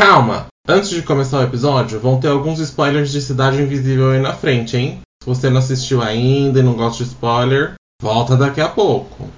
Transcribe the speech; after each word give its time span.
Calma! 0.00 0.46
Antes 0.66 0.88
de 0.88 1.02
começar 1.02 1.40
o 1.40 1.42
episódio, 1.42 2.00
vão 2.00 2.18
ter 2.18 2.28
alguns 2.28 2.58
spoilers 2.58 3.12
de 3.12 3.20
Cidade 3.20 3.60
Invisível 3.60 4.12
aí 4.12 4.18
na 4.18 4.34
frente, 4.34 4.74
hein? 4.74 5.02
Se 5.22 5.28
você 5.28 5.50
não 5.50 5.58
assistiu 5.58 6.00
ainda 6.00 6.60
e 6.60 6.62
não 6.62 6.74
gosta 6.74 7.04
de 7.04 7.10
spoiler, 7.10 7.74
volta 8.00 8.34
daqui 8.34 8.62
a 8.62 8.68
pouco. 8.70 9.28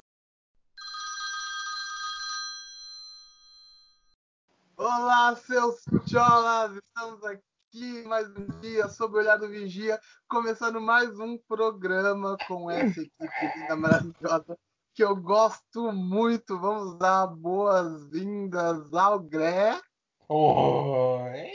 Olá, 4.77 5.35
seus 5.35 5.83
cholas! 6.09 6.77
Estamos 6.77 7.21
aqui 7.25 8.07
mais 8.07 8.29
um 8.29 8.47
dia 8.61 8.87
sob 8.87 9.17
o 9.17 9.19
olhar 9.19 9.35
do 9.35 9.49
Vigia, 9.49 9.99
começando 10.29 10.79
mais 10.79 11.19
um 11.19 11.37
programa 11.45 12.37
com 12.47 12.71
essa 12.71 13.01
equipe 13.01 13.59
linda, 13.59 13.75
maravilhosa, 13.75 14.57
que 14.95 15.03
eu 15.03 15.13
gosto 15.13 15.91
muito. 15.91 16.57
Vamos 16.57 16.97
dar 16.97 17.27
boas-vindas 17.27 18.93
ao 18.93 19.19
Gré. 19.19 19.77
Oi! 20.35 21.51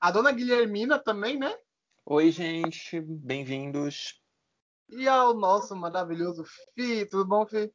A 0.00 0.10
dona 0.10 0.32
Guilhermina 0.32 0.98
também, 0.98 1.38
né? 1.38 1.54
Oi, 2.06 2.30
gente, 2.30 2.98
bem-vindos. 3.02 4.18
E 4.88 5.06
ao 5.06 5.34
nosso 5.34 5.76
maravilhoso 5.76 6.42
Fi. 6.74 7.04
Tudo 7.04 7.26
bom, 7.26 7.44
Fi? 7.46 7.70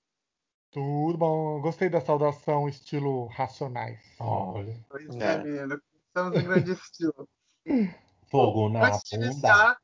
Tudo 0.71 1.19
bom. 1.19 1.61
Gostei 1.61 1.87
da 1.87 2.01
saudação 2.01 2.67
estilo 2.67 3.27
Racionais. 3.27 3.99
Olha. 4.19 4.83
Pois 4.89 5.07
É. 5.17 5.33
é, 5.33 5.37
menino. 5.43 5.79
Estamos 6.07 6.35
em 6.39 6.43
grande 6.47 6.71
estilo. 6.81 7.29
Fogo 8.25 8.69
na 8.69 8.87
Antes 8.87 9.01
de 9.07 9.17
bunda. 9.17 9.27
iniciar, 9.27 9.77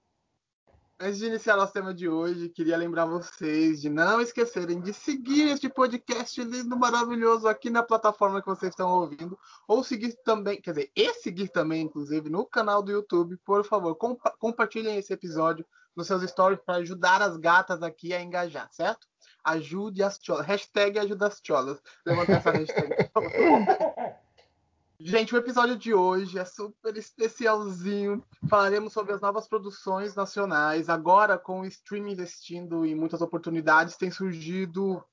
antes 1.01 1.17
de 1.19 1.25
iniciar 1.25 1.57
nosso 1.57 1.73
tema 1.73 1.93
de 1.93 2.07
hoje, 2.07 2.49
queria 2.49 2.77
lembrar 2.77 3.05
vocês 3.05 3.81
de 3.81 3.89
não 3.89 4.21
esquecerem 4.21 4.79
de 4.79 4.93
seguir 4.93 5.49
este 5.49 5.67
podcast 5.67 6.41
lindo, 6.43 6.77
maravilhoso 6.77 7.47
aqui 7.47 7.69
na 7.69 7.83
plataforma 7.83 8.41
que 8.41 8.47
vocês 8.47 8.71
estão 8.71 8.89
ouvindo, 8.89 9.37
ou 9.67 9.83
seguir 9.83 10.15
também, 10.23 10.61
quer 10.61 10.71
dizer, 10.71 10.91
e 10.95 11.13
seguir 11.15 11.49
também, 11.49 11.81
inclusive, 11.81 12.29
no 12.29 12.45
canal 12.45 12.81
do 12.81 12.91
YouTube. 12.91 13.37
Por 13.43 13.65
favor, 13.65 13.95
compa- 13.95 14.33
compartilhem 14.39 14.97
esse 14.97 15.11
episódio 15.11 15.65
nos 15.95 16.07
seus 16.07 16.23
stories 16.29 16.59
para 16.65 16.75
ajudar 16.75 17.21
as 17.21 17.35
gatas 17.35 17.83
aqui 17.83 18.13
a 18.13 18.21
engajar, 18.21 18.69
certo? 18.71 19.07
Ajude 19.43 20.03
as 20.03 20.19
cholas. 20.21 20.45
Hashtag 20.45 20.99
ajuda 20.99 21.27
as 21.27 21.41
cholas. 21.43 21.81
Levanta 22.05 22.33
essa 22.33 22.51
hashtag. 22.51 22.89
Gente, 25.03 25.33
o 25.33 25.37
episódio 25.37 25.75
de 25.75 25.95
hoje 25.95 26.37
é 26.37 26.45
super 26.45 26.95
especialzinho. 26.95 28.23
Falaremos 28.47 28.93
sobre 28.93 29.13
as 29.13 29.19
novas 29.19 29.47
produções 29.47 30.13
nacionais. 30.13 30.89
Agora, 30.89 31.39
com 31.39 31.61
o 31.61 31.65
streaming 31.65 32.11
investindo 32.11 32.85
em 32.85 32.93
muitas 32.93 33.19
oportunidades, 33.19 33.97
tem 33.97 34.11
surgido 34.11 35.03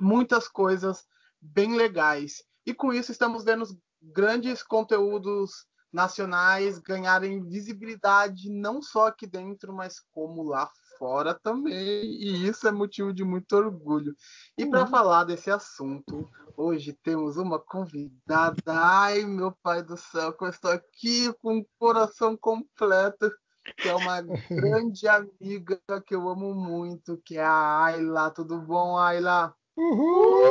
muitas 0.00 0.48
coisas 0.48 1.04
bem 1.38 1.76
legais. 1.76 2.42
E 2.64 2.72
com 2.72 2.94
isso, 2.94 3.12
estamos 3.12 3.44
vendo 3.44 3.66
grandes 4.00 4.62
conteúdos 4.62 5.66
nacionais 5.92 6.78
ganharem 6.78 7.46
visibilidade 7.46 8.48
não 8.48 8.80
só 8.80 9.08
aqui 9.08 9.26
dentro, 9.26 9.70
mas 9.70 10.00
como 10.12 10.42
lá 10.44 10.70
fora 11.00 11.34
também. 11.34 11.74
E 11.74 12.46
isso 12.46 12.68
é 12.68 12.70
motivo 12.70 13.12
de 13.12 13.24
muito 13.24 13.56
orgulho. 13.56 14.14
E 14.56 14.64
para 14.64 14.86
falar 14.86 15.24
desse 15.24 15.50
assunto, 15.50 16.30
Hoje 16.62 16.92
temos 16.92 17.38
uma 17.38 17.58
convidada. 17.58 18.54
Ai, 18.66 19.24
meu 19.24 19.50
pai 19.62 19.82
do 19.82 19.96
céu, 19.96 20.30
que 20.34 20.44
eu 20.44 20.48
estou 20.50 20.70
aqui 20.70 21.32
com 21.40 21.56
o 21.56 21.66
coração 21.78 22.36
completo, 22.36 23.32
que 23.78 23.88
é 23.88 23.94
uma 23.94 24.20
grande 24.50 25.08
amiga 25.08 25.80
que 26.06 26.14
eu 26.14 26.28
amo 26.28 26.54
muito, 26.54 27.16
que 27.24 27.38
é 27.38 27.42
a 27.42 27.84
Ayla. 27.84 28.30
Tudo 28.30 28.60
bom, 28.60 28.98
Ayla? 28.98 29.54
Uhul! 29.74 30.42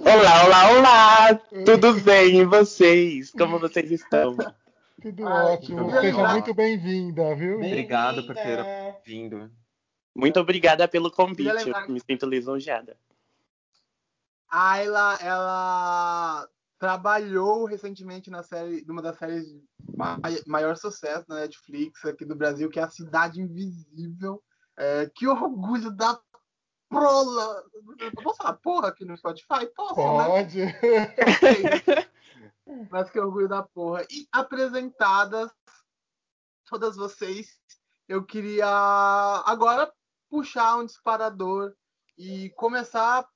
Olá, 0.00 0.44
olá, 0.44 0.70
olá! 0.72 1.34
Tudo 1.64 1.94
bem 2.04 2.40
e 2.40 2.44
vocês? 2.44 3.30
Como 3.30 3.58
vocês 3.58 3.90
estão? 3.90 4.36
Tudo 5.00 5.26
Ai, 5.26 5.54
ótimo. 5.54 5.86
queria 5.86 6.00
Seja 6.00 6.28
muito 6.28 6.52
bem-vinda, 6.52 7.34
viu? 7.34 7.56
Obrigado 7.56 8.22
por 8.26 8.34
ter 8.34 8.66
vindo. 9.04 9.50
Muito 10.14 10.38
obrigada 10.38 10.86
pelo 10.86 11.10
convite, 11.10 11.68
eu 11.68 11.92
me 11.92 12.00
sinto 12.00 12.26
lisonjeada. 12.26 12.98
A 14.48 14.72
Ayla, 14.72 15.18
ela 15.22 16.48
trabalhou 16.78 17.64
recentemente 17.64 18.30
na 18.30 18.42
série, 18.42 18.84
numa 18.86 19.00
das 19.00 19.16
séries 19.16 19.46
de 19.46 19.62
ma- 19.96 20.18
maior 20.46 20.76
sucesso 20.76 21.24
na 21.28 21.36
Netflix 21.36 22.04
aqui 22.04 22.24
do 22.24 22.34
Brasil, 22.34 22.68
que 22.68 22.80
é 22.80 22.82
a 22.82 22.90
Cidade 22.90 23.40
Invisível. 23.40 24.42
É, 24.76 25.10
que 25.14 25.26
orgulho 25.26 25.90
da 25.92 26.20
prola! 26.88 27.64
Posso 28.22 28.38
falar 28.38 28.54
porra 28.54 28.88
aqui 28.88 29.04
no 29.04 29.16
Spotify? 29.16 29.66
Posso, 29.74 29.94
né? 30.00 30.26
Pode. 32.70 32.88
Mas 32.90 33.10
que 33.10 33.18
orgulho 33.18 33.48
da 33.48 33.62
porra. 33.62 34.02
E 34.10 34.26
apresentadas 34.32 35.50
todas 36.66 36.96
vocês, 36.96 37.58
eu 38.08 38.24
queria 38.24 38.66
agora 39.44 39.92
puxar 40.28 40.76
um 40.76 40.86
disparador 40.86 41.74
e 42.16 42.50
começar 42.50 43.28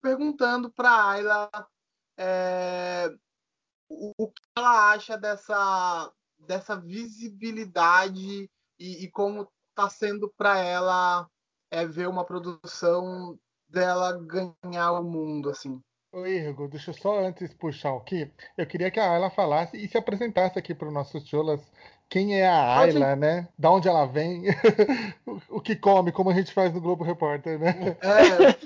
perguntando 0.00 0.72
para 0.72 1.10
Ayla 1.10 1.50
é, 2.16 3.12
o, 3.88 4.12
o 4.16 4.30
que 4.30 4.42
ela 4.56 4.92
acha 4.92 5.18
dessa, 5.18 6.12
dessa 6.38 6.76
visibilidade 6.76 8.48
e, 8.78 9.04
e 9.04 9.10
como 9.10 9.50
está 9.70 9.90
sendo 9.90 10.32
para 10.36 10.58
ela 10.58 11.28
é, 11.70 11.84
ver 11.84 12.08
uma 12.08 12.24
produção 12.24 13.36
dela 13.68 14.12
ganhar 14.12 14.92
o 14.92 15.02
mundo, 15.02 15.50
assim. 15.50 15.82
Oi, 16.16 16.48
Igor, 16.48 16.66
deixa 16.66 16.92
eu 16.92 16.94
só 16.94 17.22
antes 17.22 17.52
puxar 17.52 17.94
aqui. 17.94 18.30
Eu 18.56 18.66
queria 18.66 18.90
que 18.90 18.98
a 18.98 19.12
Ayla 19.12 19.28
falasse 19.28 19.76
e 19.76 19.86
se 19.86 19.98
apresentasse 19.98 20.58
aqui 20.58 20.74
para 20.74 20.88
os 20.88 20.94
nossos 20.94 21.28
cholas. 21.28 21.60
Quem 22.08 22.40
é 22.40 22.48
a 22.48 22.76
Pode. 22.78 22.96
Ayla, 22.96 23.14
né? 23.14 23.46
Da 23.58 23.70
onde 23.70 23.86
ela 23.86 24.06
vem? 24.06 24.44
o 25.50 25.60
que 25.60 25.76
come, 25.76 26.10
como 26.10 26.30
a 26.30 26.32
gente 26.32 26.54
faz 26.54 26.72
no 26.72 26.80
Globo 26.80 27.04
Repórter, 27.04 27.58
né? 27.58 27.98
É, 28.00 28.56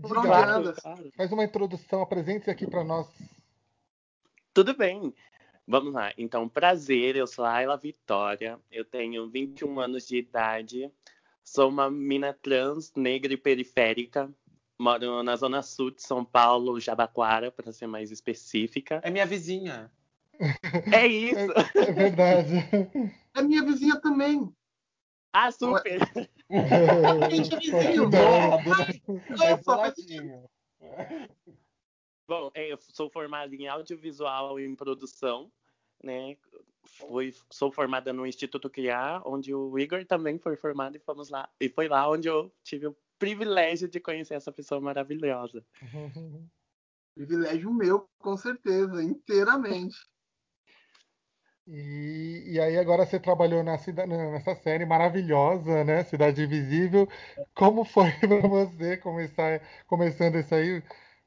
faz 1.18 1.30
uma 1.30 1.44
introdução, 1.44 2.00
apresente-se 2.00 2.50
aqui 2.50 2.66
para 2.66 2.82
nós. 2.82 3.06
Tudo 4.54 4.74
bem. 4.74 5.12
Vamos 5.68 5.92
lá. 5.92 6.14
Então, 6.16 6.48
prazer, 6.48 7.16
eu 7.16 7.26
sou 7.26 7.44
a 7.44 7.56
Ayla 7.56 7.76
Vitória, 7.76 8.58
eu 8.72 8.86
tenho 8.86 9.28
21 9.28 9.78
anos 9.80 10.08
de 10.08 10.16
idade, 10.16 10.90
sou 11.44 11.68
uma 11.68 11.90
mina 11.90 12.32
trans, 12.32 12.90
negra 12.96 13.34
e 13.34 13.36
periférica, 13.36 14.32
moro 14.78 15.22
na 15.22 15.36
zona 15.36 15.62
sul 15.62 15.90
de 15.90 16.02
São 16.02 16.24
Paulo, 16.24 16.80
Jabaquara, 16.80 17.50
para 17.50 17.72
ser 17.72 17.86
mais 17.86 18.10
específica. 18.10 19.00
É 19.02 19.10
minha 19.10 19.26
vizinha. 19.26 19.90
É 20.92 21.06
isso! 21.06 21.52
É 21.74 21.92
verdade. 21.92 22.56
É 23.34 23.42
minha 23.42 23.64
vizinha 23.64 24.00
também. 24.00 24.52
Ah, 25.32 25.50
super! 25.50 25.98
Gente, 27.30 27.54
é 27.54 27.58
vizinho. 27.58 28.10
Boladinho. 29.64 30.44
Bom, 32.28 32.50
é, 32.54 32.72
eu 32.72 32.78
sou 32.80 33.08
formada 33.08 33.54
em 33.54 33.68
audiovisual 33.68 34.58
e 34.58 34.66
em 34.66 34.74
produção, 34.74 35.50
né? 36.02 36.36
Fui, 36.84 37.32
sou 37.50 37.70
formada 37.70 38.12
no 38.12 38.26
Instituto 38.26 38.68
Criar, 38.68 39.22
onde 39.24 39.54
o 39.54 39.78
Igor 39.78 40.04
também 40.04 40.38
foi 40.38 40.56
formado 40.56 40.96
e 40.96 41.00
fomos 41.00 41.30
lá. 41.30 41.48
E 41.60 41.68
foi 41.68 41.88
lá 41.88 42.08
onde 42.10 42.28
eu 42.28 42.52
tive 42.64 42.88
o 42.88 42.96
privilégio 43.18 43.88
de 43.88 44.00
conhecer 44.00 44.34
essa 44.34 44.52
pessoa 44.52 44.80
maravilhosa. 44.80 45.64
Privilégio 47.14 47.72
meu, 47.72 48.06
com 48.18 48.36
certeza, 48.36 49.02
inteiramente. 49.02 49.96
E, 51.66 52.44
e 52.46 52.60
aí 52.60 52.76
agora 52.78 53.04
você 53.04 53.18
trabalhou 53.18 53.64
cida- 53.78 54.06
nessa 54.06 54.54
série 54.54 54.84
maravilhosa, 54.84 55.82
né? 55.82 56.04
Cidade 56.04 56.42
Invisível. 56.42 57.08
Como 57.54 57.84
foi 57.84 58.10
para 58.20 58.46
você 58.46 58.96
começar 58.98 59.60
começando 59.86 60.36
isso 60.38 60.54
aí? 60.54 60.82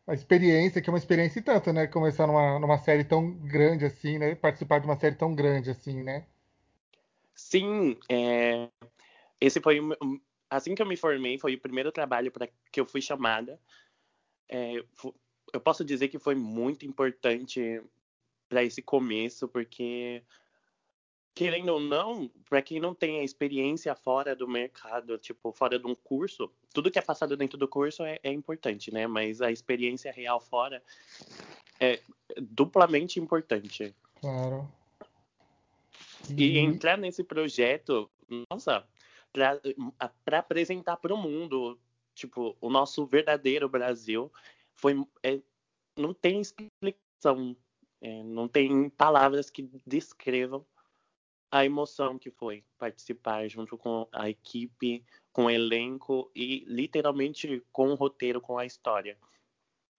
A 0.08 0.14
experiência, 0.14 0.82
que 0.82 0.90
é 0.90 0.94
uma 0.94 0.98
experiência 0.98 1.40
e 1.40 1.44
tanto, 1.44 1.74
né? 1.74 1.88
Começar 1.88 2.26
numa, 2.26 2.58
numa 2.60 2.78
série 2.78 3.04
tão 3.04 3.32
grande 3.32 3.86
assim, 3.86 4.18
né? 4.18 4.34
Participar 4.36 4.80
de 4.80 4.86
uma 4.86 4.98
série 4.98 5.16
tão 5.16 5.36
grande 5.36 5.72
assim, 5.72 6.02
né? 6.04 6.26
Sim, 7.36 7.98
é, 8.10 8.70
esse 9.42 9.60
foi 9.62 9.80
o 9.80 10.20
assim 10.50 10.76
que 10.76 10.82
eu 10.82 10.86
me 10.86 10.98
formei, 10.98 11.38
foi 11.38 11.56
o 11.56 11.60
primeiro 11.60 11.92
trabalho 11.92 12.32
para 12.32 12.48
que 12.72 12.80
eu 12.80 12.86
fui 12.86 13.02
chamada. 13.02 13.60
É, 14.48 14.84
eu 15.54 15.62
posso 15.62 15.84
dizer 15.84 16.08
que 16.08 16.20
foi 16.20 16.36
muito 16.36 16.86
importante 16.86 17.82
para 18.48 18.64
esse 18.64 18.82
começo, 18.82 19.48
porque 19.48 20.24
querendo 21.36 21.70
ou 21.70 21.80
não, 21.80 22.30
para 22.50 22.62
quem 22.62 22.80
não 22.80 22.94
tem 22.94 23.20
a 23.20 23.24
experiência 23.24 23.96
fora 23.96 24.36
do 24.36 24.48
mercado, 24.48 25.18
tipo 25.18 25.52
fora 25.52 25.80
de 25.80 25.88
um 25.88 25.96
curso, 25.96 26.52
tudo 26.74 26.92
que 26.92 27.00
é 27.00 27.02
passado 27.02 27.38
dentro 27.38 27.58
do 27.58 27.68
curso 27.68 28.04
é, 28.04 28.20
é 28.24 28.32
importante, 28.32 28.94
né? 28.94 29.08
Mas 29.08 29.42
a 29.42 29.52
experiência 29.52 30.12
real 30.12 30.42
fora 30.42 30.84
é 31.80 32.02
duplamente 32.38 33.20
importante. 33.20 33.96
Claro. 34.20 34.70
E 36.38 36.44
E- 36.44 36.58
entrar 36.58 36.98
nesse 36.98 37.24
projeto, 37.24 38.10
nossa, 38.52 38.86
para 39.32 40.40
apresentar 40.40 40.98
para 40.98 41.14
o 41.14 41.18
mundo, 41.18 41.80
tipo, 42.14 42.58
o 42.60 42.70
nosso 42.70 43.06
verdadeiro 43.06 43.70
Brasil 43.70 44.32
foi 44.76 45.06
é, 45.24 45.40
não 45.98 46.14
tem 46.14 46.42
explicação, 46.42 47.56
é, 48.02 48.24
não 48.24 48.48
tem 48.48 48.90
palavras 48.90 49.50
que 49.50 49.70
descrevam 49.86 50.66
a 51.52 51.66
emoção 51.66 52.18
que 52.18 52.30
foi 52.30 52.64
participar 52.78 53.48
junto 53.48 53.78
com 53.78 54.08
a 54.12 54.30
equipe, 54.30 55.04
com 55.34 55.46
o 55.46 55.50
elenco 55.50 56.32
e 56.36 56.64
literalmente 56.68 57.64
com 57.72 57.90
o 57.90 57.96
roteiro, 57.96 58.40
com 58.40 58.58
a 58.58 58.66
história. 58.66 59.18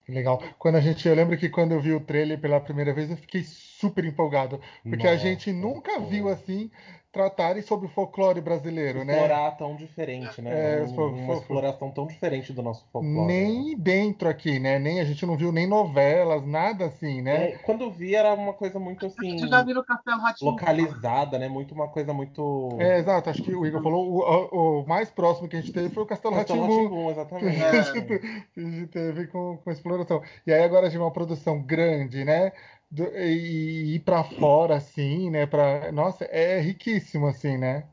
Legal. 0.09 0.43
Quando 0.59 0.77
a 0.77 0.81
gente, 0.81 1.07
eu 1.07 1.15
lembro 1.15 1.39
que 1.39 1.49
quando 1.49 1.73
eu 1.73 1.81
vi 1.81 1.93
o 1.93 2.05
trailer 2.05 2.41
pela 2.41 2.61
primeira 2.61 2.93
vez, 2.93 3.11
eu 3.11 3.17
fiquei 3.17 3.45
super 3.45 4.05
empolgado, 4.05 4.61
porque 4.83 5.05
Nossa, 5.05 5.11
a 5.11 5.17
gente 5.17 5.53
nunca 5.53 6.01
viu 6.01 6.29
assim 6.29 6.71
tratarem 7.13 7.61
sobre 7.63 7.87
o 7.87 7.89
folclore 7.91 8.41
brasileiro, 8.41 9.05
né? 9.05 9.15
Explorar 9.15 9.51
tão 9.53 9.75
diferente, 9.75 10.41
né? 10.41 10.79
É, 10.79 10.83
um, 10.83 11.25
uma 11.25 11.35
exploração 11.35 11.91
tão 11.91 12.07
diferente 12.07 12.53
do 12.53 12.63
nosso 12.63 12.87
folclore. 12.93 13.27
Nem 13.27 13.71
né? 13.71 13.77
dentro 13.77 14.29
aqui, 14.29 14.61
né? 14.61 14.79
Nem 14.79 15.01
a 15.01 15.05
gente 15.05 15.27
não 15.27 15.37
viu 15.37 15.51
nem 15.51 15.67
novelas, 15.67 16.47
nada 16.47 16.87
assim, 16.87 17.21
né? 17.21 17.51
É, 17.51 17.59
quando 17.59 17.91
vi 17.91 18.15
era 18.15 18.33
uma 18.35 18.53
coisa 18.53 18.79
muito 18.79 19.07
assim. 19.07 19.39
já 19.39 19.63
viram 19.63 19.83
Castelo 19.83 20.21
Ratinho? 20.21 20.51
Localizada, 20.53 21.39
né? 21.39 21.49
Muito 21.49 21.75
uma 21.75 21.89
coisa 21.89 22.13
muito. 22.13 22.77
É, 22.79 22.99
exato. 22.99 23.29
Acho 23.29 23.43
que 23.43 23.55
o 23.55 23.67
Igor 23.67 23.83
falou 23.83 24.09
o, 24.09 24.81
o 24.81 24.87
mais 24.87 25.11
próximo 25.11 25.49
que 25.49 25.57
a 25.57 25.61
gente 25.61 25.73
teve 25.73 25.91
foi 25.91 26.05
o 26.05 26.07
Castelo, 26.07 26.37
Castelo 26.37 26.63
Ratimbu. 26.63 27.11
exatamente. 27.11 27.57
Que 27.57 27.65
a, 27.65 27.83
gente, 27.83 28.19
que 28.55 28.61
a 28.61 28.63
gente 28.63 28.87
teve 28.87 29.27
com, 29.27 29.59
com 29.65 29.71
exploração. 29.71 30.23
E 30.47 30.53
aí 30.53 30.63
agora 30.63 30.89
de 30.89 30.97
uma 30.97 31.11
produção 31.11 31.61
grande, 31.61 32.25
né? 32.25 32.53
Do, 32.91 33.05
e 33.17 33.95
ir 33.95 34.01
para 34.01 34.25
fora, 34.25 34.77
assim, 34.77 35.31
né? 35.31 35.47
Pra, 35.47 35.93
nossa, 35.93 36.25
é 36.25 36.61
riquíssimo, 36.61 37.29
assim, 37.29 37.57
né? 37.57 37.87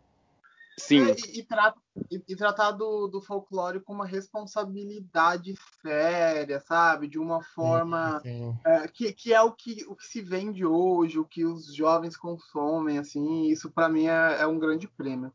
Sim. 0.79 1.09
É, 1.09 1.15
e, 1.27 1.39
e, 1.39 1.43
trata, 1.43 1.79
e, 2.11 2.21
e, 2.27 2.35
tratar 2.35 2.71
do, 2.71 3.07
do 3.07 3.19
folclore 3.19 3.79
com 3.79 3.93
uma 3.93 4.05
responsabilidade 4.05 5.55
séria, 5.81 6.59
sabe? 6.59 7.07
De 7.07 7.17
uma 7.17 7.41
forma 7.41 8.19
sim, 8.19 8.29
sim. 8.29 8.59
É, 8.63 8.87
que, 8.87 9.11
que 9.11 9.33
é 9.33 9.41
o 9.41 9.51
que, 9.51 9.83
o 9.87 9.95
que 9.95 10.05
se 10.05 10.21
vende 10.21 10.63
hoje, 10.63 11.17
o 11.17 11.25
que 11.25 11.43
os 11.43 11.73
jovens 11.73 12.15
consomem, 12.15 12.99
assim. 12.99 13.47
Isso 13.47 13.71
para 13.71 13.89
mim 13.89 14.05
é, 14.05 14.41
é, 14.41 14.47
um 14.47 14.59
grande 14.59 14.87
prêmio. 14.87 15.33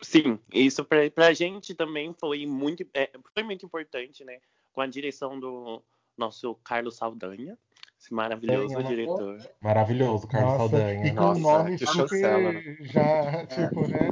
Sim, 0.00 0.38
isso 0.52 0.84
para 0.84 1.26
a 1.26 1.32
gente 1.34 1.74
também 1.74 2.14
foi 2.14 2.46
muito, 2.46 2.86
é, 2.94 3.10
foi 3.34 3.42
muito 3.42 3.66
importante, 3.66 4.24
né? 4.24 4.40
Com 4.72 4.80
a 4.80 4.86
direção 4.86 5.38
do 5.38 5.82
nosso 6.18 6.54
Carlos 6.64 6.96
Saldanha, 6.96 7.56
esse 7.98 8.14
maravilhoso 8.14 8.76
Tem, 8.76 8.86
diretor. 8.86 9.38
Maravilhoso, 9.60 10.26
Carlos 10.26 10.52
Nossa, 10.52 10.68
Saldanha. 10.70 11.06
E 11.06 11.10
com 11.10 11.16
Nossa, 11.16 11.40
um 11.40 11.42
nome 11.42 11.78
super, 11.78 12.86
já, 12.86 13.46
tipo, 13.46 13.88
né? 13.88 14.10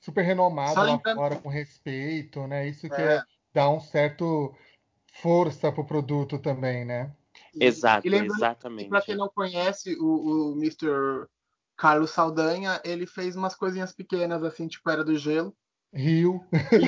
Super 0.00 0.22
renomado 0.22 0.74
Só 0.74 0.82
lá 0.82 1.00
fora, 1.14 1.36
com 1.36 1.48
respeito, 1.48 2.46
né? 2.46 2.66
Isso 2.68 2.88
que 2.88 3.00
é. 3.00 3.22
dá 3.52 3.68
um 3.68 3.80
certo 3.80 4.54
força 5.20 5.70
pro 5.70 5.84
produto 5.84 6.38
também, 6.38 6.84
né? 6.84 7.12
Exato, 7.60 8.06
e 8.06 8.14
exatamente. 8.14 8.88
Para 8.88 9.02
quem 9.02 9.16
não 9.16 9.28
conhece 9.28 9.96
o, 10.00 10.52
o 10.52 10.56
Mr. 10.56 11.26
Carlos 11.76 12.10
Saldanha, 12.10 12.80
ele 12.84 13.06
fez 13.06 13.36
umas 13.36 13.54
coisinhas 13.54 13.92
pequenas, 13.92 14.42
assim, 14.42 14.66
tipo 14.66 14.88
Era 14.88 15.04
do 15.04 15.16
Gelo. 15.16 15.54
Rio. 15.92 16.44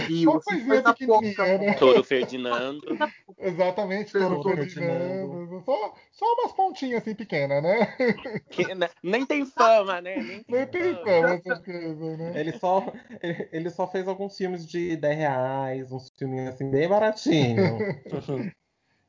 Rio. 0.07 0.37
Assim, 0.37 0.67
coisa 0.67 0.95
pouca, 0.95 1.59
né? 1.59 1.75
Toro 1.75 2.05
Ferdinando. 2.05 2.81
Exatamente, 3.39 4.13
Toro, 4.13 4.43
Ferdinando. 4.43 5.63
Só, 5.65 5.95
só 6.13 6.27
umas 6.35 6.53
pontinhas 6.53 7.01
assim 7.01 7.15
pequenas, 7.15 7.63
né? 7.63 7.97
Que, 8.51 8.75
né? 8.75 8.91
Nem 9.03 9.25
tem 9.25 9.47
fama, 9.47 10.01
né? 10.01 10.17
Nem 10.17 10.43
tem, 10.43 10.57
Nem 10.57 10.67
tem 10.67 10.95
fama, 10.97 11.41
certeza, 11.41 12.17
né? 12.17 12.41
Ele 12.41 12.53
só, 12.53 12.93
ele, 13.23 13.49
ele, 13.53 13.71
só 13.71 13.87
fez 13.87 14.07
alguns 14.07 14.37
filmes 14.37 14.67
de 14.67 14.97
10 14.97 15.19
reais, 15.19 15.93
uns 15.93 16.13
filminhos 16.19 16.55
assim 16.55 16.71
bem 16.71 16.89
baratinhos. 16.89 17.81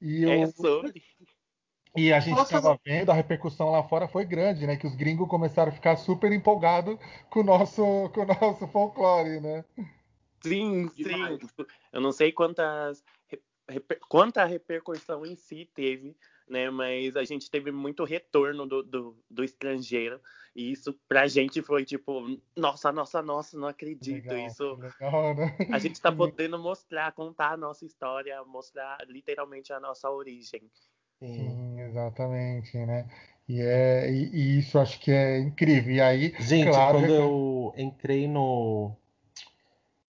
e 0.02 0.24
eu... 0.24 0.32
É 0.32 0.48
sobre. 0.48 1.04
E 1.96 2.14
a 2.14 2.20
gente 2.20 2.42
estava 2.42 2.80
vendo, 2.86 3.10
a 3.10 3.14
repercussão 3.14 3.70
lá 3.70 3.84
fora 3.84 4.08
foi 4.08 4.24
grande, 4.24 4.66
né? 4.66 4.78
Que 4.78 4.88
os 4.88 4.96
gringos 4.96 5.28
começaram 5.28 5.72
a 5.72 5.76
ficar 5.76 5.98
super 5.98 6.32
empolgados 6.32 6.98
com 7.30 7.42
o 7.42 7.44
nosso, 7.44 8.10
com 8.14 8.22
o 8.22 8.26
nosso 8.26 8.68
folclore, 8.68 9.42
né? 9.42 9.66
Sim, 10.42 10.90
sim. 10.96 11.38
Eu 11.92 12.00
não 12.00 12.12
sei 12.12 12.32
quantas, 12.32 13.04
reper, 13.68 14.00
quanta 14.08 14.46
repercussão 14.46 15.26
em 15.26 15.36
si 15.36 15.70
teve, 15.74 16.16
né? 16.48 16.70
Mas 16.70 17.16
a 17.16 17.24
gente 17.24 17.52
teve 17.52 17.72
muito 17.72 18.04
retorno 18.04 18.66
do, 18.66 18.82
do, 18.84 19.18
do 19.30 19.44
estrangeiro. 19.44 20.20
E 20.56 20.72
isso 20.72 20.94
pra 21.08 21.28
gente 21.28 21.62
foi 21.62 21.86
tipo, 21.86 22.38
nossa, 22.58 22.92
nossa, 22.92 23.22
nossa, 23.22 23.58
não 23.58 23.68
acredito. 23.68 24.30
Legal, 24.30 24.48
isso. 24.48 24.76
Legal, 24.76 25.36
né? 25.36 25.58
A 25.72 25.80
gente 25.80 26.00
tá 26.02 26.12
podendo 26.12 26.60
mostrar, 26.60 27.12
contar 27.14 27.52
a 27.52 27.58
nossa 27.58 27.86
história, 27.86 28.44
mostrar 28.44 28.98
literalmente 29.08 29.72
a 29.72 29.80
nossa 29.80 30.10
origem. 30.10 30.70
Sim, 31.22 31.80
exatamente, 31.82 32.76
né? 32.80 33.06
E, 33.48 33.62
é, 33.62 34.12
e, 34.12 34.30
e, 34.34 34.60
isso 34.60 34.80
acho 34.80 35.00
que 35.00 35.12
é 35.12 35.40
incrível. 35.40 35.94
E 35.94 36.02
aí, 36.02 36.34
gente, 36.40 36.70
claro, 36.70 37.00
quando 37.00 37.14
eu 37.14 37.74
entrei 37.78 38.28
no. 38.28 38.92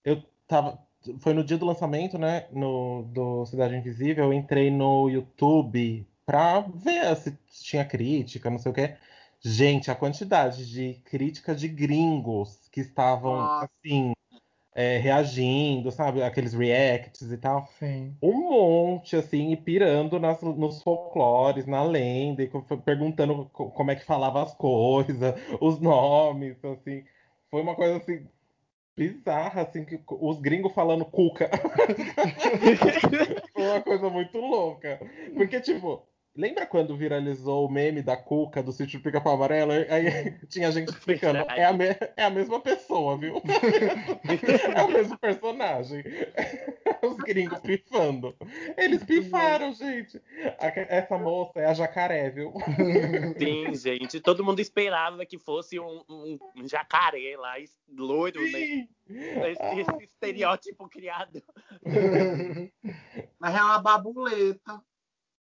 Eu 0.04 0.22
tava. 0.48 0.78
Foi 1.18 1.34
no 1.34 1.44
dia 1.44 1.58
do 1.58 1.66
lançamento, 1.66 2.16
né? 2.16 2.46
No, 2.50 3.02
do 3.12 3.44
Cidade 3.44 3.76
Invisível, 3.76 4.26
eu 4.26 4.32
entrei 4.32 4.70
no 4.70 5.10
YouTube 5.10 6.06
pra 6.24 6.60
ver 6.60 7.14
se 7.16 7.36
tinha 7.62 7.84
crítica, 7.84 8.48
não 8.48 8.58
sei 8.58 8.70
o 8.70 8.74
quê. 8.74 8.94
Gente, 9.40 9.90
a 9.90 9.94
quantidade 9.96 10.70
de 10.70 10.94
crítica 11.04 11.54
de 11.54 11.66
gringos 11.66 12.68
que 12.70 12.80
estavam, 12.80 13.40
assim, 13.60 14.12
é, 14.74 14.98
reagindo, 14.98 15.90
sabe? 15.90 16.22
Aqueles 16.22 16.54
reacts 16.54 17.30
e 17.30 17.36
tal. 17.36 17.66
Sim. 17.78 18.16
Um 18.22 18.50
monte, 18.50 19.16
assim, 19.16 19.52
e 19.52 19.56
pirando 19.56 20.18
nas, 20.18 20.40
nos 20.42 20.82
folclores, 20.82 21.66
na 21.66 21.82
lenda, 21.82 22.42
e 22.42 22.50
perguntando 22.84 23.48
como 23.50 23.90
é 23.90 23.96
que 23.96 24.04
falava 24.04 24.42
as 24.42 24.54
coisas, 24.54 25.34
os 25.60 25.80
nomes, 25.80 26.56
assim. 26.64 27.04
Foi 27.50 27.60
uma 27.60 27.74
coisa, 27.74 27.98
assim, 27.98 28.26
bizarra, 28.96 29.62
assim, 29.62 29.84
que 29.84 30.00
os 30.08 30.40
gringos 30.40 30.72
falando 30.72 31.04
cuca. 31.04 31.50
Foi 33.52 33.62
uma 33.62 33.82
coisa 33.82 34.08
muito 34.08 34.38
louca. 34.38 34.98
Porque, 35.34 35.60
tipo, 35.60 36.02
Lembra 36.34 36.66
quando 36.66 36.96
viralizou 36.96 37.66
o 37.66 37.70
meme 37.70 38.00
da 38.00 38.16
Cuca 38.16 38.62
do 38.62 38.72
sítio 38.72 38.98
do 38.98 39.02
Pica-Pau 39.02 39.34
Amarelo? 39.34 39.72
Aí 39.72 40.32
tinha 40.48 40.72
gente 40.72 40.88
explicando. 40.88 41.40
É 41.50 41.64
a, 41.64 41.72
me... 41.74 41.84
é 42.16 42.24
a 42.24 42.30
mesma 42.30 42.58
pessoa, 42.58 43.18
viu? 43.18 43.36
é 44.74 44.82
o 44.82 44.90
mesmo 44.90 45.18
personagem. 45.18 46.02
Os 47.04 47.16
gringos 47.18 47.60
pifando. 47.60 48.34
Eles 48.78 49.04
pifaram, 49.04 49.74
gente. 49.74 50.22
Essa 50.88 51.18
moça 51.18 51.60
é 51.60 51.66
a 51.66 51.74
jacaré, 51.74 52.30
viu? 52.30 52.54
Sim, 53.38 53.74
gente. 53.74 54.20
Todo 54.20 54.44
mundo 54.44 54.60
esperava 54.60 55.26
que 55.26 55.38
fosse 55.38 55.78
um, 55.78 56.02
um, 56.08 56.38
um 56.56 56.68
jacaré 56.68 57.36
lá, 57.36 57.54
loiro, 57.94 58.40
né? 58.40 58.50
Sim. 58.50 58.88
né? 59.08 59.50
Esse, 59.50 59.80
esse 59.80 60.04
estereótipo 60.04 60.88
criado. 60.88 61.42
Mas 63.38 63.54
é 63.54 63.62
uma 63.62 63.78
babuleta. 63.80 64.80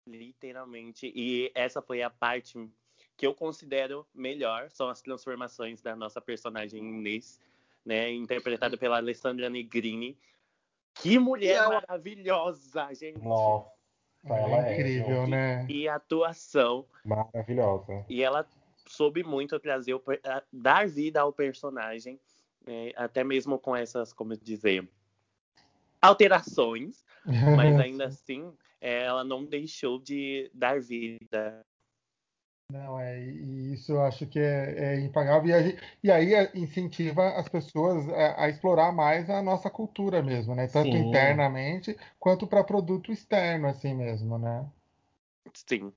Literalmente. 0.08 1.12
E 1.14 1.50
essa 1.54 1.82
foi 1.82 2.02
a 2.02 2.10
parte 2.10 2.68
que 3.16 3.26
eu 3.26 3.34
considero 3.34 4.06
melhor, 4.14 4.70
são 4.70 4.88
as 4.88 5.02
transformações 5.02 5.82
da 5.82 5.96
nossa 5.96 6.20
personagem 6.20 6.78
Inês, 6.80 7.40
né, 7.84 8.10
interpretada 8.12 8.76
pela 8.76 8.96
Alessandra 8.98 9.50
Negrini. 9.50 10.16
Que 10.94 11.18
mulher 11.18 11.56
ela... 11.56 11.80
maravilhosa, 11.80 12.94
gente! 12.94 13.18
Nossa, 13.18 13.70
ela 14.24 14.68
é 14.68 14.74
incrível, 14.74 15.22
é, 15.24 15.26
né? 15.26 15.66
E 15.68 15.88
atuação. 15.88 16.86
Maravilhosa. 17.04 18.04
E 18.08 18.22
ela 18.22 18.46
soube 18.86 19.24
muito 19.24 19.58
trazer, 19.58 19.94
o, 19.94 20.02
dar 20.52 20.86
vida 20.86 21.20
ao 21.20 21.32
personagem, 21.32 22.20
né, 22.64 22.92
até 22.96 23.24
mesmo 23.24 23.58
com 23.58 23.74
essas, 23.74 24.12
como 24.12 24.36
dizer, 24.36 24.88
alterações, 26.00 27.04
mas 27.24 27.74
ainda 27.80 28.06
assim 28.06 28.52
ela 28.80 29.24
não 29.24 29.44
deixou 29.44 29.98
de 29.98 30.50
dar 30.54 30.80
vida. 30.80 31.64
Não, 32.70 33.00
é, 33.00 33.18
e 33.18 33.72
isso 33.72 33.92
eu 33.92 34.02
acho 34.02 34.26
que 34.26 34.38
é, 34.38 34.96
é 34.96 35.00
impagável. 35.00 35.48
E, 35.48 35.62
gente, 35.62 35.82
e, 36.04 36.10
aí 36.10 36.34
é, 36.34 36.50
incentiva 36.54 37.30
as 37.30 37.48
pessoas 37.48 38.06
a, 38.10 38.44
a, 38.44 38.48
explorar 38.50 38.92
mais 38.92 39.30
a 39.30 39.40
nossa 39.40 39.70
cultura 39.70 40.22
mesmo, 40.22 40.54
né? 40.54 40.66
Tanto 40.66 40.92
Sim. 40.92 40.98
internamente 40.98 41.96
quanto 42.18 42.46
para 42.46 42.62
produto 42.62 43.10
externo, 43.10 43.68
assim 43.68 43.94
mesmo, 43.94 44.38
né? 44.38 44.70
Sim. 45.54 45.92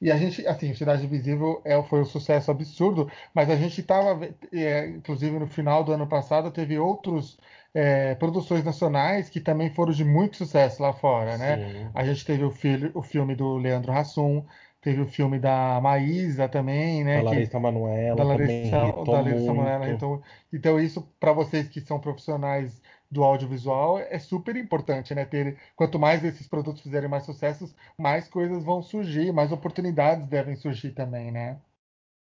E 0.00 0.10
a 0.10 0.16
gente, 0.16 0.46
assim, 0.46 0.74
Cidade 0.74 1.04
Invisível 1.04 1.60
é, 1.64 1.82
foi 1.82 2.00
um 2.00 2.04
sucesso 2.04 2.50
absurdo, 2.50 3.10
mas 3.34 3.48
a 3.48 3.56
gente 3.56 3.80
estava, 3.80 4.28
é, 4.52 4.88
inclusive 4.88 5.38
no 5.38 5.46
final 5.46 5.82
do 5.82 5.92
ano 5.92 6.06
passado, 6.06 6.50
teve 6.50 6.78
outros 6.78 7.38
é, 7.72 8.14
produções 8.14 8.64
nacionais 8.64 9.28
que 9.28 9.40
também 9.40 9.70
foram 9.70 9.92
de 9.92 10.04
muito 10.04 10.36
sucesso 10.36 10.82
lá 10.82 10.92
fora, 10.92 11.36
né? 11.38 11.56
Sim. 11.56 11.90
A 11.94 12.04
gente 12.04 12.24
teve 12.24 12.44
o, 12.44 12.50
filho, 12.50 12.90
o 12.94 13.02
filme 13.02 13.34
do 13.34 13.56
Leandro 13.56 13.92
Hassum, 13.92 14.44
teve 14.80 15.00
o 15.00 15.06
filme 15.06 15.38
da 15.38 15.80
Maísa 15.82 16.48
também, 16.48 17.02
né? 17.02 17.16
Da 17.16 17.30
Larissa 17.30 17.58
Manoela, 17.58 18.16
da 18.16 18.24
Larissa, 18.24 18.78
da 19.04 19.12
Larissa 19.12 19.52
Manoela. 19.52 19.90
Então, 19.90 20.22
então, 20.52 20.80
isso 20.80 21.06
para 21.18 21.32
vocês 21.32 21.68
que 21.68 21.80
são 21.80 21.98
profissionais 21.98 22.80
do 23.10 23.22
audiovisual 23.22 23.98
é 23.98 24.18
super 24.18 24.56
importante, 24.56 25.14
né? 25.14 25.24
Ter, 25.24 25.58
quanto 25.74 25.98
mais 25.98 26.24
esses 26.24 26.46
produtos 26.46 26.82
fizerem 26.82 27.08
mais 27.08 27.24
sucessos, 27.24 27.74
mais 27.98 28.28
coisas 28.28 28.64
vão 28.64 28.82
surgir, 28.82 29.32
mais 29.32 29.52
oportunidades 29.52 30.26
devem 30.26 30.56
surgir 30.56 30.92
também, 30.92 31.30
né? 31.30 31.60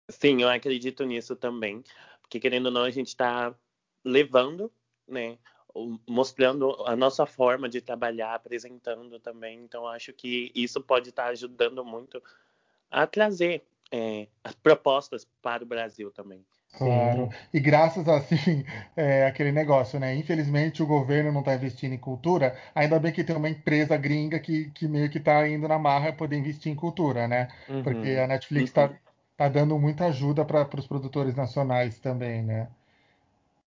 Sim, 0.09 0.43
eu 0.43 0.49
acredito 0.49 1.05
nisso 1.05 1.37
também. 1.37 1.83
Porque, 2.23 2.41
querendo 2.41 2.67
ou 2.67 2.73
não, 2.73 2.83
a 2.83 2.91
gente 2.91 3.09
está 3.09 3.55
levando, 4.05 4.73
né? 5.07 5.39
Mostrando 6.09 6.83
a 6.87 6.97
nossa 6.97 7.27
forma 7.27 7.69
de 7.69 7.81
trabalhar, 7.81 8.35
apresentando 8.35 9.21
também. 9.21 9.61
Então, 9.61 9.87
acho 9.87 10.13
que 10.13 10.51
isso 10.55 10.81
pode 10.81 11.11
estar 11.11 11.25
tá 11.25 11.31
ajudando 11.31 11.85
muito 11.85 12.23
a 12.91 13.07
trazer 13.07 13.63
é, 13.91 14.29
as 14.43 14.55
propostas 14.55 15.27
para 15.43 15.63
o 15.63 15.67
Brasil 15.67 16.11
também. 16.11 16.45
Claro. 16.85 17.29
E 17.53 17.61
graças 17.61 18.09
a 18.09 18.17
assim, 18.19 18.65
é, 18.97 19.27
aquele 19.27 19.53
negócio, 19.53 19.99
né? 19.99 20.15
Infelizmente 20.15 20.83
o 20.83 20.87
governo 20.87 21.33
não 21.33 21.41
está 21.41 21.55
investindo 21.55 21.93
em 21.93 21.99
cultura. 21.99 22.57
Ainda 22.75 22.99
bem 22.99 23.13
que 23.13 23.25
tem 23.25 23.37
uma 23.37 23.49
empresa 23.49 23.97
gringa 23.97 24.39
que, 24.39 24.71
que 24.71 24.87
meio 24.89 25.11
que 25.11 25.19
está 25.19 25.47
indo 25.49 25.67
na 25.69 25.79
marra 25.79 26.13
poder 26.13 26.37
investir 26.37 26.73
em 26.73 26.77
cultura, 26.77 27.27
né? 27.29 27.49
Uhum. 27.69 27.83
Porque 27.83 28.11
a 28.13 28.27
Netflix 28.27 28.71
está 28.71 28.87
uhum. 28.87 28.97
tá 29.37 29.49
dando 29.49 29.79
muita 29.79 30.07
ajuda 30.07 30.45
para 30.45 30.69
os 30.77 30.87
produtores 30.87 31.35
nacionais 31.35 31.99
também, 31.99 32.43
né? 32.43 32.69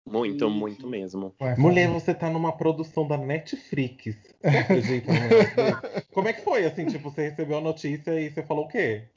Muito, 0.07 0.47
e... 0.47 0.51
muito 0.51 0.87
mesmo. 0.89 1.35
Mulher, 1.57 1.89
você 1.89 2.15
tá 2.15 2.29
numa 2.29 2.57
produção 2.57 3.07
da 3.07 3.17
Netflix. 3.17 4.17
Acredita 4.43 5.13
Como 6.13 6.29
é 6.29 6.33
que 6.33 6.43
foi, 6.43 6.65
assim, 6.65 6.87
tipo, 6.87 7.11
você 7.11 7.29
recebeu 7.29 7.59
a 7.59 7.61
notícia 7.61 8.19
e 8.19 8.31
você 8.31 8.43
falou 8.43 8.65
o 8.65 8.69
quê? 8.69 9.09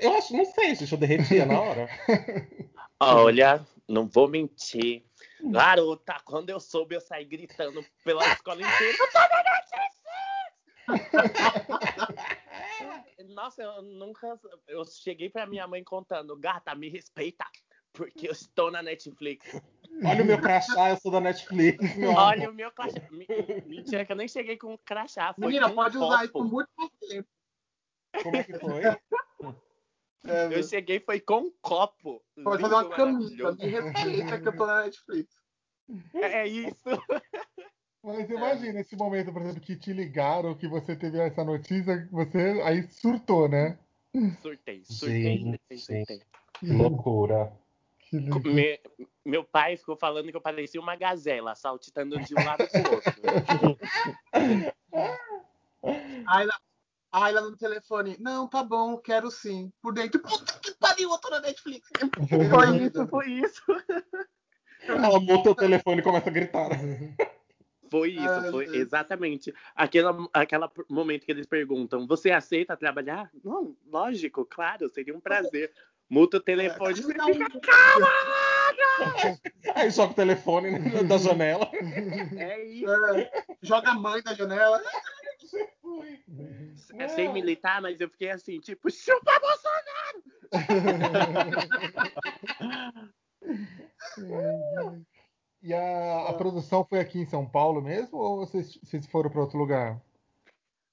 Eu 0.00 0.14
acho, 0.14 0.36
não 0.36 0.44
sei, 0.44 0.74
gente, 0.74 0.92
eu 0.92 0.98
derretia 0.98 1.46
na 1.46 1.60
hora. 1.60 1.88
Olha, 3.00 3.66
não 3.88 4.06
vou 4.06 4.28
mentir. 4.28 5.04
Garota, 5.42 6.16
quando 6.24 6.50
eu 6.50 6.60
soube, 6.60 6.94
eu 6.94 7.00
saí 7.00 7.24
gritando 7.24 7.84
pela 8.04 8.24
escola 8.32 8.60
inteira. 8.62 8.96
Eu 8.98 9.10
tô 9.10 9.18
na 9.18 9.42
Netflix! 9.42 9.94
Nossa, 13.34 13.62
eu 13.62 13.82
nunca. 13.82 14.38
Eu 14.68 14.84
cheguei 14.84 15.28
pra 15.28 15.46
minha 15.46 15.66
mãe 15.66 15.82
contando, 15.82 16.36
gata, 16.36 16.74
me 16.74 16.88
respeita. 16.88 17.44
Porque 17.94 18.26
eu 18.28 18.32
estou 18.32 18.70
na 18.72 18.82
Netflix. 18.82 19.46
Olha 20.04 20.22
o 20.24 20.26
meu 20.26 20.40
crachá, 20.40 20.90
eu 20.90 20.96
sou 20.96 21.12
da 21.12 21.20
Netflix. 21.20 21.78
Olha 22.16 22.50
o 22.50 22.52
meu 22.52 22.70
crachá. 22.72 23.00
Mentira 23.66 24.04
que 24.04 24.12
eu 24.12 24.16
nem 24.16 24.28
cheguei 24.28 24.58
com 24.58 24.76
crachá. 24.78 25.32
Foi 25.32 25.46
Menina, 25.46 25.72
pode 25.72 25.96
copo. 25.96 26.06
usar 26.06 26.24
isso 26.24 26.32
por 26.32 26.44
muito 26.44 26.68
mais 26.76 26.90
tempo. 27.08 27.28
Como 28.22 28.36
é 28.36 28.44
que 28.44 28.58
foi? 28.58 28.82
É, 30.26 30.58
eu 30.58 30.62
cheguei 30.62 31.00
foi 31.00 31.20
com 31.20 31.40
um 31.40 31.52
copo. 31.60 32.24
Pode 32.42 32.62
fazer 32.62 32.74
uma 32.74 32.88
camisa. 32.88 33.52
Me 33.52 33.66
respeita 33.66 34.40
que 34.40 34.48
eu 34.48 34.56
tô 34.56 34.66
na 34.66 34.84
Netflix. 34.84 35.34
É, 36.14 36.40
é 36.40 36.46
isso. 36.46 36.88
Mas 38.02 38.30
imagina 38.30 38.80
esse 38.80 38.96
momento, 38.96 39.30
por 39.34 39.42
exemplo, 39.42 39.60
que 39.60 39.76
te 39.76 39.92
ligaram, 39.92 40.54
que 40.54 40.66
você 40.66 40.96
teve 40.96 41.18
essa 41.18 41.44
notícia, 41.44 42.08
você 42.10 42.58
aí 42.64 42.88
surtou, 42.88 43.50
né? 43.50 43.78
Surtei, 44.40 44.82
surtei, 44.86 45.38
sim, 45.38 45.50
surtei, 45.50 45.78
surtei. 45.78 46.22
Que 46.58 46.72
loucura. 46.72 47.52
Me, 48.20 48.80
meu 49.24 49.42
pai 49.42 49.76
ficou 49.76 49.96
falando 49.96 50.30
que 50.30 50.36
eu 50.36 50.40
parecia 50.40 50.80
uma 50.80 50.94
gazela, 50.94 51.54
saltitando 51.54 52.18
de 52.20 52.34
um 52.34 52.44
lado 52.44 52.64
pro 52.68 52.94
outro. 52.94 53.12
aí, 56.26 56.46
lá, 56.46 56.60
aí 57.10 57.34
lá 57.34 57.40
no 57.40 57.56
telefone, 57.56 58.16
não, 58.20 58.46
tá 58.46 58.62
bom, 58.62 58.96
quero 58.98 59.30
sim. 59.30 59.72
Por 59.82 59.92
dentro, 59.92 60.20
puta 60.20 60.58
que 60.60 60.72
pariu, 60.72 61.10
eu 61.10 61.18
tô 61.18 61.30
na 61.30 61.40
Netflix. 61.40 61.88
Foi 62.50 62.84
isso, 62.84 63.06
foi 63.08 63.30
isso. 63.30 63.62
Ela 64.86 65.18
monta 65.18 65.50
o 65.50 65.54
telefone 65.54 66.00
e 66.00 66.04
começa 66.04 66.28
a 66.28 66.32
gritar. 66.32 66.68
Foi 67.90 68.10
isso, 68.10 68.50
foi 68.50 68.76
exatamente. 68.76 69.54
Aquele, 69.74 70.08
aquele 70.32 70.68
momento 70.88 71.24
que 71.24 71.32
eles 71.32 71.46
perguntam: 71.46 72.06
Você 72.06 72.30
aceita 72.30 72.76
trabalhar? 72.76 73.30
Não, 73.42 73.76
lógico, 73.86 74.44
claro, 74.44 74.88
seria 74.88 75.16
um 75.16 75.20
prazer. 75.20 75.72
Muta 76.08 76.36
o 76.36 76.40
telefone 76.40 76.92
e 76.92 77.02
você 77.02 77.14
fica, 77.14 77.60
caralho! 77.60 79.40
Aí 79.74 79.90
joga 79.90 80.12
o 80.12 80.14
telefone 80.14 80.78
da 81.04 81.18
janela. 81.18 81.68
É 82.36 82.64
isso. 82.64 82.90
É, 82.90 83.30
joga 83.62 83.90
a 83.90 83.94
mãe 83.94 84.22
da 84.22 84.34
janela. 84.34 84.80
É 86.98 87.08
sem 87.08 87.32
militar, 87.32 87.80
mas 87.80 88.00
eu 88.00 88.08
fiquei 88.08 88.30
assim, 88.30 88.60
tipo, 88.60 88.88
chupa 88.90 89.32
Bolsonaro! 89.40 90.22
e 95.62 95.74
a, 95.74 96.28
a, 96.28 96.34
produção 96.34 96.84
foi 96.84 97.00
aqui 97.00 97.18
em 97.18 97.26
São 97.26 97.48
Paulo 97.48 97.82
mesmo 97.82 98.18
ou 98.18 98.36
vocês, 98.38 98.78
vocês 98.82 99.06
foram 99.06 99.30
para 99.30 99.40
outro 99.40 99.58
lugar? 99.58 100.00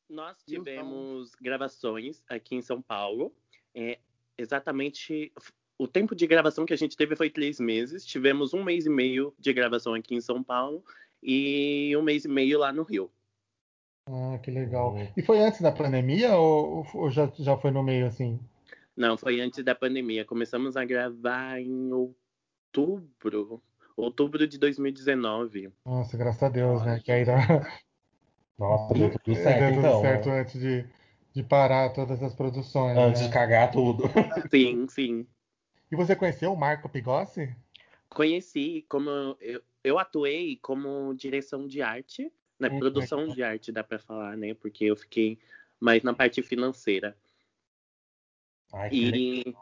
Nós 0.09 0.43
tivemos 0.43 1.35
gravações 1.35 2.23
aqui 2.27 2.55
em 2.55 2.61
São 2.61 2.81
Paulo. 2.81 3.33
É, 3.73 3.99
exatamente. 4.41 5.31
O 5.77 5.87
tempo 5.87 6.15
de 6.15 6.27
gravação 6.27 6.65
que 6.65 6.73
a 6.73 6.77
gente 6.77 6.97
teve 6.97 7.15
foi 7.15 7.29
três 7.29 7.59
meses. 7.59 8.05
Tivemos 8.05 8.53
um 8.53 8.63
mês 8.63 8.85
e 8.85 8.89
meio 8.89 9.33
de 9.39 9.53
gravação 9.53 9.93
aqui 9.93 10.15
em 10.15 10.21
São 10.21 10.43
Paulo 10.43 10.83
e 11.21 11.95
um 11.97 12.01
mês 12.01 12.25
e 12.25 12.27
meio 12.27 12.59
lá 12.59 12.71
no 12.71 12.83
Rio. 12.83 13.09
Ah, 14.07 14.37
que 14.41 14.51
legal. 14.51 14.95
E 15.15 15.21
foi 15.21 15.39
antes 15.39 15.61
da 15.61 15.71
pandemia 15.71 16.35
ou, 16.35 16.85
ou 16.93 17.09
já, 17.11 17.31
já 17.39 17.57
foi 17.57 17.71
no 17.71 17.83
meio 17.83 18.07
assim? 18.07 18.39
Não, 18.95 19.17
foi 19.17 19.39
antes 19.39 19.63
da 19.63 19.73
pandemia. 19.73 20.25
Começamos 20.25 20.75
a 20.75 20.83
gravar 20.83 21.59
em 21.59 21.91
outubro. 21.91 23.61
Outubro 23.95 24.47
de 24.47 24.57
2019. 24.57 25.71
Nossa, 25.85 26.17
graças 26.17 26.43
a 26.43 26.49
Deus, 26.49 26.83
né? 26.83 26.99
Que 27.03 27.11
aí 27.11 27.25
dá... 27.25 27.37
Nossa, 28.57 28.93
deu 28.95 29.09
tudo 29.11 29.35
certo, 29.35 29.59
deu 29.59 29.69
tudo 29.69 29.79
então, 29.79 30.01
certo 30.01 30.29
né? 30.29 30.39
antes 30.41 30.59
de, 30.59 30.85
de 31.33 31.43
parar 31.43 31.93
todas 31.93 32.21
as 32.21 32.33
produções. 32.33 32.97
Antes 32.97 33.21
né? 33.21 33.27
de 33.27 33.33
cagar 33.33 33.71
tudo. 33.71 34.03
Sim, 34.51 34.87
sim. 34.87 35.27
E 35.91 35.95
você 35.95 36.15
conheceu 36.15 36.53
o 36.53 36.57
Marco 36.57 36.89
Pigossi? 36.89 37.53
Conheci, 38.09 38.85
como 38.89 39.09
eu, 39.39 39.61
eu 39.83 39.99
atuei 39.99 40.57
como 40.61 41.13
direção 41.13 41.67
de 41.67 41.81
arte, 41.81 42.31
na 42.59 42.69
né? 42.69 42.77
produção 42.77 43.27
de 43.27 43.41
arte, 43.41 43.71
dá 43.71 43.83
para 43.83 43.99
falar, 43.99 44.37
né? 44.37 44.53
Porque 44.53 44.85
eu 44.85 44.95
fiquei 44.95 45.39
mais 45.79 46.03
na 46.03 46.13
parte 46.13 46.41
financeira. 46.41 47.17
Ai, 48.73 48.89
e 48.91 49.55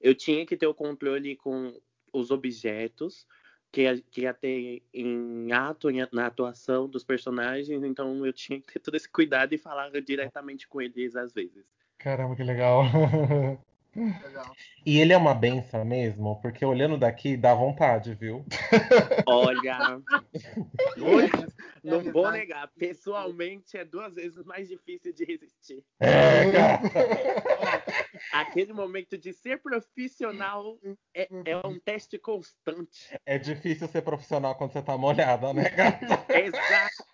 eu 0.00 0.14
tinha 0.14 0.44
que 0.44 0.56
ter 0.56 0.66
o 0.66 0.74
controle 0.74 1.36
com 1.36 1.78
os 2.12 2.30
objetos, 2.30 3.26
que 3.74 4.02
que 4.08 4.20
ia 4.20 4.32
ter 4.32 4.82
em 4.94 5.52
ato, 5.52 5.90
em, 5.90 6.06
na 6.12 6.26
atuação 6.26 6.88
dos 6.88 7.02
personagens, 7.02 7.82
então 7.82 8.24
eu 8.24 8.32
tinha 8.32 8.60
que 8.60 8.72
ter 8.72 8.78
todo 8.78 8.94
esse 8.94 9.08
cuidado 9.08 9.52
e 9.52 9.58
falar 9.58 9.90
diretamente 10.00 10.68
com 10.68 10.80
eles 10.80 11.16
às 11.16 11.32
vezes. 11.32 11.66
Caramba, 11.98 12.36
que 12.36 12.44
legal. 12.44 12.84
legal. 13.96 14.56
E 14.84 14.98
ele 14.98 15.12
é 15.12 15.16
uma 15.16 15.34
benção 15.34 15.84
mesmo, 15.84 16.40
porque 16.40 16.64
olhando 16.64 16.98
daqui 16.98 17.36
dá 17.36 17.54
vontade, 17.54 18.14
viu? 18.14 18.44
Olha, 19.26 20.00
não 21.82 22.02
vou 22.12 22.30
negar, 22.30 22.68
pessoalmente 22.78 23.76
é 23.76 23.84
duas 23.84 24.14
vezes 24.14 24.44
mais 24.44 24.68
difícil 24.68 25.12
de 25.12 25.24
resistir. 25.24 25.84
É, 26.00 26.50
cara. 26.52 26.80
Aquele 28.32 28.72
momento 28.72 29.18
de 29.18 29.32
ser 29.32 29.60
profissional 29.62 30.78
é, 31.14 31.28
é, 31.44 31.56
um 31.66 31.78
teste 31.78 32.18
constante. 32.18 33.18
É 33.24 33.38
difícil 33.38 33.88
ser 33.88 34.02
profissional 34.02 34.54
quando 34.54 34.72
você 34.72 34.82
tá 34.82 34.96
molhada, 34.96 35.52
né, 35.52 35.68
gata? 35.70 36.24
Exatamente. 36.28 37.04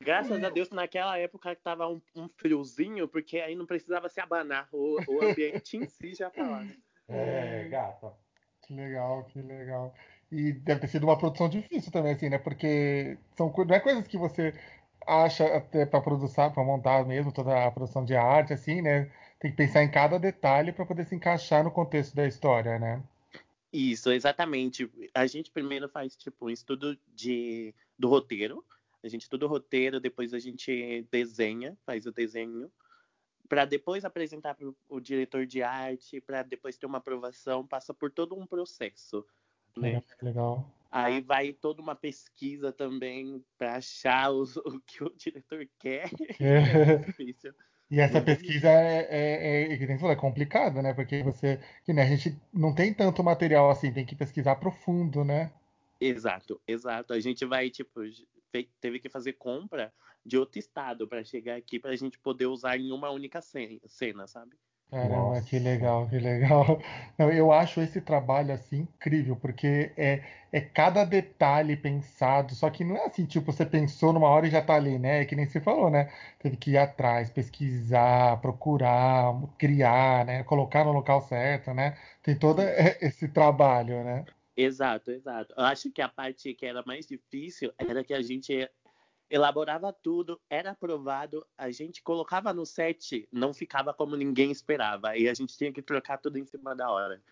Graças 0.00 0.42
a 0.44 0.50
Deus, 0.50 0.70
naquela 0.70 1.18
época 1.18 1.54
que 1.54 1.62
tava 1.62 1.88
um, 1.88 2.00
um, 2.14 2.28
friozinho, 2.36 3.08
porque 3.08 3.38
aí 3.38 3.54
não 3.54 3.66
precisava 3.66 4.08
se 4.08 4.20
abanar. 4.20 4.68
O, 4.72 4.98
o 5.08 5.24
ambiente 5.24 5.76
em 5.76 5.86
si 5.86 6.14
já 6.14 6.30
falava. 6.30 6.68
É, 7.08 7.64
gata. 7.68 8.12
Que 8.62 8.74
legal, 8.74 9.24
que 9.24 9.40
legal. 9.40 9.94
E 10.30 10.52
deve 10.52 10.80
ter 10.80 10.88
sido 10.88 11.04
uma 11.04 11.16
produção 11.16 11.48
difícil 11.48 11.92
também, 11.92 12.12
assim, 12.12 12.28
né? 12.28 12.38
Porque 12.38 13.16
são, 13.36 13.52
não 13.56 13.74
é 13.74 13.80
coisas 13.80 14.06
que 14.06 14.18
você 14.18 14.52
acha 15.06 15.46
até 15.56 15.86
para 15.86 16.00
produzir, 16.00 16.34
para 16.34 16.64
montar 16.64 17.06
mesmo 17.06 17.32
toda 17.32 17.64
a 17.64 17.70
produção 17.70 18.04
de 18.04 18.16
arte, 18.16 18.52
assim, 18.52 18.82
né? 18.82 19.10
Tem 19.38 19.50
que 19.50 19.56
pensar 19.56 19.82
em 19.82 19.90
cada 19.90 20.18
detalhe 20.18 20.72
para 20.72 20.84
poder 20.84 21.04
se 21.04 21.14
encaixar 21.14 21.62
no 21.62 21.70
contexto 21.70 22.14
da 22.14 22.26
história, 22.26 22.78
né? 22.78 23.02
Isso, 23.72 24.10
exatamente. 24.10 24.90
A 25.14 25.26
gente 25.26 25.50
primeiro 25.50 25.88
faz 25.88 26.16
tipo 26.16 26.46
um 26.46 26.50
estudo 26.50 26.98
de, 27.14 27.74
do 27.98 28.08
roteiro. 28.08 28.64
A 29.02 29.08
gente 29.08 29.22
estuda 29.22 29.46
o 29.46 29.48
roteiro, 29.48 30.00
depois 30.00 30.34
a 30.34 30.38
gente 30.38 31.06
desenha, 31.10 31.76
faz 31.84 32.06
o 32.06 32.12
desenho, 32.12 32.70
para 33.48 33.64
depois 33.64 34.04
apresentar 34.04 34.54
para 34.54 34.68
o 34.88 35.00
diretor 35.00 35.46
de 35.46 35.62
arte, 35.62 36.20
para 36.20 36.42
depois 36.42 36.76
ter 36.76 36.86
uma 36.86 36.98
aprovação, 36.98 37.66
passa 37.66 37.94
por 37.94 38.10
todo 38.10 38.34
um 38.34 38.46
processo. 38.46 39.24
Né? 39.76 40.02
Legal. 40.20 40.68
Aí 40.90 41.20
vai 41.20 41.52
toda 41.52 41.82
uma 41.82 41.94
pesquisa 41.94 42.72
também 42.72 43.44
para 43.58 43.76
achar 43.76 44.30
os, 44.30 44.56
o 44.56 44.80
que 44.80 45.04
o 45.04 45.12
diretor 45.16 45.68
quer. 45.78 46.10
É, 46.40 46.92
é 46.92 46.96
difícil. 46.96 47.52
E 47.88 48.00
essa 48.00 48.20
pesquisa 48.20 48.68
é, 48.68 49.06
é, 49.08 49.72
é, 49.72 49.84
é, 49.84 50.12
é 50.12 50.16
complicada, 50.16 50.82
né? 50.82 50.92
Porque 50.92 51.22
você, 51.22 51.60
que 51.84 51.92
né, 51.92 52.02
a 52.02 52.06
gente 52.06 52.36
não 52.52 52.74
tem 52.74 52.92
tanto 52.92 53.22
material 53.22 53.70
assim, 53.70 53.92
tem 53.92 54.04
que 54.04 54.16
pesquisar 54.16 54.56
profundo, 54.56 55.24
né? 55.24 55.52
Exato, 56.00 56.60
exato. 56.66 57.12
A 57.12 57.20
gente 57.20 57.44
vai, 57.44 57.70
tipo, 57.70 58.00
teve 58.80 59.00
que 59.00 59.08
fazer 59.08 59.34
compra 59.34 59.94
de 60.24 60.36
outro 60.38 60.58
estado 60.58 61.08
pra 61.08 61.24
chegar 61.24 61.56
aqui 61.56 61.78
pra 61.78 61.96
gente 61.96 62.18
poder 62.18 62.46
usar 62.46 62.78
em 62.78 62.92
uma 62.92 63.10
única 63.10 63.40
ce- 63.40 63.80
cena, 63.86 64.26
sabe? 64.26 64.56
Caramba, 64.90 65.42
Nossa. 65.42 65.42
que 65.42 65.58
legal, 65.58 66.08
que 66.08 66.18
legal. 66.18 66.78
Não, 67.18 67.30
eu 67.32 67.52
acho 67.52 67.80
esse 67.80 68.00
trabalho 68.00 68.52
assim 68.54 68.82
incrível, 68.82 69.36
porque 69.36 69.92
é, 69.96 70.22
é 70.52 70.60
cada 70.60 71.04
detalhe 71.04 71.76
pensado, 71.76 72.54
só 72.54 72.70
que 72.70 72.84
não 72.84 72.96
é 72.96 73.06
assim, 73.06 73.26
tipo, 73.26 73.52
você 73.52 73.66
pensou 73.66 74.12
numa 74.12 74.28
hora 74.28 74.46
e 74.46 74.50
já 74.50 74.62
tá 74.62 74.74
ali, 74.74 74.96
né? 74.98 75.22
É 75.22 75.24
que 75.24 75.34
nem 75.36 75.44
você 75.46 75.60
falou, 75.60 75.90
né? 75.90 76.08
Teve 76.38 76.56
que 76.56 76.70
ir 76.72 76.78
atrás, 76.78 77.28
pesquisar, 77.30 78.40
procurar, 78.40 79.34
criar, 79.58 80.24
né? 80.24 80.44
Colocar 80.44 80.84
no 80.84 80.92
local 80.92 81.20
certo, 81.22 81.74
né? 81.74 81.96
Tem 82.22 82.36
todo 82.38 82.62
esse 83.02 83.28
trabalho, 83.28 84.04
né? 84.04 84.24
Exato, 84.56 85.10
exato. 85.10 85.54
Eu 85.56 85.64
acho 85.64 85.90
que 85.90 86.00
a 86.00 86.08
parte 86.08 86.54
que 86.54 86.64
era 86.64 86.82
mais 86.86 87.06
difícil 87.06 87.72
era 87.78 88.02
que 88.02 88.14
a 88.14 88.22
gente 88.22 88.68
elaborava 89.28 89.92
tudo, 89.92 90.40
era 90.48 90.70
aprovado, 90.70 91.46
a 91.58 91.70
gente 91.70 92.02
colocava 92.02 92.52
no 92.52 92.64
set, 92.64 93.28
não 93.32 93.52
ficava 93.52 93.92
como 93.92 94.16
ninguém 94.16 94.50
esperava. 94.50 95.16
E 95.16 95.28
a 95.28 95.34
gente 95.34 95.56
tinha 95.56 95.72
que 95.72 95.82
trocar 95.82 96.18
tudo 96.18 96.38
em 96.38 96.46
cima 96.46 96.74
da 96.74 96.90
hora. 96.90 97.22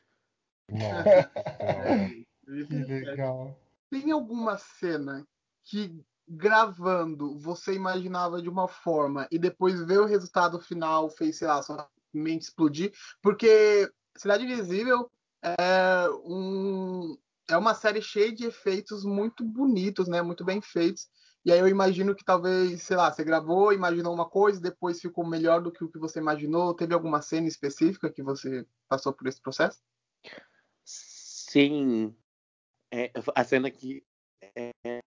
Nossa. 0.70 1.30
Que 2.46 2.84
legal. 2.84 3.58
Tem 3.88 4.10
alguma 4.10 4.58
cena 4.58 5.26
que 5.62 5.98
gravando 6.28 7.38
você 7.38 7.72
imaginava 7.72 8.42
de 8.42 8.50
uma 8.50 8.68
forma 8.68 9.26
e 9.30 9.38
depois 9.38 9.82
ver 9.82 9.98
o 9.98 10.04
resultado 10.04 10.60
final 10.60 11.08
fez, 11.08 11.38
sei 11.38 11.48
lá, 11.48 11.62
sua 11.62 11.88
mente 12.12 12.42
explodir? 12.42 12.92
Porque 13.22 13.90
Cidade 14.14 14.44
Invisível 14.44 15.10
é, 15.44 16.08
um, 16.24 17.16
é 17.50 17.56
uma 17.56 17.74
série 17.74 18.00
cheia 18.00 18.32
de 18.32 18.46
efeitos 18.46 19.04
muito 19.04 19.44
bonitos, 19.44 20.08
né? 20.08 20.22
Muito 20.22 20.44
bem 20.44 20.60
feitos. 20.60 21.08
E 21.44 21.52
aí 21.52 21.58
eu 21.58 21.68
imagino 21.68 22.14
que 22.14 22.24
talvez, 22.24 22.82
sei 22.82 22.96
lá, 22.96 23.12
você 23.12 23.22
gravou, 23.22 23.70
imaginou 23.72 24.14
uma 24.14 24.26
coisa, 24.28 24.58
depois 24.60 24.98
ficou 25.00 25.26
melhor 25.26 25.60
do 25.60 25.70
que 25.70 25.84
o 25.84 25.90
que 25.90 25.98
você 25.98 26.18
imaginou. 26.18 26.72
Teve 26.74 26.94
alguma 26.94 27.20
cena 27.20 27.46
específica 27.46 28.10
que 28.10 28.22
você 28.22 28.66
passou 28.88 29.12
por 29.12 29.26
esse 29.28 29.40
processo? 29.42 29.78
Sim, 30.84 32.16
é, 32.92 33.10
a 33.34 33.44
cena 33.44 33.70
que 33.70 34.02
é, 34.56 34.70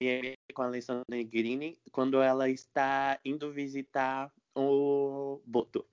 é 0.02 0.35
com 0.52 0.62
a 0.62 0.66
Alessandra 0.66 1.04
Negrini, 1.09 1.78
quando 1.92 2.21
ela 2.21 2.49
está 2.49 3.18
indo 3.25 3.52
visitar 3.52 4.33
o 4.54 5.40
Boto. 5.47 5.87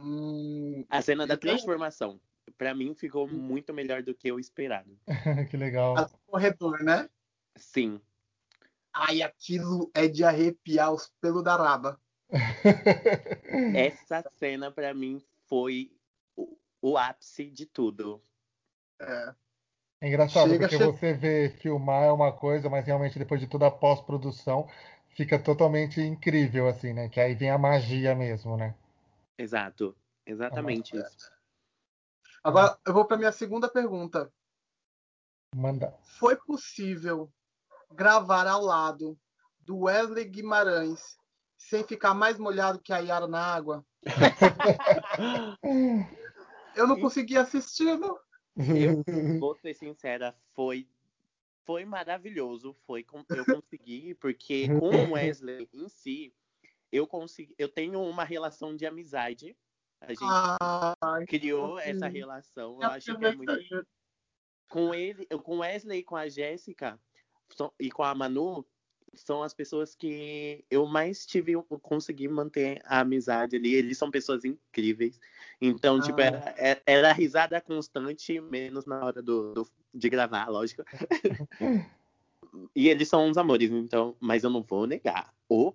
Hum, 0.00 0.84
A 0.90 1.00
cena 1.00 1.26
da 1.26 1.34
Então- 1.34 1.50
transformação. 1.50 2.20
Pra 2.56 2.74
mim 2.74 2.94
ficou 2.94 3.26
muito 3.26 3.72
melhor 3.72 4.02
do 4.02 4.14
que 4.14 4.28
eu 4.28 4.38
esperado. 4.38 4.98
Que 5.50 5.56
legal. 5.56 5.96
a 5.96 6.08
corredor, 6.26 6.82
né? 6.82 7.08
Sim, 7.56 8.00
Ai, 8.94 9.22
aquilo 9.22 9.90
é 9.92 10.06
de 10.06 10.22
arrepiar 10.22 10.92
os 10.92 11.12
pelos 11.20 11.42
da 11.42 11.56
raba. 11.56 12.00
essa 13.74 14.22
cena 14.36 14.70
pra 14.70 14.94
mim 14.94 15.20
foi 15.48 15.90
o, 16.36 16.56
o 16.80 16.96
ápice 16.96 17.50
de 17.50 17.66
tudo. 17.66 18.22
É. 19.00 19.34
É 20.00 20.08
engraçado, 20.08 20.50
Chega, 20.50 20.68
porque 20.68 20.78
chega. 20.78 20.92
você 20.92 21.12
vê 21.12 21.48
filmar 21.48 22.04
é 22.04 22.12
uma 22.12 22.30
coisa, 22.30 22.70
mas 22.70 22.86
realmente 22.86 23.18
depois 23.18 23.40
de 23.40 23.48
toda 23.48 23.66
a 23.66 23.70
pós-produção 23.70 24.68
fica 25.08 25.38
totalmente 25.38 26.00
incrível, 26.00 26.68
assim, 26.68 26.92
né? 26.92 27.08
Que 27.08 27.18
aí 27.18 27.34
vem 27.34 27.50
a 27.50 27.58
magia 27.58 28.14
mesmo, 28.14 28.56
né? 28.56 28.74
Exato, 29.36 29.96
exatamente 30.24 30.96
isso. 30.96 31.33
Agora, 32.44 32.78
eu 32.86 32.92
vou 32.92 33.06
para 33.06 33.16
minha 33.16 33.32
segunda 33.32 33.68
pergunta. 33.68 34.30
Manda. 35.56 35.96
Foi 36.18 36.36
possível 36.36 37.32
gravar 37.90 38.46
ao 38.46 38.62
lado 38.62 39.18
do 39.60 39.84
Wesley 39.84 40.26
Guimarães 40.26 41.16
sem 41.56 41.82
ficar 41.82 42.12
mais 42.12 42.38
molhado 42.38 42.78
que 42.78 42.92
a 42.92 42.98
Yara 42.98 43.26
na 43.26 43.40
água? 43.40 43.82
Eu 46.76 46.88
não 46.88 47.00
consegui 47.00 47.38
assistir, 47.38 47.96
não. 47.96 48.18
Eu 48.56 49.04
vou 49.38 49.54
ser 49.54 49.74
sincera, 49.74 50.36
foi 50.52 50.88
foi 51.64 51.84
maravilhoso, 51.84 52.76
foi 52.86 53.06
eu 53.30 53.44
consegui 53.46 54.14
porque 54.16 54.68
com 54.68 54.90
o 54.90 55.12
Wesley 55.12 55.68
em 55.72 55.88
si, 55.88 56.34
eu 56.92 57.06
consegui, 57.06 57.54
eu 57.56 57.68
tenho 57.68 58.02
uma 58.02 58.22
relação 58.22 58.76
de 58.76 58.84
amizade. 58.84 59.56
A 60.06 60.08
gente 60.10 60.96
Ai, 61.02 61.26
criou 61.26 61.76
fofinho. 61.76 61.96
essa 61.96 62.06
relação. 62.08 62.78
Eu 62.80 62.88
acho 62.88 63.16
que 63.16 63.24
é 63.24 63.34
muito 63.34 63.86
com 64.68 64.94
ele, 64.94 65.26
com 65.42 65.58
Wesley 65.58 65.98
e 66.00 66.02
com 66.04 66.16
a 66.16 66.28
Jéssica 66.28 66.98
e 67.78 67.90
com 67.90 68.02
a 68.02 68.14
Manu 68.14 68.64
são 69.14 69.44
as 69.44 69.54
pessoas 69.54 69.94
que 69.94 70.64
eu 70.68 70.86
mais 70.86 71.24
tive 71.24 71.52
eu 71.52 71.62
consegui 71.62 72.26
manter 72.26 72.82
a 72.84 72.98
amizade 73.00 73.54
ali. 73.54 73.72
Eles 73.72 73.96
são 73.96 74.10
pessoas 74.10 74.44
incríveis. 74.44 75.20
Então, 75.60 76.00
tipo, 76.00 76.20
Ah. 76.20 76.24
era, 76.24 76.54
era- 76.58 76.82
era 76.84 77.12
risada 77.12 77.60
constante, 77.60 78.40
menos 78.40 78.86
na 78.86 79.04
hora 79.04 79.22
do, 79.22 79.54
do- 79.54 79.70
de 79.94 80.08
gravar, 80.08 80.48
lógico. 80.48 80.82
e 82.74 82.88
eles 82.88 83.08
são 83.08 83.26
uns 83.28 83.36
amores, 83.36 83.70
então, 83.70 84.16
mas 84.18 84.42
eu 84.42 84.50
não 84.50 84.62
vou 84.62 84.86
negar. 84.86 85.32
O 85.48 85.72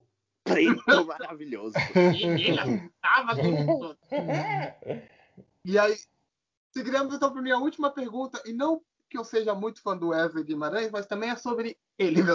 preto 0.53 1.05
maravilhoso. 1.05 1.73
Tava. 3.01 3.33
E 5.65 5.77
aí, 5.77 5.95
seguiremos 6.71 7.13
então 7.13 7.31
para 7.31 7.41
minha 7.41 7.57
última 7.57 7.91
pergunta, 7.91 8.41
e 8.45 8.53
não 8.53 8.81
que 9.09 9.17
eu 9.17 9.25
seja 9.25 9.53
muito 9.53 9.81
fã 9.81 9.97
do 9.97 10.09
Wesley 10.09 10.43
Guimarães, 10.43 10.89
mas 10.89 11.05
também 11.05 11.29
é 11.31 11.35
sobre 11.35 11.77
ele. 11.97 12.23
né? 12.23 12.31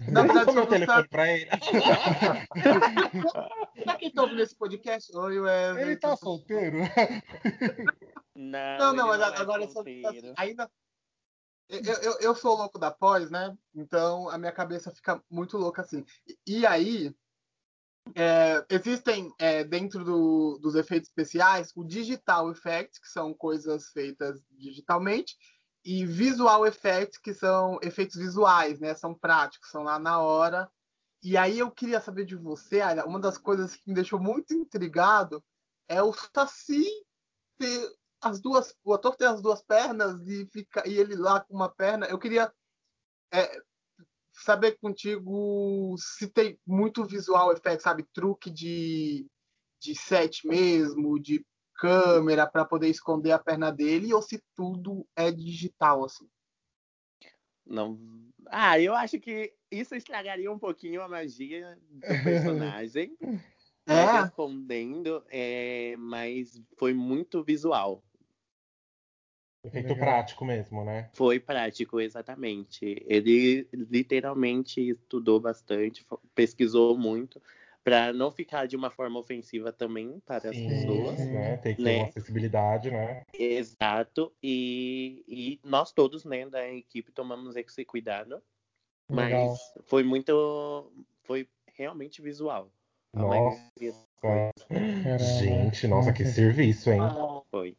Na 0.12 0.22
verdade, 0.22 0.44
sobre 0.52 0.60
o 0.60 0.66
telefone 0.66 1.08
pra 1.08 1.32
ele. 1.32 1.50
Pra 3.84 3.96
quem 3.96 4.10
tá 4.12 4.22
ouvindo 4.22 4.42
esse 4.42 4.54
podcast, 4.54 5.14
oi 5.16 5.40
Wesley. 5.40 5.82
Ele 5.82 5.96
tá 5.96 6.16
solteiro? 6.16 6.78
Não, 8.34 8.78
Não, 8.78 8.92
não, 8.92 9.08
ele 9.14 9.18
mas 9.18 9.32
é 9.32 9.36
agora 9.42 9.62
eu 9.62 9.66
sou 9.70 9.84
solteiro. 9.84 10.32
ainda. 10.36 10.70
Eu, 11.68 11.94
eu, 12.02 12.18
eu 12.20 12.34
sou 12.34 12.56
louco 12.56 12.78
da 12.78 12.90
pós, 12.90 13.30
né? 13.30 13.56
Então 13.74 14.28
a 14.30 14.38
minha 14.38 14.52
cabeça 14.52 14.90
fica 14.94 15.22
muito 15.30 15.58
louca 15.58 15.82
assim. 15.82 16.04
E, 16.26 16.60
e 16.60 16.66
aí, 16.66 17.14
é, 18.14 18.64
existem 18.70 19.32
é, 19.38 19.64
dentro 19.64 20.04
do- 20.04 20.58
dos 20.60 20.74
efeitos 20.74 21.08
especiais 21.08 21.72
o 21.76 21.84
digital 21.84 22.50
effects, 22.50 22.98
que 22.98 23.08
são 23.08 23.34
coisas 23.34 23.88
feitas 23.90 24.40
digitalmente, 24.50 25.36
e 25.84 26.04
visual 26.04 26.66
effects, 26.66 27.18
que 27.18 27.32
são 27.32 27.78
efeitos 27.82 28.16
visuais, 28.16 28.80
né? 28.80 28.94
São 28.94 29.14
práticos, 29.14 29.70
são 29.70 29.82
lá 29.82 29.98
na 29.98 30.20
hora. 30.20 30.70
E 31.22 31.36
aí 31.36 31.58
eu 31.58 31.70
queria 31.70 32.00
saber 32.00 32.24
de 32.24 32.36
você, 32.36 32.80
Ayla, 32.80 33.04
uma 33.06 33.18
das 33.20 33.38
coisas 33.38 33.74
que 33.74 33.88
me 33.88 33.94
deixou 33.94 34.20
muito 34.20 34.54
intrigado 34.54 35.42
é 35.88 36.02
o 36.02 36.12
Saci 36.12 36.86
ter 37.58 37.90
as 38.20 38.40
duas, 38.40 38.74
o 38.84 38.94
ator 38.94 39.16
ter 39.16 39.26
as 39.26 39.40
duas 39.40 39.62
pernas 39.62 40.26
e 40.26 40.46
fica 40.52 40.86
e 40.88 40.94
ele 40.98 41.16
lá 41.16 41.40
com 41.40 41.54
uma 41.54 41.68
perna. 41.68 42.06
Eu 42.06 42.18
queria 42.18 42.52
é, 43.32 43.60
saber 44.44 44.78
contigo 44.80 45.94
se 45.98 46.28
tem 46.28 46.58
muito 46.66 47.04
visual 47.04 47.52
effect, 47.52 47.82
sabe, 47.82 48.06
truque 48.12 48.50
de 48.50 49.26
de 49.80 49.94
set 49.94 50.44
mesmo, 50.44 51.20
de 51.20 51.44
câmera 51.74 52.46
para 52.46 52.64
poder 52.64 52.88
esconder 52.88 53.30
a 53.30 53.38
perna 53.38 53.70
dele 53.70 54.12
ou 54.12 54.20
se 54.20 54.42
tudo 54.54 55.06
é 55.14 55.30
digital 55.30 56.04
assim. 56.04 56.28
Não. 57.64 57.98
Ah, 58.46 58.80
eu 58.80 58.94
acho 58.94 59.20
que 59.20 59.54
isso 59.70 59.94
estragaria 59.94 60.50
um 60.50 60.58
pouquinho 60.58 61.02
a 61.02 61.08
magia 61.08 61.78
do 61.90 62.00
personagem. 62.24 63.16
É? 63.86 64.20
Respondendo, 64.22 65.24
é, 65.28 65.94
mas 65.98 66.60
foi 66.76 66.92
muito 66.92 67.42
visual. 67.42 68.02
Efeito 69.64 69.88
Legal. 69.88 69.98
prático 69.98 70.44
mesmo, 70.44 70.84
né? 70.84 71.10
Foi 71.12 71.40
prático, 71.40 72.00
exatamente. 72.00 73.04
Ele 73.06 73.68
literalmente 73.72 74.80
estudou 74.90 75.40
bastante, 75.40 76.06
pesquisou 76.34 76.96
muito, 76.96 77.42
para 77.82 78.12
não 78.12 78.30
ficar 78.30 78.66
de 78.66 78.76
uma 78.76 78.90
forma 78.90 79.18
ofensiva 79.18 79.72
também 79.72 80.20
para 80.20 80.50
as 80.50 80.56
Sim, 80.56 80.68
pessoas. 80.68 81.18
né? 81.18 81.56
Tem 81.56 81.74
que 81.74 81.82
ter 81.82 81.90
né? 81.90 81.96
uma 81.98 82.08
acessibilidade, 82.08 82.90
né? 82.90 83.22
Exato. 83.32 84.32
E, 84.42 85.24
e 85.26 85.60
nós 85.64 85.90
todos, 85.90 86.24
né, 86.24 86.48
da 86.48 86.68
equipe, 86.68 87.10
tomamos 87.10 87.56
esse 87.56 87.84
cuidado. 87.84 88.42
Mas 89.10 89.26
Legal. 89.26 89.56
foi 89.86 90.04
muito. 90.04 90.92
Foi 91.22 91.48
realmente 91.74 92.22
visual. 92.22 92.70
Nossa. 93.12 93.58
Gente, 95.18 95.86
nossa, 95.88 96.12
que 96.12 96.24
serviço, 96.26 96.90
hein? 96.90 97.00
foi. 97.50 97.76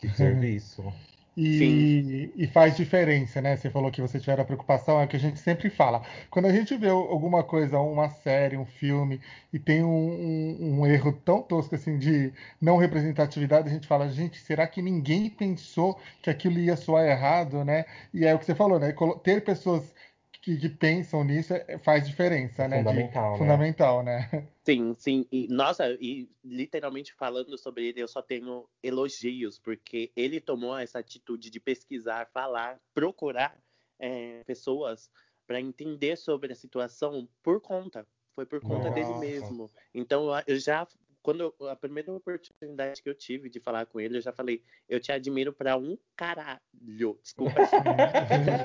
Que 0.00 0.08
serviço. 0.08 0.92
E, 1.36 2.30
e, 2.36 2.46
faz 2.48 2.76
diferença, 2.76 3.40
né? 3.40 3.56
Você 3.56 3.70
falou 3.70 3.90
que 3.90 4.02
você 4.02 4.18
tiver 4.18 4.38
a 4.38 4.44
preocupação, 4.44 5.00
é 5.00 5.04
o 5.04 5.08
que 5.08 5.16
a 5.16 5.20
gente 5.20 5.38
sempre 5.38 5.70
fala. 5.70 6.02
Quando 6.28 6.46
a 6.46 6.52
gente 6.52 6.76
vê 6.76 6.88
alguma 6.88 7.42
coisa, 7.42 7.78
uma 7.78 8.10
série, 8.10 8.56
um 8.56 8.66
filme, 8.66 9.20
e 9.52 9.58
tem 9.58 9.82
um, 9.82 9.88
um, 9.88 10.80
um, 10.80 10.86
erro 10.86 11.12
tão 11.12 11.40
tosco 11.40 11.74
assim 11.74 11.96
de 11.98 12.32
não 12.60 12.76
representatividade, 12.76 13.68
a 13.68 13.72
gente 13.72 13.86
fala, 13.86 14.08
gente, 14.08 14.38
será 14.40 14.66
que 14.66 14.82
ninguém 14.82 15.30
pensou 15.30 15.98
que 16.20 16.28
aquilo 16.28 16.58
ia 16.58 16.76
soar 16.76 17.06
errado, 17.06 17.64
né? 17.64 17.84
E 18.12 18.26
é 18.26 18.34
o 18.34 18.38
que 18.38 18.44
você 18.44 18.54
falou, 18.54 18.78
né? 18.78 18.92
Ter 19.22 19.42
pessoas 19.42 19.94
que, 20.40 20.56
que, 20.56 20.68
pensam 20.68 21.22
nisso 21.22 21.52
é, 21.52 21.78
faz 21.78 22.06
diferença, 22.06 22.66
né? 22.66 22.78
Fundamental, 22.78 23.24
de, 23.24 23.30
né? 23.30 23.38
Fundamental, 23.38 24.02
né? 24.02 24.48
Sim, 24.64 24.94
sim. 24.94 25.26
E, 25.30 25.46
nossa, 25.48 25.96
e 26.00 26.28
literalmente 26.42 27.12
falando 27.14 27.56
sobre 27.58 27.88
ele, 27.88 28.02
eu 28.02 28.08
só 28.08 28.22
tenho 28.22 28.68
elogios, 28.82 29.58
porque 29.58 30.10
ele 30.16 30.40
tomou 30.40 30.76
essa 30.78 30.98
atitude 30.98 31.50
de 31.50 31.60
pesquisar, 31.60 32.28
falar, 32.32 32.80
procurar 32.94 33.56
é, 33.98 34.42
pessoas 34.44 35.10
para 35.46 35.60
entender 35.60 36.16
sobre 36.16 36.52
a 36.52 36.56
situação 36.56 37.28
por 37.42 37.60
conta. 37.60 38.06
Foi 38.34 38.46
por 38.46 38.60
conta 38.60 38.88
nossa. 38.88 38.94
dele 38.94 39.18
mesmo. 39.18 39.70
Então, 39.92 40.28
eu 40.46 40.58
já 40.58 40.86
quando 41.22 41.54
eu, 41.60 41.68
a 41.68 41.76
primeira 41.76 42.10
oportunidade 42.10 43.02
que 43.02 43.10
eu 43.10 43.14
tive 43.14 43.50
de 43.50 43.60
falar 43.60 43.84
com 43.84 44.00
ele, 44.00 44.16
eu 44.16 44.22
já 44.22 44.32
falei, 44.32 44.62
eu 44.88 44.98
te 44.98 45.12
admiro 45.12 45.52
para 45.52 45.76
um 45.76 45.98
caralho. 46.16 47.18
Desculpa. 47.22 47.52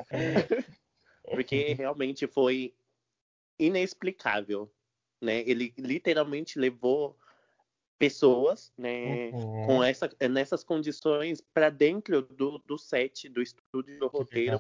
porque 1.30 1.74
realmente 1.74 2.28
foi 2.28 2.74
inexplicável, 3.60 4.72
né? 5.22 5.42
Ele 5.48 5.74
literalmente 5.78 6.60
levou 6.60 7.18
pessoas, 7.98 8.74
né, 8.78 9.30
uhum. 9.32 9.66
com 9.66 9.84
essa, 9.84 10.10
nessas 10.30 10.64
condições 10.66 11.40
para 11.40 11.70
dentro 11.70 12.22
do, 12.24 12.58
do 12.60 12.78
set, 12.78 13.30
do 13.30 13.42
estúdio 13.42 13.98
do 13.98 14.08
roteiro, 14.08 14.60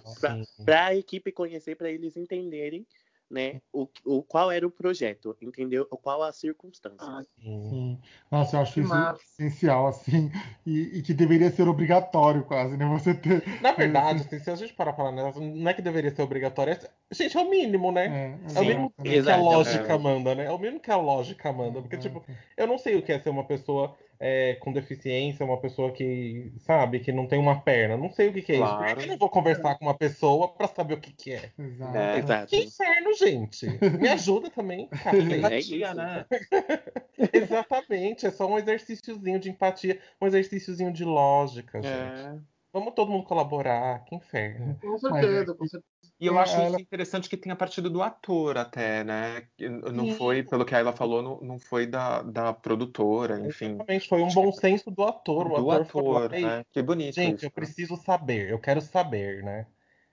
para 0.63 0.85
a 0.87 0.95
equipe 0.95 1.31
conhecer, 1.33 1.75
para 1.75 1.91
eles 1.91 2.15
entenderem 2.15 2.87
né, 3.29 3.61
o, 3.73 3.87
o 4.05 4.21
qual 4.21 4.51
era 4.51 4.65
o 4.65 4.71
projeto, 4.71 5.35
entendeu? 5.41 5.85
Qual 5.85 6.21
a 6.21 6.31
circunstância. 6.31 7.07
Ah, 7.07 7.23
sim. 7.39 7.99
Nossa, 8.31 8.55
eu 8.55 8.61
acho 8.61 8.73
que 8.73 8.79
isso 8.81 8.89
massa. 8.89 9.21
essencial, 9.23 9.87
assim, 9.87 10.31
e, 10.65 10.97
e, 10.97 11.01
que 11.01 11.13
deveria 11.13 11.49
ser 11.51 11.67
obrigatório 11.67 12.43
quase, 12.43 12.77
né? 12.77 12.85
Você 12.85 13.13
ter. 13.13 13.43
Na 13.61 13.71
verdade, 13.71 14.21
assim, 14.21 14.39
se 14.39 14.49
a 14.49 14.55
gente 14.55 14.73
parar 14.73 14.93
pra 14.93 15.05
falar, 15.05 15.33
não 15.39 15.69
é 15.69 15.73
que 15.73 15.81
deveria 15.81 16.13
ser 16.13 16.21
obrigatório, 16.21 16.73
é, 16.73 16.79
gente, 17.11 17.35
é 17.35 17.41
o 17.41 17.49
mínimo, 17.49 17.91
né? 17.91 18.37
É, 18.45 18.57
é 18.57 18.59
o 18.59 18.65
mínimo 18.65 18.93
que 19.03 19.29
a 19.29 19.37
lógica 19.37 19.93
é. 19.93 19.97
manda, 19.97 20.35
né? 20.35 20.45
É 20.45 20.51
o 20.51 20.59
mínimo 20.59 20.79
que 20.79 20.91
a 20.91 20.97
lógica 20.97 21.51
manda. 21.51 21.81
Porque, 21.81 21.97
tipo, 21.97 22.23
eu 22.55 22.67
não 22.67 22.77
sei 22.77 22.95
o 22.95 23.01
que 23.01 23.11
é 23.11 23.19
ser 23.19 23.29
uma 23.29 23.43
pessoa 23.43 23.95
é, 24.19 24.55
com 24.55 24.71
deficiência, 24.71 25.45
uma 25.45 25.59
pessoa 25.59 25.91
que, 25.91 26.51
sabe, 26.59 26.99
que 26.99 27.11
não 27.11 27.27
tem 27.27 27.39
uma 27.39 27.61
perna. 27.61 27.97
Não 27.97 28.11
sei 28.11 28.29
o 28.29 28.33
que, 28.33 28.41
que 28.41 28.53
é 28.53 28.57
claro. 28.57 28.85
isso. 28.85 28.95
Por 28.95 28.97
que 28.97 29.07
eu 29.07 29.11
não 29.11 29.17
vou 29.17 29.29
conversar 29.29 29.75
com 29.75 29.85
uma 29.85 29.97
pessoa 29.97 30.47
para 30.53 30.67
saber 30.67 30.93
o 30.95 30.99
que, 30.99 31.13
que 31.13 31.33
é? 31.33 31.51
Exato. 31.57 31.97
É, 31.97 32.19
exato. 32.19 32.47
Que 32.47 32.63
inferno, 32.63 33.13
gente. 33.13 33.67
Me 33.99 34.09
ajuda 34.09 34.49
também. 34.49 34.89
É 35.51 35.59
isso, 35.59 35.95
né? 35.95 36.25
Exatamente. 37.33 38.25
É 38.25 38.31
só 38.31 38.47
um 38.47 38.57
exercíciozinho 38.57 39.39
de 39.39 39.49
empatia, 39.49 39.99
um 40.21 40.27
exercíciozinho 40.27 40.91
de 40.91 41.03
lógica, 41.03 41.81
gente. 41.81 41.91
É. 41.91 42.35
Vamos 42.73 42.93
todo 42.93 43.09
mundo 43.09 43.25
colaborar, 43.25 44.03
que 44.03 44.15
inferno. 44.15 44.77
Com 44.81 44.97
certeza, 44.97 45.55
com 45.55 45.65
certeza. 45.65 45.94
E 46.19 46.27
eu 46.27 46.39
acho 46.39 46.61
isso 46.61 46.79
interessante 46.79 47.29
que 47.29 47.35
tenha 47.35 47.55
partido 47.55 47.89
do 47.89 48.01
ator 48.01 48.57
até, 48.57 49.03
né? 49.03 49.47
Não 49.93 50.05
Sim. 50.05 50.11
foi, 50.13 50.43
pelo 50.43 50.63
que 50.63 50.73
a 50.73 50.77
Ayla 50.77 50.93
falou, 50.93 51.21
não, 51.21 51.41
não 51.41 51.59
foi 51.59 51.85
da, 51.85 52.21
da 52.21 52.53
produtora, 52.53 53.45
enfim. 53.45 53.73
Exatamente, 53.73 54.07
foi 54.07 54.21
um 54.21 54.33
bom 54.33 54.51
senso 54.51 54.89
do 54.89 55.03
ator. 55.03 55.47
O 55.47 55.61
do 55.61 55.71
ator, 55.71 56.25
ator 56.25 56.31
né? 56.31 56.63
Que 56.71 56.81
bonito 56.81 57.15
Gente, 57.15 57.37
isso, 57.37 57.45
eu 57.45 57.51
preciso 57.51 57.97
saber, 57.97 58.49
eu 58.49 58.59
quero 58.59 58.79
saber, 58.79 59.43
né? 59.43 59.65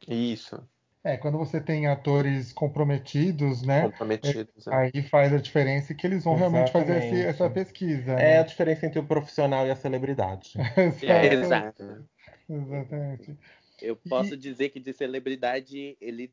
Isso. 0.08 0.60
É, 1.04 1.16
quando 1.16 1.36
você 1.36 1.60
tem 1.60 1.88
atores 1.88 2.52
comprometidos, 2.52 3.62
né? 3.62 3.82
Comprometidos. 3.82 4.66
É, 4.68 4.74
Aí 4.74 5.02
faz 5.02 5.32
a 5.32 5.38
diferença 5.38 5.94
que 5.94 6.06
eles 6.06 6.22
vão 6.22 6.34
Exatamente. 6.34 6.72
realmente 6.72 6.92
fazer 6.94 7.16
esse, 7.16 7.26
essa 7.26 7.50
pesquisa. 7.50 8.12
É 8.12 8.34
né? 8.34 8.38
a 8.38 8.42
diferença 8.44 8.86
entre 8.86 9.00
o 9.00 9.06
profissional 9.06 9.66
e 9.66 9.70
a 9.70 9.76
celebridade. 9.76 10.52
é, 11.02 11.34
exato. 11.34 12.06
Exatamente. 12.48 13.36
Eu 13.82 13.96
posso 13.96 14.34
e... 14.34 14.36
dizer 14.36 14.70
que 14.70 14.80
de 14.80 14.92
celebridade 14.92 15.96
ele 16.00 16.32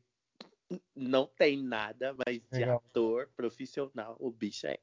não 0.94 1.26
tem 1.26 1.62
nada, 1.62 2.14
mas 2.14 2.40
de 2.50 2.60
Legal. 2.60 2.76
ator 2.76 3.28
profissional, 3.36 4.16
o 4.20 4.30
bicho 4.30 4.66
é 4.66 4.78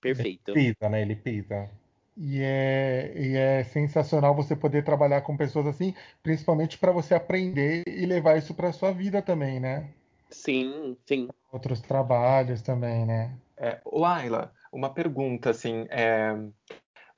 perfeito. 0.00 0.52
Ele 0.52 0.72
pisa, 0.74 0.88
né? 0.88 1.02
Ele 1.02 1.16
pisa. 1.16 1.70
E 2.16 2.40
é, 2.42 3.12
e 3.16 3.36
é 3.36 3.64
sensacional 3.64 4.34
você 4.34 4.54
poder 4.54 4.84
trabalhar 4.84 5.22
com 5.22 5.36
pessoas 5.36 5.66
assim, 5.66 5.94
principalmente 6.22 6.78
para 6.78 6.92
você 6.92 7.14
aprender 7.14 7.82
e 7.86 8.04
levar 8.06 8.36
isso 8.36 8.54
para 8.54 8.72
sua 8.72 8.92
vida 8.92 9.22
também, 9.22 9.58
né? 9.58 9.90
Sim, 10.28 10.96
sim. 11.06 11.28
Outros 11.50 11.80
trabalhos 11.80 12.62
também, 12.62 13.06
né? 13.06 13.36
É, 13.56 13.80
Laila, 13.84 14.52
uma 14.72 14.92
pergunta 14.92 15.50
assim, 15.50 15.86
é, 15.90 16.32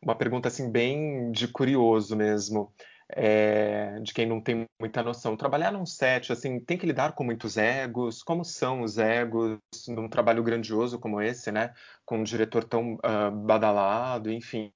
uma 0.00 0.14
pergunta 0.14 0.48
assim 0.48 0.70
bem 0.70 1.30
de 1.30 1.48
curioso 1.48 2.16
mesmo 2.16 2.72
é, 3.14 3.98
de 4.00 4.12
quem 4.14 4.26
não 4.26 4.40
tem 4.40 4.66
muita 4.80 5.02
noção. 5.02 5.36
Trabalhar 5.36 5.70
num 5.72 5.86
set, 5.86 6.32
assim, 6.32 6.58
tem 6.60 6.78
que 6.78 6.86
lidar 6.86 7.12
com 7.12 7.24
muitos 7.24 7.56
egos. 7.56 8.22
Como 8.22 8.44
são 8.44 8.82
os 8.82 8.98
egos 8.98 9.58
num 9.88 10.08
trabalho 10.08 10.42
grandioso 10.42 10.98
como 10.98 11.20
esse, 11.20 11.52
né? 11.52 11.74
Com 12.04 12.18
um 12.18 12.24
diretor 12.24 12.64
tão 12.64 12.94
uh, 12.94 13.30
badalado, 13.30 14.30
enfim. 14.30 14.72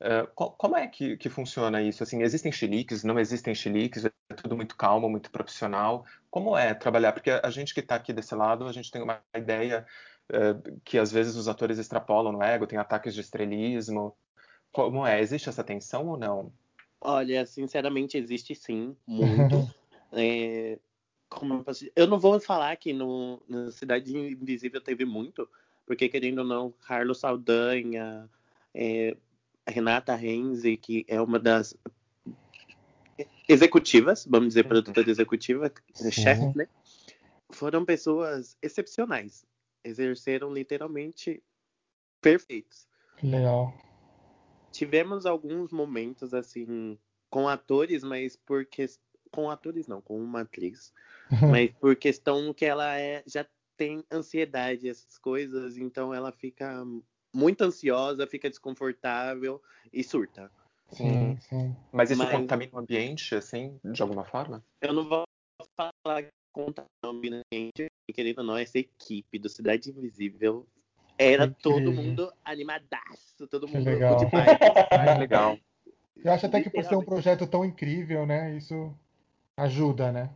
Uh, 0.00 0.26
como 0.34 0.76
é 0.76 0.86
que, 0.86 1.16
que, 1.16 1.28
funciona 1.28 1.82
isso? 1.82 2.02
Assim, 2.02 2.22
existem 2.22 2.52
chiliques, 2.52 3.04
não 3.04 3.18
existem 3.18 3.54
chiliques? 3.54 4.04
É 4.04 4.10
tudo 4.36 4.56
muito 4.56 4.76
calmo, 4.76 5.08
muito 5.10 5.30
profissional. 5.30 6.06
Como 6.30 6.56
é 6.56 6.72
trabalhar? 6.74 7.12
Porque 7.12 7.30
a 7.30 7.50
gente 7.50 7.74
que 7.74 7.80
está 7.80 7.96
aqui 7.96 8.12
desse 8.12 8.34
lado, 8.34 8.66
a 8.66 8.72
gente 8.72 8.90
tem 8.90 9.02
uma 9.02 9.20
ideia 9.34 9.86
uh, 10.32 10.80
que 10.84 10.98
às 10.98 11.12
vezes 11.12 11.36
os 11.36 11.48
atores 11.48 11.78
extrapolam 11.78 12.32
no 12.32 12.42
ego, 12.42 12.66
tem 12.66 12.78
ataques 12.78 13.14
de 13.14 13.20
estrelismo. 13.20 14.16
Como 14.72 15.06
é? 15.06 15.20
Existe 15.20 15.48
essa 15.48 15.64
tensão 15.64 16.06
ou 16.06 16.16
não? 16.16 16.52
Olha, 17.00 17.46
sinceramente, 17.46 18.16
existe 18.16 18.54
sim, 18.54 18.96
muito. 19.06 19.70
é, 20.12 20.78
como 21.28 21.54
eu, 21.54 21.64
posso... 21.64 21.86
eu 21.94 22.06
não 22.06 22.18
vou 22.18 22.40
falar 22.40 22.74
que 22.76 22.92
no, 22.92 23.40
na 23.48 23.70
Cidade 23.70 24.16
Invisível 24.16 24.80
teve 24.80 25.04
muito, 25.04 25.48
porque 25.86 26.08
querendo 26.08 26.38
ou 26.38 26.44
não, 26.44 26.72
Carlos 26.86 27.18
Saldanha, 27.18 28.28
é, 28.74 29.16
Renata 29.66 30.14
Renzi, 30.14 30.76
que 30.76 31.04
é 31.08 31.20
uma 31.20 31.38
das 31.38 31.76
executivas, 33.48 34.26
vamos 34.28 34.48
dizer, 34.48 34.64
produtora 34.64 35.08
executiva, 35.10 35.72
chefe, 36.10 36.56
né? 36.56 36.68
Foram 37.50 37.84
pessoas 37.84 38.56
excepcionais. 38.60 39.46
Exerceram 39.82 40.52
literalmente 40.52 41.42
perfeitos. 42.20 42.86
Legal 43.22 43.72
tivemos 44.78 45.26
alguns 45.26 45.72
momentos 45.72 46.32
assim 46.32 46.96
com 47.28 47.48
atores, 47.48 48.04
mas 48.04 48.36
porque 48.36 48.86
com 49.32 49.50
atores 49.50 49.88
não, 49.88 50.00
com 50.00 50.22
uma 50.22 50.42
atriz, 50.42 50.94
mas 51.50 51.72
por 51.80 51.96
questão 51.96 52.54
que 52.54 52.64
ela 52.64 52.96
é 52.96 53.24
já 53.26 53.44
tem 53.76 54.04
ansiedade 54.10 54.88
essas 54.88 55.18
coisas, 55.18 55.76
então 55.76 56.14
ela 56.14 56.30
fica 56.30 56.84
muito 57.34 57.62
ansiosa, 57.62 58.24
fica 58.24 58.48
desconfortável 58.48 59.60
e 59.92 60.04
surta. 60.04 60.48
Sim, 60.92 61.36
sim. 61.40 61.76
Mas 61.92 62.10
isso 62.10 62.22
mas, 62.22 62.30
contamina 62.30 62.70
o 62.72 62.78
ambiente, 62.78 63.34
assim, 63.34 63.78
de 63.84 64.00
alguma 64.00 64.24
forma? 64.24 64.64
Eu 64.80 64.92
não 64.92 65.08
vou 65.08 65.24
falar 65.76 66.22
que 66.22 66.30
contamina 66.52 66.88
o 67.04 67.08
ambiente, 67.08 67.88
querendo 68.14 68.38
ou 68.38 68.44
não, 68.44 68.56
essa 68.56 68.78
equipe 68.78 69.38
do 69.40 69.48
Cidade 69.48 69.90
Invisível 69.90 70.66
era 71.18 71.50
todo 71.50 71.92
mundo 71.92 72.32
animadaço, 72.44 73.46
todo 73.48 73.66
mundo 73.66 73.82
que 73.82 73.90
legal. 73.90 74.16
de 74.16 74.30
pai. 74.30 75.18
legal. 75.18 75.58
Eu 76.16 76.32
acho 76.32 76.46
até 76.46 76.62
que 76.62 76.70
por 76.70 76.84
ser 76.84 76.96
um 76.96 77.04
projeto 77.04 77.46
tão 77.46 77.64
incrível, 77.64 78.24
né? 78.24 78.56
Isso 78.56 78.94
ajuda, 79.56 80.12
né? 80.12 80.30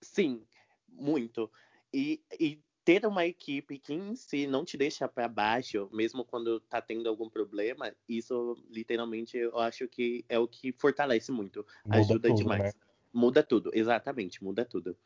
Sim, 0.00 0.42
muito. 0.88 1.50
E, 1.92 2.22
e 2.38 2.60
ter 2.84 3.04
uma 3.06 3.26
equipe 3.26 3.78
que 3.78 3.94
em 3.94 4.14
si 4.14 4.46
não 4.46 4.64
te 4.64 4.76
deixa 4.76 5.08
para 5.08 5.28
baixo, 5.28 5.88
mesmo 5.92 6.24
quando 6.24 6.60
tá 6.60 6.80
tendo 6.80 7.08
algum 7.08 7.28
problema, 7.28 7.94
isso 8.08 8.62
literalmente 8.70 9.36
eu 9.36 9.58
acho 9.58 9.88
que 9.88 10.24
é 10.28 10.38
o 10.38 10.46
que 10.46 10.72
fortalece 10.72 11.32
muito. 11.32 11.66
Muda 11.84 11.98
ajuda 11.98 12.28
tudo, 12.28 12.36
demais. 12.36 12.62
Né? 12.62 12.72
Muda 13.12 13.42
tudo, 13.42 13.70
exatamente, 13.74 14.42
muda 14.42 14.64
tudo 14.64 14.96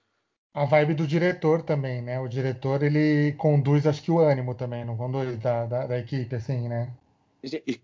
a 0.54 0.64
vibe 0.64 0.94
do 0.94 1.06
diretor 1.06 1.62
também, 1.62 2.00
né? 2.00 2.20
O 2.20 2.28
diretor 2.28 2.84
ele 2.84 3.32
conduz, 3.32 3.86
acho 3.88 4.00
que 4.00 4.10
o 4.12 4.20
ânimo 4.20 4.54
também, 4.54 4.84
não 4.84 4.96
conduz 4.96 5.36
da, 5.40 5.66
da, 5.66 5.86
da 5.88 5.98
equipe, 5.98 6.36
assim, 6.36 6.68
né? 6.68 6.94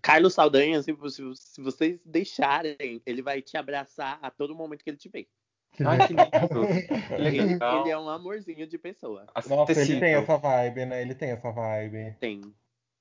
Carlos 0.01 0.33
Saldanha, 0.33 0.81
se, 0.81 0.95
se, 1.35 1.61
vocês 1.61 1.99
deixarem, 2.05 3.01
ele 3.05 3.21
vai 3.21 3.41
te 3.41 3.57
abraçar 3.57 4.17
a 4.21 4.31
todo 4.31 4.55
momento 4.55 4.83
que 4.83 4.89
ele 4.89 4.97
te 4.97 5.09
vê. 5.09 5.27
Que 5.73 5.83
Ai, 5.83 6.07
que 6.07 6.13
lindo. 6.13 6.65
Ele, 7.15 7.37
ele, 7.37 7.89
é 7.89 7.97
um 7.97 8.09
amorzinho 8.09 8.67
de 8.67 8.77
pessoa. 8.77 9.25
Nossa, 9.47 9.71
ele 9.71 10.01
tem 10.01 10.15
essa 10.15 10.37
vibe, 10.37 10.85
né? 10.85 11.01
Ele 11.01 11.15
tem 11.15 11.29
essa 11.29 11.49
vibe. 11.49 12.13
Tem. 12.19 12.41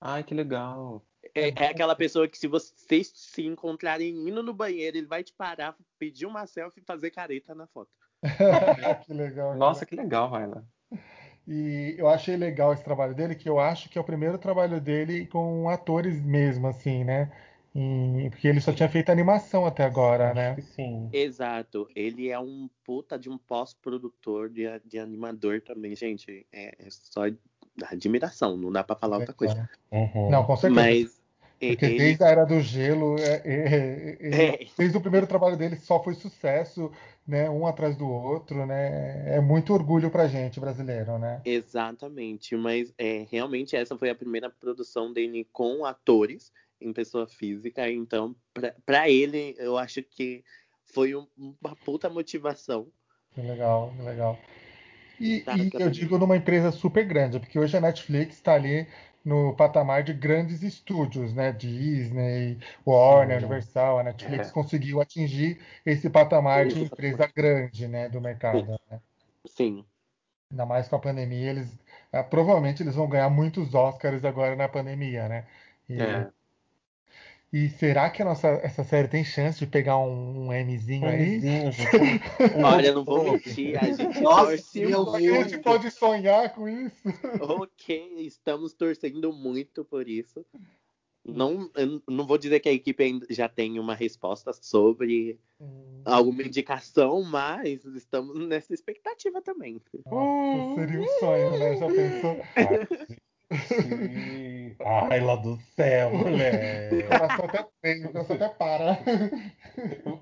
Ai, 0.00 0.22
que 0.22 0.33
legal. 0.33 1.04
É, 1.35 1.48
é 1.48 1.66
aquela 1.66 1.96
pessoa 1.96 2.28
que 2.28 2.38
se 2.38 2.46
vocês 2.46 3.11
se 3.12 3.44
encontrarem 3.44 4.28
indo 4.28 4.40
no 4.40 4.54
banheiro, 4.54 4.96
ele 4.96 5.06
vai 5.09 5.24
te 5.24 5.33
parar, 5.33 5.76
pedir 5.98 6.26
uma 6.26 6.46
selfie 6.46 6.80
e 6.80 6.85
fazer 6.85 7.11
careta 7.11 7.56
na 7.56 7.66
foto. 7.66 7.90
Que 9.06 9.12
legal. 9.14 9.56
Nossa, 9.56 9.87
que 9.87 9.94
legal, 9.94 10.28
Raila. 10.28 10.64
E 11.46 11.94
eu 11.98 12.09
achei 12.09 12.37
legal 12.37 12.72
esse 12.72 12.85
trabalho 12.85 13.14
dele, 13.14 13.35
que 13.35 13.48
eu 13.48 13.59
acho 13.59 13.88
que 13.88 13.98
é 13.98 14.00
o 14.00 14.04
primeiro 14.04 14.38
trabalho 14.38 14.80
dele 14.80 15.26
com 15.26 15.68
atores 15.68 16.22
mesmo, 16.22 16.66
assim, 16.68 17.02
né? 17.02 17.33
E- 17.74 18.28
porque 18.30 18.48
ele 18.48 18.61
só 18.61 18.72
tinha 18.72 18.88
feito 18.88 19.11
animação 19.11 19.64
até 19.64 19.85
agora, 19.85 20.26
Acho 20.26 20.35
né? 20.35 20.54
que 20.54 20.62
sim. 20.62 21.09
Exato. 21.12 21.88
Ele 21.94 22.28
é 22.28 22.38
um 22.38 22.68
puta 22.85 23.18
de 23.18 23.28
um 23.28 23.38
pós-produtor 23.38 24.48
de, 24.48 24.64
de 24.85 24.98
animador 24.98 25.61
também, 25.61 25.94
gente. 25.96 26.46
É, 26.52 26.74
é 26.78 26.90
só 26.90 27.22
admiração, 27.85 28.56
não 28.56 28.70
dá 28.70 28.85
pra 28.85 28.96
falar 28.96 29.18
outra 29.18 29.35
coisa. 29.35 29.68
Uhum. 29.90 30.30
Não, 30.30 30.44
com 30.44 30.56
certeza. 30.56 30.80
Mas 30.80 31.19
Porque 31.68 31.85
ele 31.85 31.99
desde 31.99 32.25
a 32.25 32.29
Era 32.29 32.44
do 32.46 32.59
Gelo, 32.61 33.16
é- 33.18 33.42
é- 33.44 34.18
é- 34.20 34.44
É. 34.62 34.66
desde 34.79 34.96
o 34.96 35.01
primeiro 35.01 35.27
trabalho 35.27 35.57
dele 35.59 35.77
só 35.77 36.03
foi 36.03 36.14
sucesso, 36.14 36.90
né? 37.27 37.51
Um 37.51 37.66
atrás 37.66 37.96
do 37.96 38.09
outro, 38.09 38.64
né? 38.64 39.37
É 39.37 39.40
muito 39.40 39.75
orgulho 39.75 40.11
pra 40.11 40.27
gente, 40.27 40.59
brasileiro, 40.59 41.18
né? 41.18 41.42
Exatamente, 41.44 42.57
mas 42.57 42.94
é, 42.96 43.27
realmente 43.31 43.77
essa 43.77 43.96
foi 43.99 44.09
a 44.09 44.14
primeira 44.14 44.49
produção 44.49 45.12
dele 45.12 45.46
com 45.53 45.85
atores 45.85 46.51
em 46.81 46.94
pessoa 46.94 47.27
física, 47.27 47.90
então 47.90 48.35
pra- 48.55 48.75
pra 48.87 49.11
ele 49.11 49.55
eu 49.59 49.77
acho 49.77 50.03
que 50.03 50.42
foi 50.87 51.14
um- 51.14 51.27
uma 51.38 51.77
puta 51.85 52.09
motivação. 52.09 52.88
Que 53.35 53.42
legal, 53.42 53.92
que 53.94 54.03
legal. 54.03 54.38
E, 55.20 55.44
e 55.46 55.70
eu 55.79 55.90
digo 55.90 56.16
numa 56.16 56.38
empresa 56.38 56.73
super 56.73 57.05
grande, 57.05 57.38
porque 57.38 57.59
hoje 57.59 57.77
a 57.77 57.81
Netflix 57.81 58.37
está 58.37 58.55
ali 58.55 58.87
no 59.24 59.54
patamar 59.54 60.02
de 60.02 60.12
grandes 60.12 60.62
estúdios, 60.62 61.35
né? 61.35 61.52
Disney, 61.52 62.59
Warner, 62.87 63.40
Sim. 63.40 63.46
Universal. 63.46 63.98
A 63.98 64.02
Netflix 64.04 64.48
É. 64.48 64.52
conseguiu 64.52 65.00
atingir 65.00 65.61
esse 65.85 66.09
patamar 66.09 66.66
de 66.66 66.80
empresa 66.80 67.26
grande, 67.35 67.87
né? 67.88 68.09
Do 68.09 68.20
mercado. 68.20 68.78
né? 68.90 69.00
Sim, 69.46 69.85
Ainda 70.50 70.66
mais 70.66 70.88
com 70.88 70.96
a 70.96 71.00
pandemia, 71.00 71.50
eles 71.50 71.78
ah, 72.12 72.24
provavelmente 72.24 72.83
eles 72.83 72.96
vão 72.96 73.09
ganhar 73.09 73.30
muitos 73.30 73.72
Oscars 73.72 74.24
agora 74.24 74.56
na 74.56 74.68
pandemia, 74.68 75.28
né? 75.28 75.46
E, 75.88 76.00
É. 76.00 76.30
e 77.52 77.68
será 77.68 78.08
que 78.10 78.22
a 78.22 78.24
nossa, 78.24 78.48
essa 78.62 78.84
série 78.84 79.08
tem 79.08 79.24
chance 79.24 79.58
de 79.58 79.66
pegar 79.66 79.98
um, 79.98 80.48
um 80.48 80.64
Mzinho 80.64 81.06
aí? 81.06 81.40
Mamizinho, 81.40 81.72
gente. 81.72 82.56
Um 82.56 82.64
olha, 82.64 82.86
eu 82.88 82.94
não 82.94 83.04
vou 83.04 83.24
mentir, 83.24 83.76
a 83.76 83.86
gente 83.86 84.20
Nossa, 84.20 84.46
torce 84.46 84.80
meu 84.86 85.10
A 85.12 85.20
gente 85.20 85.32
muito. 85.32 85.60
pode 85.60 85.90
sonhar 85.90 86.54
com 86.54 86.68
isso? 86.68 87.08
Ok, 87.40 88.14
estamos 88.18 88.72
torcendo 88.72 89.32
muito 89.32 89.84
por 89.84 90.08
isso. 90.08 90.46
Não, 91.24 91.70
eu 91.74 92.02
não 92.08 92.26
vou 92.26 92.38
dizer 92.38 92.60
que 92.60 92.68
a 92.68 92.72
equipe 92.72 93.02
ainda 93.02 93.26
já 93.28 93.48
tem 93.48 93.78
uma 93.78 93.94
resposta 93.94 94.52
sobre 94.52 95.38
alguma 96.04 96.42
indicação, 96.42 97.22
mas 97.22 97.84
estamos 97.84 98.38
nessa 98.46 98.72
expectativa 98.72 99.42
também. 99.42 99.80
Nossa, 100.06 100.74
seria 100.76 101.00
um 101.00 101.08
sonho, 101.18 101.58
né? 101.58 101.76
Já 101.76 101.86
pensou? 101.88 102.36
Sim. 103.66 104.60
Ai, 104.85 105.20
lá 105.20 105.37
do 105.37 105.56
céu, 105.76 106.09
O 106.14 106.18
mulher. 106.18 107.09
coração 107.09 107.44
até 107.44 107.66
treme, 107.83 108.06
o 108.06 108.12
coração 108.12 108.37
até 108.37 108.48
para. 108.48 108.98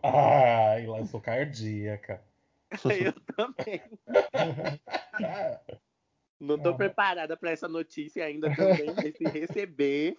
Ai, 0.03 0.87
lá 0.87 0.99
eu 0.99 1.07
sou 1.07 1.21
cardíaca. 1.21 2.23
Eu 2.85 3.13
também. 3.35 3.81
Não 6.41 6.59
tô 6.59 6.71
Ah. 6.71 6.77
preparada 6.77 7.37
para 7.37 7.51
essa 7.51 7.67
notícia 7.67 8.25
ainda 8.25 8.55
também, 8.55 8.95
se 9.13 9.25
receber. 9.25 10.17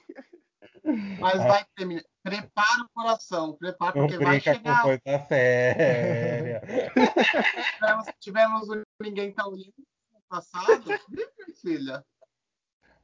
Mas 1.20 1.38
vai 1.44 1.63
terminar. 1.76 2.04
Prepara 2.24 2.84
o 2.84 2.89
coração, 2.94 3.56
prepara, 3.56 3.96
Não 3.96 4.08
porque 4.08 4.24
vai 4.24 4.39
brinca 4.39 4.52
com 4.52 4.58
chegar. 4.58 4.82
coisa 4.82 5.26
séria. 5.28 6.62
Tivemos, 7.80 8.06
tivemos 8.20 8.70
o 8.70 8.82
Ninguém 9.02 9.32
Tá 9.32 9.48
Olhando 9.48 9.74
no 10.13 10.22
passado. 10.28 10.89
Minha 11.10 11.28
filha? 11.62 12.04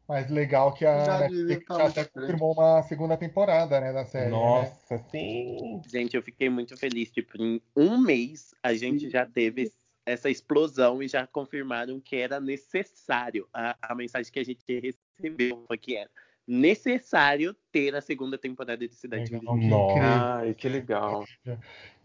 Mas 0.07 0.29
legal 0.29 0.73
que 0.73 0.85
a 0.85 1.19
Netflix 1.19 1.65
tá 1.65 1.85
até 1.87 2.05
confirmou 2.05 2.53
uma 2.53 2.83
segunda 2.83 3.17
temporada, 3.17 3.79
né, 3.79 3.91
da 3.91 4.05
série, 4.05 4.25
né? 4.25 4.31
Nossa, 4.31 4.97
sim. 5.09 5.81
Gente, 5.87 6.15
eu 6.15 6.21
fiquei 6.21 6.49
muito 6.49 6.77
feliz. 6.77 7.11
Tipo, 7.11 7.41
em 7.41 7.59
um 7.75 7.97
mês 7.97 8.53
a 8.61 8.73
gente 8.73 9.09
já 9.09 9.25
teve 9.25 9.71
essa 10.05 10.29
explosão 10.29 11.01
e 11.01 11.07
já 11.07 11.25
confirmaram 11.25 11.99
que 11.99 12.15
era 12.15 12.39
necessário. 12.39 13.47
A, 13.51 13.75
a 13.81 13.95
mensagem 13.95 14.31
que 14.31 14.39
a 14.39 14.45
gente 14.45 14.63
recebeu 14.79 15.63
foi 15.67 15.77
que 15.77 15.95
era 15.95 16.09
necessário 16.47 17.55
ter 17.71 17.95
a 17.95 18.01
segunda 18.01 18.38
temporada 18.38 18.88
de 18.88 18.95
Cidade 18.95 19.31
Legal, 19.31 19.55
Invisível. 19.55 19.77
Nossa. 19.77 19.99
Ai, 20.01 20.53
que 20.53 20.69
legal. 20.69 21.25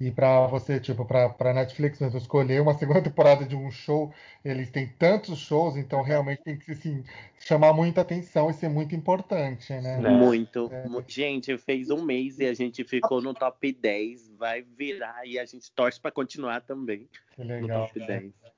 E 0.00 0.10
pra 0.10 0.46
você, 0.46 0.80
tipo, 0.80 1.04
pra, 1.04 1.28
pra 1.28 1.52
Netflix 1.52 2.00
mesmo 2.00 2.18
escolher 2.18 2.60
uma 2.60 2.72
segunda 2.78 3.02
temporada 3.02 3.44
de 3.44 3.54
um 3.54 3.70
show, 3.70 4.12
eles 4.44 4.70
têm 4.70 4.88
tantos 4.98 5.38
shows, 5.38 5.76
então 5.76 6.02
realmente 6.02 6.42
tem 6.42 6.58
que 6.58 6.72
assim, 6.72 7.04
chamar 7.38 7.72
muita 7.74 8.00
atenção 8.00 8.50
e 8.50 8.54
ser 8.54 8.68
muito 8.70 8.94
importante, 8.94 9.72
né? 9.74 9.98
Né? 9.98 10.10
Muito. 10.10 10.70
É. 10.72 10.86
Gente, 11.06 11.56
fez 11.58 11.90
um 11.90 12.02
mês 12.02 12.38
e 12.38 12.46
a 12.46 12.54
gente 12.54 12.82
ficou 12.84 13.20
no 13.20 13.34
top 13.34 13.72
10. 13.72 14.30
Vai 14.38 14.62
virar 14.62 15.26
e 15.26 15.38
a 15.38 15.44
gente 15.44 15.70
torce 15.72 16.00
pra 16.00 16.10
continuar 16.10 16.62
também 16.62 17.06
Que 17.36 17.42
no 17.42 17.48
legal. 17.48 17.86
top 17.86 18.06
10. 18.06 18.32
É, 18.42 18.50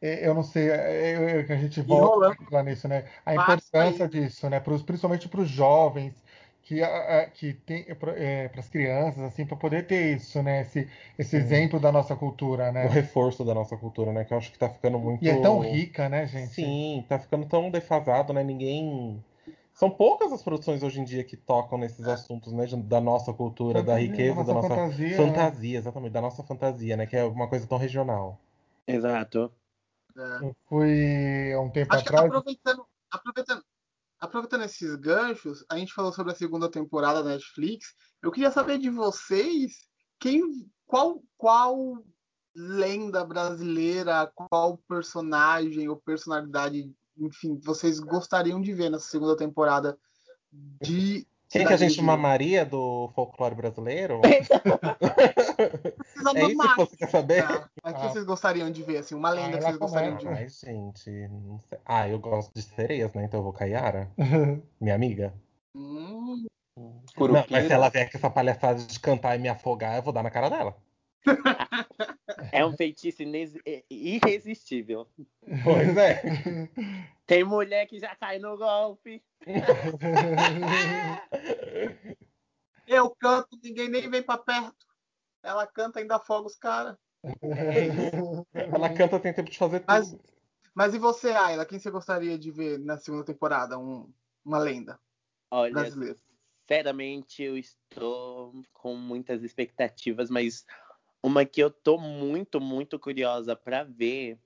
Eu 0.00 0.34
não 0.34 0.42
sei, 0.42 0.70
é, 0.70 1.16
eu- 1.16 1.28
eu- 1.40 1.46
que 1.46 1.52
a 1.52 1.56
gente 1.56 1.80
volta 1.80 2.16
lá 2.50 2.62
nisso, 2.62 2.86
né? 2.88 3.08
A 3.24 3.34
importância 3.34 4.06
disso, 4.08 4.48
né? 4.50 4.60
Pros, 4.60 4.82
principalmente 4.82 5.28
para 5.28 5.40
os 5.40 5.48
jovens, 5.48 6.14
que, 6.62 6.82
a- 6.82 7.22
a- 7.22 7.26
que 7.30 7.54
tem 7.54 7.84
para 7.94 8.12
as 8.58 8.68
crianças, 8.68 9.22
assim, 9.22 9.46
para 9.46 9.56
poder 9.56 9.86
ter 9.86 10.14
isso, 10.16 10.42
né? 10.42 10.60
Esse, 10.62 10.88
esse 11.18 11.36
exemplo 11.36 11.80
da 11.80 11.90
nossa 11.92 12.14
cultura, 12.16 12.70
O 12.70 12.72
né? 12.72 12.86
reforço 12.88 13.44
da 13.44 13.54
nossa 13.54 13.76
cultura, 13.76 14.12
né? 14.12 14.24
Que 14.24 14.32
eu 14.34 14.38
acho 14.38 14.52
que 14.52 14.58
tá 14.58 14.68
ficando 14.68 14.98
muito. 14.98 15.24
E 15.24 15.28
é 15.28 15.34
tão 15.34 15.58
rica, 15.58 16.08
né, 16.08 16.26
gente? 16.26 16.52
Sim, 16.54 17.04
tá 17.08 17.18
ficando 17.18 17.46
tão 17.48 17.70
defasado, 17.70 18.32
né? 18.32 18.42
Ninguém. 18.44 19.24
São 19.72 19.90
poucas 19.90 20.32
as 20.32 20.42
produções 20.42 20.82
hoje 20.82 21.00
em 21.00 21.04
dia 21.04 21.24
que 21.24 21.36
tocam 21.36 21.78
nesses 21.78 22.06
assuntos, 22.06 22.52
né? 22.52 22.64
Da 22.84 23.00
nossa 23.00 23.32
cultura, 23.32 23.82
da 23.82 23.96
riqueza, 23.96 24.44
da 24.44 24.44
da 24.44 24.52
nossa 24.54 24.54
nossa 24.54 24.68
fantasia, 24.68 25.20
né? 25.22 25.50
fantasia, 25.50 25.78
exatamente, 25.78 26.12
da 26.12 26.20
nossa 26.20 26.42
fantasia, 26.44 26.96
né? 26.96 27.06
Que 27.06 27.16
é 27.16 27.24
uma 27.24 27.48
coisa 27.48 27.66
tão 27.66 27.78
regional. 27.78 28.38
Exato. 28.86 29.54
É. 30.16 30.44
Eu 30.44 30.56
fui 30.68 31.52
há 31.52 31.60
um 31.60 31.70
tempo 31.70 31.92
Acho 31.94 32.04
que 32.04 32.08
atrás. 32.08 32.26
aproveitando, 32.26 32.86
aproveitando, 33.10 33.64
aproveitando 34.20 34.64
esses 34.64 34.94
ganchos, 34.96 35.64
a 35.68 35.76
gente 35.76 35.92
falou 35.92 36.12
sobre 36.12 36.32
a 36.32 36.36
segunda 36.36 36.70
temporada 36.70 37.22
da 37.22 37.30
Netflix. 37.30 37.94
Eu 38.22 38.30
queria 38.30 38.50
saber 38.50 38.78
de 38.78 38.90
vocês 38.90 39.88
quem, 40.18 40.70
qual, 40.86 41.22
qual 41.36 42.02
lenda 42.54 43.24
brasileira, 43.24 44.30
qual 44.34 44.78
personagem 44.88 45.88
ou 45.88 45.96
personalidade, 45.96 46.94
enfim, 47.18 47.58
vocês 47.62 47.98
gostariam 47.98 48.60
de 48.60 48.72
ver 48.72 48.90
nessa 48.90 49.08
segunda 49.08 49.36
temporada 49.36 49.98
de 50.80 51.26
Quem 51.54 51.66
que 51.66 51.72
a 51.72 51.76
gente 51.76 52.02
mamaria 52.02 52.64
do 52.66 53.08
folclore 53.14 53.54
brasileiro? 53.54 54.20
Precisa 54.20 54.62
É 56.34 56.46
isso 56.46 56.58
que 56.68 56.76
você 56.76 56.96
quer 56.96 57.08
saber? 57.10 57.46
Tá. 57.46 57.68
Mas 57.82 57.94
o 57.94 57.96
que 57.96 58.02
Ah. 58.06 58.08
vocês 58.10 58.24
gostariam 58.24 58.70
de 58.70 58.82
ver, 58.82 58.98
assim, 58.98 59.14
uma 59.14 59.30
lenda 59.30 59.46
Ah, 59.46 59.50
que 59.50 59.56
vocês 59.58 59.64
ela 59.68 59.78
gostariam 59.78 60.16
de 60.16 60.26
ver? 60.26 60.34
Ai, 60.36 60.48
gente, 60.48 61.10
não 61.28 61.60
sei. 61.60 61.78
Ah, 61.86 62.08
eu 62.08 62.18
gosto 62.18 62.52
de 62.54 62.62
sereias, 62.62 63.14
né? 63.14 63.24
Então 63.24 63.38
eu 63.40 63.44
vou 63.44 63.52
Caiara, 63.52 64.10
minha 64.80 64.94
amiga. 64.96 65.32
Hum, 65.76 66.44
Não, 66.76 67.44
mas 67.48 67.66
se 67.66 67.72
ela 67.72 67.88
vier 67.88 68.10
com 68.10 68.18
essa 68.18 68.30
palhaçada 68.30 68.80
de 68.82 68.98
cantar 68.98 69.36
e 69.36 69.38
me 69.38 69.48
afogar, 69.48 69.96
eu 69.96 70.02
vou 70.02 70.12
dar 70.12 70.22
na 70.24 70.30
cara 70.30 70.48
dela. 70.48 70.76
É 72.52 72.64
um 72.66 72.76
feitiço 72.76 73.22
ines- 73.22 73.54
é, 73.66 73.82
irresistível. 73.90 75.06
Pois 75.62 75.96
é. 75.96 76.22
Tem 77.26 77.42
mulher 77.44 77.86
que 77.86 77.98
já 77.98 78.14
cai 78.16 78.38
no 78.38 78.56
golpe. 78.58 79.22
eu 82.86 83.10
canto, 83.16 83.58
ninguém 83.62 83.88
nem 83.88 84.10
vem 84.10 84.22
pra 84.22 84.38
perto. 84.38 84.86
Ela 85.42 85.66
canta, 85.66 86.00
ainda 86.00 86.16
afoga 86.16 86.46
os 86.46 86.56
caras. 86.56 86.96
Ela 88.54 88.94
canta, 88.94 89.20
tem 89.20 89.34
tempo 89.34 89.50
de 89.50 89.58
fazer 89.58 89.80
tudo. 89.80 89.88
Mas, 89.88 90.16
mas 90.74 90.94
e 90.94 90.98
você, 90.98 91.30
Ayla? 91.30 91.66
Quem 91.66 91.78
você 91.78 91.90
gostaria 91.90 92.38
de 92.38 92.50
ver 92.50 92.78
na 92.78 92.96
segunda 92.96 93.24
temporada? 93.24 93.78
Um- 93.78 94.10
uma 94.44 94.58
lenda 94.58 95.00
Olha, 95.50 95.72
brasileira. 95.72 96.18
sinceramente, 96.62 97.42
eu 97.42 97.56
estou 97.56 98.52
com 98.72 98.94
muitas 98.94 99.42
expectativas, 99.42 100.28
mas 100.28 100.66
uma 101.22 101.44
que 101.44 101.62
eu 101.62 101.70
tô 101.70 101.96
muito, 101.96 102.60
muito 102.60 102.98
curiosa 102.98 103.56
pra 103.56 103.84
ver 103.84 104.38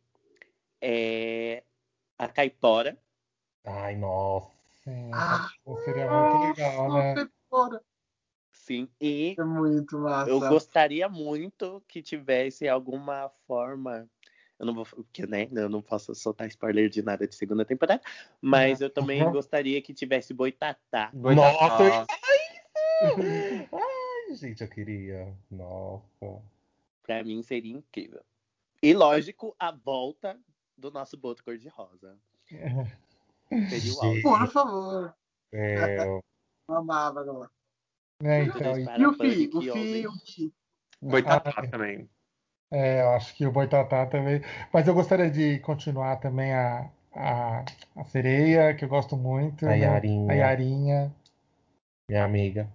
é 0.80 1.64
a 2.16 2.28
Caipora. 2.28 2.96
Ai, 3.64 3.96
nossa. 3.96 4.58
Sim, 4.88 5.11
Ah, 5.12 5.51
seria 5.85 6.11
muito 6.11 6.37
legal, 6.38 6.92
né? 6.92 7.29
fora. 7.48 7.83
Sim, 8.53 8.88
e 9.01 9.35
É 9.38 9.44
muito 9.44 9.98
massa. 9.98 10.31
eu 10.31 10.40
gostaria 10.40 11.09
muito 11.09 11.83
que 11.87 12.03
tivesse 12.03 12.68
alguma 12.68 13.29
forma. 13.46 14.09
Eu 14.59 14.66
não 14.66 14.74
vou, 14.74 14.85
porque 14.85 15.27
né, 15.27 15.48
eu 15.53 15.68
não 15.68 15.81
posso 15.81 16.14
soltar 16.14 16.48
spoiler 16.48 16.88
de 16.88 17.01
nada 17.03 17.27
de 17.29 17.35
segunda 17.35 17.64
temporada, 17.64 18.03
mas 18.40 18.81
eu 18.81 18.90
também 18.90 19.22
Uhum. 19.24 19.31
gostaria 19.33 19.81
que 19.81 19.94
tivesse 19.94 20.35
Boitatá. 20.35 21.11
Ia 21.14 21.35
Nossa. 21.35 22.07
Ai, 23.72 24.35
gente, 24.35 24.62
eu 24.62 24.68
queria. 24.68 25.37
Nossa. 25.51 26.42
Pra 27.03 27.22
mim 27.22 27.42
seria 27.42 27.72
incrível. 27.72 28.22
E 28.83 28.92
lógico, 28.92 29.55
a 29.59 29.70
volta 29.70 30.38
do 30.77 30.90
nosso 30.90 31.16
boto 31.16 31.44
cor-de-rosa. 31.44 32.18
Seria 33.68 33.92
o 33.94 34.00
auge. 34.02 34.22
Por 34.22 34.48
favor. 34.48 35.14
É, 35.52 35.98
Eu 36.04 36.22
amava 36.68 37.20
agora. 37.20 37.50
Né, 38.22 38.44
Tudo 38.46 38.58
então, 38.58 38.78
isso 38.78 38.90
e- 38.90 39.00
E 39.00 39.06
o 39.06 39.12
Fi? 39.14 39.50
O 39.54 39.61
Fi, 39.62 40.06
o 40.06 40.12
Fi. 40.12 40.54
Boitatá 41.00 41.54
Ah, 41.56 41.64
é. 41.64 41.66
também. 41.68 42.11
é, 42.70 43.00
eu 43.02 43.11
acho 43.11 43.34
que 43.34 43.46
o 43.46 43.52
Boitatá 43.52 44.06
também. 44.06 44.40
Mas 44.72 44.87
eu 44.87 44.94
gostaria 44.94 45.30
de 45.30 45.58
continuar 45.61 46.16
também 46.16 46.52
a, 46.52 46.90
a, 47.14 47.64
a 47.96 48.04
sereia, 48.04 48.74
que 48.74 48.84
eu 48.84 48.88
gosto 48.88 49.16
muito. 49.16 49.64
A 49.64 49.70
né? 49.70 49.78
Yarinha. 49.78 50.32
A 50.32 50.34
Yarinha. 50.34 51.14
minha 52.11 52.24
amiga. 52.24 52.68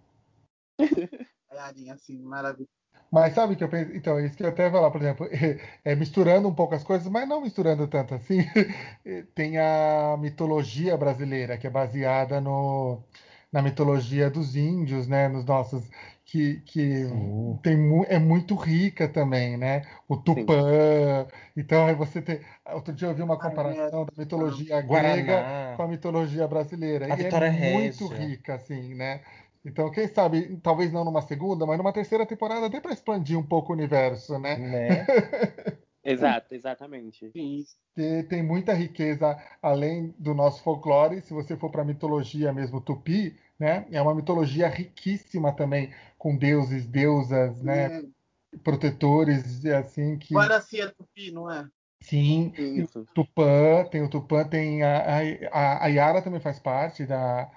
É 0.79 0.79
a 1.59 1.71
linha 1.71 1.93
assim, 1.93 2.17
maravilhosa. 2.23 2.69
Mas 3.13 3.35
sabe 3.35 3.53
o 3.53 3.55
que 3.55 3.63
eu 3.63 3.69
penso? 3.69 3.95
Então, 3.95 4.19
isso 4.19 4.35
que 4.35 4.41
eu 4.43 4.49
até 4.49 4.63
ia 4.65 4.71
falar, 4.71 4.89
por 4.89 4.99
exemplo, 4.99 5.29
é, 5.85 5.95
misturando 5.95 6.47
um 6.47 6.55
pouco 6.55 6.73
as 6.73 6.83
coisas, 6.83 7.07
mas 7.07 7.29
não 7.29 7.41
misturando 7.41 7.87
tanto 7.87 8.15
assim. 8.15 8.39
Tem 9.35 9.59
a 9.59 10.17
mitologia 10.19 10.97
brasileira, 10.97 11.55
que 11.55 11.67
é 11.67 11.69
baseada 11.69 12.41
no, 12.41 13.03
na 13.51 13.61
mitologia 13.61 14.31
dos 14.31 14.55
índios, 14.55 15.07
né? 15.07 15.27
Nos 15.27 15.45
nossos. 15.45 15.87
Que, 16.25 16.61
que 16.61 17.05
Sim. 17.05 17.59
tem, 17.61 18.05
é 18.07 18.17
muito 18.17 18.55
rica 18.55 19.07
também, 19.07 19.57
né? 19.57 19.83
O 20.07 20.17
Tupã. 20.17 21.27
Então, 21.55 21.85
aí 21.85 21.93
você 21.93 22.19
tem. 22.19 22.41
Outro 22.73 22.93
dia 22.93 23.09
eu 23.09 23.13
vi 23.13 23.21
uma 23.21 23.37
comparação 23.37 24.05
da 24.05 24.13
mitologia 24.17 24.81
grega 24.81 25.43
Guaraná. 25.43 25.73
com 25.77 25.83
a 25.83 25.87
mitologia 25.87 26.47
brasileira. 26.47 27.05
A 27.05 27.09
e 27.09 27.15
Vitória 27.15 27.45
é 27.45 27.51
muito 27.51 28.07
Régia. 28.07 28.27
rica, 28.27 28.55
assim, 28.55 28.95
né? 28.95 29.21
Então, 29.65 29.89
quem 29.91 30.07
sabe, 30.07 30.57
talvez 30.57 30.91
não 30.91 31.05
numa 31.05 31.21
segunda, 31.21 31.65
mas 31.65 31.77
numa 31.77 31.93
terceira 31.93 32.25
temporada 32.25 32.69
dê 32.69 32.81
para 32.81 32.91
expandir 32.91 33.37
um 33.37 33.45
pouco 33.45 33.71
o 33.71 33.75
universo, 33.75 34.37
né? 34.37 34.57
Né? 34.57 35.05
Exato, 36.03 36.53
exatamente. 36.53 37.31
Sim. 37.31 37.63
Porque 37.95 38.23
tem 38.23 38.43
muita 38.43 38.73
riqueza 38.73 39.41
além 39.61 40.13
do 40.19 40.33
nosso 40.33 40.61
folclore. 40.61 41.21
Se 41.21 41.33
você 41.33 41.55
for 41.55 41.69
para 41.69 41.81
a 41.81 41.85
mitologia 41.85 42.51
mesmo 42.51 42.81
tupi, 42.81 43.37
né? 43.57 43.85
É 43.89 44.01
uma 44.01 44.13
mitologia 44.13 44.67
riquíssima 44.67 45.53
também, 45.53 45.93
com 46.17 46.35
deuses, 46.35 46.85
deusas, 46.85 47.61
né? 47.61 47.99
É. 47.99 48.57
Protetores, 48.63 49.65
assim, 49.65 50.17
que. 50.17 50.33
Guaraci 50.33 50.81
é 50.81 50.87
Tupi, 50.87 51.31
não 51.31 51.49
é? 51.49 51.67
Sim, 52.01 52.51
Isso. 52.57 53.07
Tupã, 53.15 53.85
tem 53.89 54.03
o 54.03 54.09
Tupã, 54.09 54.43
tem 54.43 54.83
a, 54.83 55.19
a, 55.51 55.85
a 55.85 55.87
Yara 55.87 56.21
também 56.21 56.41
faz 56.41 56.59
parte 56.59 57.05
da, 57.05 57.49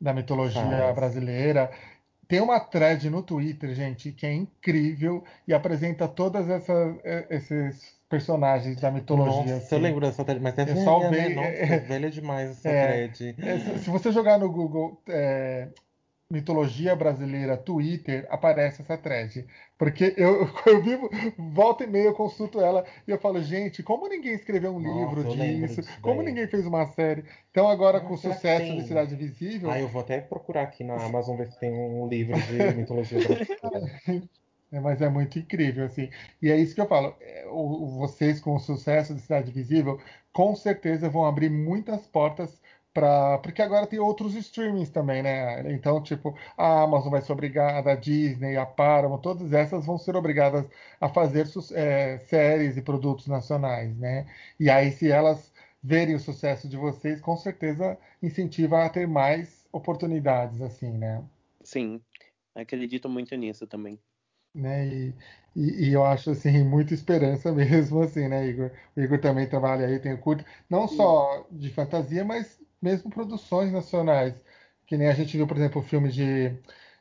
da 0.00 0.12
mitologia 0.12 0.92
brasileira. 0.94 1.70
Tem 2.26 2.40
uma 2.40 2.58
thread 2.58 3.10
no 3.10 3.22
Twitter, 3.22 3.74
gente, 3.74 4.10
que 4.12 4.26
é 4.26 4.32
incrível 4.32 5.22
e 5.46 5.52
apresenta 5.52 6.08
todas 6.08 6.48
essas, 6.48 6.96
eh, 7.04 7.26
esses 7.30 7.94
personagens 8.08 8.80
da 8.80 8.90
mitologia. 8.90 9.40
Nossa, 9.40 9.52
eu 9.52 9.56
assim. 9.58 9.78
lembro 9.78 10.00
dessa 10.00 10.24
thread, 10.24 10.40
mas 10.40 10.56
é 10.58 10.62
Eu 10.62 10.66
velha, 10.66 10.84
salvei, 10.84 11.28
né? 11.28 11.34
Nossa, 11.34 11.74
é- 11.74 11.78
velha 11.86 12.10
demais 12.10 12.50
essa 12.50 12.68
é. 12.70 13.08
thread. 13.08 13.36
É, 13.38 13.78
se, 13.78 13.90
você 13.90 14.10
jogar 14.10 14.38
no 14.38 14.50
Google 14.50 15.00
é, 15.08 15.68
mitologia 16.30 16.94
brasileira 16.96 17.56
Twitter, 17.56 18.26
aparece 18.30 18.82
essa 18.82 18.96
thread. 18.98 19.46
Porque 19.78 20.14
eu, 20.16 20.46
eu 20.66 20.82
vivo, 20.82 21.08
volta 21.38 21.84
e 21.84 21.86
meia 21.86 22.06
eu 22.06 22.14
consulto 22.14 22.60
ela 22.60 22.84
e 23.06 23.10
eu 23.10 23.18
falo, 23.18 23.40
gente, 23.42 23.82
como 23.82 24.08
ninguém 24.08 24.34
escreveu 24.34 24.74
um 24.74 24.80
Nossa, 24.80 24.80
livro 24.80 25.24
disso? 25.24 25.82
disso 25.82 25.82
Como 26.00 26.22
ninguém 26.22 26.48
fez 26.48 26.66
uma 26.66 26.86
série? 26.86 27.24
Então 27.50 27.68
agora 27.68 28.00
Ah, 28.00 28.00
com 28.00 28.14
o 28.14 28.18
sucesso 28.18 28.74
de 28.74 28.82
Cidade 28.82 29.14
Visível, 29.16 29.72
Ah, 29.72 29.80
eu 29.80 29.88
vou 29.88 30.00
até 30.02 30.20
procurar 30.20 30.62
aqui 30.64 30.84
na 30.84 31.04
Amazon 31.04 31.36
ver 31.36 31.50
se 31.50 31.58
tem 31.58 31.72
um 31.72 32.08
livro 32.08 32.40
de 32.42 32.72
mitologia 32.74 33.20
brasileira. 33.20 33.90
É, 34.72 34.80
mas 34.80 35.00
é 35.00 35.08
muito 35.08 35.38
incrível, 35.38 35.84
assim. 35.86 36.10
E 36.42 36.50
é 36.50 36.56
isso 36.58 36.74
que 36.74 36.80
eu 36.80 36.88
falo. 36.88 37.16
é, 37.20 37.44
vocês, 37.46 38.40
com 38.40 38.56
o 38.56 38.58
sucesso 38.60 39.14
de 39.14 39.20
Cidade 39.20 39.52
Visível, 39.52 40.00
com 40.32 40.54
certeza 40.56 41.08
vão 41.08 41.24
abrir 41.24 41.48
muitas 41.50 42.06
portas 42.08 42.60
para. 42.94 43.38
Porque 43.40 43.60
agora 43.62 43.86
tem 43.86 43.98
outros 43.98 44.34
streamings 44.36 44.90
também, 44.90 45.22
né? 45.22 45.72
Então, 45.72 46.02
tipo, 46.02 46.36
a 46.56 46.82
Amazon 46.84 47.10
vai 47.12 47.20
ser 47.22 47.32
obrigada, 47.32 47.92
a 47.92 47.96
Disney, 47.96 48.56
a 48.56 48.66
Paramount, 48.66 49.20
todas 49.20 49.52
essas 49.52 49.86
vão 49.86 49.98
ser 49.98 50.16
obrigadas 50.16 50.66
a 51.00 51.08
fazer 51.10 51.46
é, 51.74 52.18
séries 52.20 52.76
e 52.76 52.82
produtos 52.82 53.26
nacionais, 53.26 53.96
né? 53.98 54.26
E 54.60 54.70
aí, 54.70 54.92
se 54.92 55.10
elas 55.10 55.52
verem 55.82 56.14
o 56.14 56.20
sucesso 56.20 56.68
de 56.68 56.76
vocês, 56.76 57.20
com 57.20 57.36
certeza 57.36 57.98
incentiva 58.22 58.84
a 58.84 58.90
ter 58.90 59.06
mais 59.08 59.66
oportunidades, 59.72 60.60
assim, 60.62 60.96
né? 60.96 61.22
Sim, 61.64 62.00
acredito 62.54 63.08
muito 63.08 63.34
nisso 63.36 63.66
também. 63.66 64.00
né? 64.54 64.86
E, 64.86 65.14
e, 65.56 65.88
e 65.90 65.92
eu 65.92 66.04
acho 66.04 66.30
assim 66.30 66.62
muita 66.64 66.94
esperança 66.94 67.52
mesmo 67.52 68.02
assim, 68.02 68.28
né, 68.28 68.46
Igor? 68.46 68.70
O 68.96 69.00
Igor 69.00 69.20
também 69.20 69.48
trabalha 69.48 69.86
aí, 69.86 69.98
tem 70.00 70.12
o 70.14 70.18
curto, 70.20 70.44
não 70.68 70.86
só 70.88 71.46
de 71.50 71.70
fantasia, 71.70 72.24
mas 72.24 72.60
mesmo 72.80 73.10
produções 73.10 73.72
nacionais, 73.72 74.34
que 74.86 74.96
nem 74.96 75.08
a 75.08 75.14
gente 75.14 75.36
viu, 75.36 75.46
por 75.46 75.56
exemplo, 75.56 75.80
o 75.80 75.84
filme 75.84 76.10
de, 76.10 76.50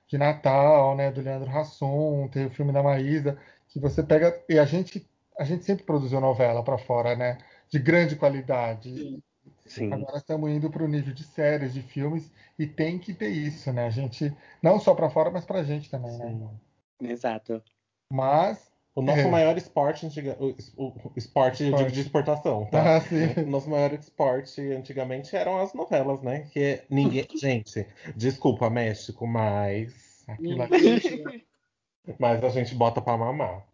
de 0.07 0.17
Natal, 0.17 0.95
né, 0.95 1.11
do 1.11 1.21
Leandro 1.21 1.49
Hassum, 1.49 2.27
tem 2.29 2.45
o 2.47 2.51
filme 2.51 2.71
da 2.71 2.83
Maísa, 2.83 3.37
que 3.67 3.79
você 3.79 4.03
pega 4.03 4.41
e 4.49 4.59
a 4.59 4.65
gente 4.65 5.07
a 5.37 5.43
gente 5.43 5.65
sempre 5.65 5.83
produziu 5.83 6.21
novela 6.21 6.63
para 6.63 6.77
fora, 6.77 7.15
né, 7.15 7.39
de 7.69 7.79
grande 7.79 8.15
qualidade. 8.15 8.95
Sim. 8.95 9.23
Sim, 9.65 9.91
Agora 9.91 10.17
estamos 10.17 10.49
indo 10.49 10.69
para 10.69 10.83
o 10.83 10.87
nível 10.87 11.13
de 11.13 11.23
séries, 11.23 11.73
de 11.73 11.81
filmes, 11.81 12.31
e 12.59 12.67
tem 12.67 12.99
que 12.99 13.13
ter 13.13 13.29
isso, 13.29 13.71
né? 13.71 13.85
A 13.85 13.89
gente, 13.89 14.35
não 14.61 14.79
só 14.79 14.93
para 14.93 15.09
fora, 15.09 15.31
mas 15.31 15.45
para 15.45 15.59
a 15.59 15.63
gente 15.63 15.89
também, 15.89 16.17
né? 16.17 16.27
Sim. 16.27 17.07
exato. 17.07 17.63
Mas 18.11 18.72
O 18.95 19.01
nosso 19.01 19.21
É. 19.21 19.27
maior 19.27 19.57
esporte, 19.57 20.05
antiga- 20.05 20.37
o, 20.39 20.49
o- 20.77 21.11
esporte, 21.15 21.63
eu 21.63 21.67
digo 21.69 21.77
Esporte. 21.77 21.93
de 21.95 22.01
exportação, 22.01 22.65
tá? 22.65 22.97
Ah, 22.97 23.01
sim. 23.01 23.41
O 23.41 23.49
nosso 23.49 23.67
maior 23.69 23.91
esporte 23.93 24.61
antigamente 24.71 25.35
eram 25.35 25.59
as 25.59 25.73
novelas, 25.73 26.21
né? 26.21 26.41
Que 26.51 26.83
ninguém. 26.89 27.27
Gente, 27.35 27.87
desculpa, 28.15 28.69
México, 28.69 29.25
mas. 29.25 30.23
Aquilo. 30.27 30.57
Ninguém 30.67 30.99
chega 30.99 31.41
Mas 32.19 32.43
a 32.43 32.49
gente 32.49 32.75
bota 32.75 33.01
pra 33.01 33.17
mamar. 33.17 33.65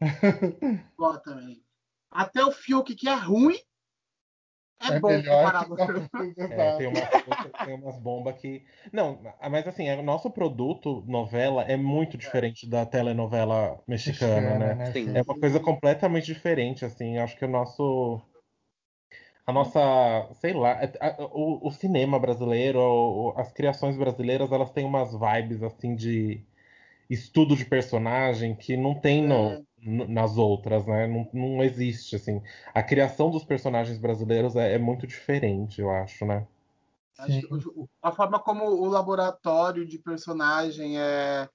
lá 0.97 1.17
também. 1.19 1.61
Até 2.11 2.43
o 2.45 2.51
Fiuk, 2.51 2.95
que 2.95 3.09
é 3.09 3.15
ruim, 3.15 3.57
é, 4.83 4.95
É 4.95 4.99
bom 4.99 5.09
melhor. 5.09 5.53
É, 6.51 6.71
tem, 6.77 6.87
umas, 6.87 7.09
tem 7.65 7.73
umas 7.75 7.97
bombas 7.97 8.35
que. 8.39 8.63
Não, 8.91 9.19
mas 9.49 9.67
assim, 9.67 9.89
o 9.91 10.01
nosso 10.03 10.29
produto, 10.31 11.03
novela, 11.07 11.63
é 11.63 11.75
muito 11.75 12.17
diferente 12.17 12.67
da 12.67 12.85
telenovela 12.85 13.81
mexicana, 13.87 14.75
né? 14.75 14.91
Sim. 14.93 15.15
É 15.15 15.21
uma 15.21 15.39
coisa 15.39 15.59
completamente 15.59 16.25
diferente, 16.25 16.85
assim. 16.85 17.17
Acho 17.17 17.37
que 17.37 17.45
o 17.45 17.49
nosso. 17.49 18.21
A 19.45 19.51
nossa, 19.51 19.79
sei 20.35 20.53
lá, 20.53 20.79
é- 20.83 21.15
o, 21.31 21.67
o 21.67 21.71
cinema 21.71 22.19
brasileiro, 22.19 22.79
o- 22.79 23.33
as 23.35 23.51
criações 23.51 23.97
brasileiras, 23.97 24.51
elas 24.51 24.71
têm 24.71 24.85
umas 24.85 25.11
vibes 25.11 25.63
assim 25.63 25.95
de 25.95 26.41
estudo 27.09 27.55
de 27.55 27.65
personagem 27.65 28.55
que 28.55 28.77
não 28.77 28.95
tem 28.95 29.23
É. 29.23 29.27
no- 29.27 29.65
nas 29.81 30.37
outras, 30.37 30.85
né? 30.85 31.07
Não, 31.07 31.29
não 31.33 31.63
existe, 31.63 32.15
assim. 32.15 32.41
A 32.73 32.83
criação 32.83 33.29
dos 33.31 33.43
personagens 33.43 33.97
brasileiros 33.97 34.55
é, 34.55 34.73
é 34.73 34.77
muito 34.77 35.07
diferente, 35.07 35.81
eu 35.81 35.89
acho, 35.89 36.25
né? 36.25 36.45
Acho 37.17 37.71
o- 37.75 37.89
a 38.01 38.11
forma 38.11 38.39
como 38.39 38.65
o 38.65 38.85
laboratório 38.85 39.85
de 39.85 39.99
personagem 39.99 40.99
é, 40.99 41.49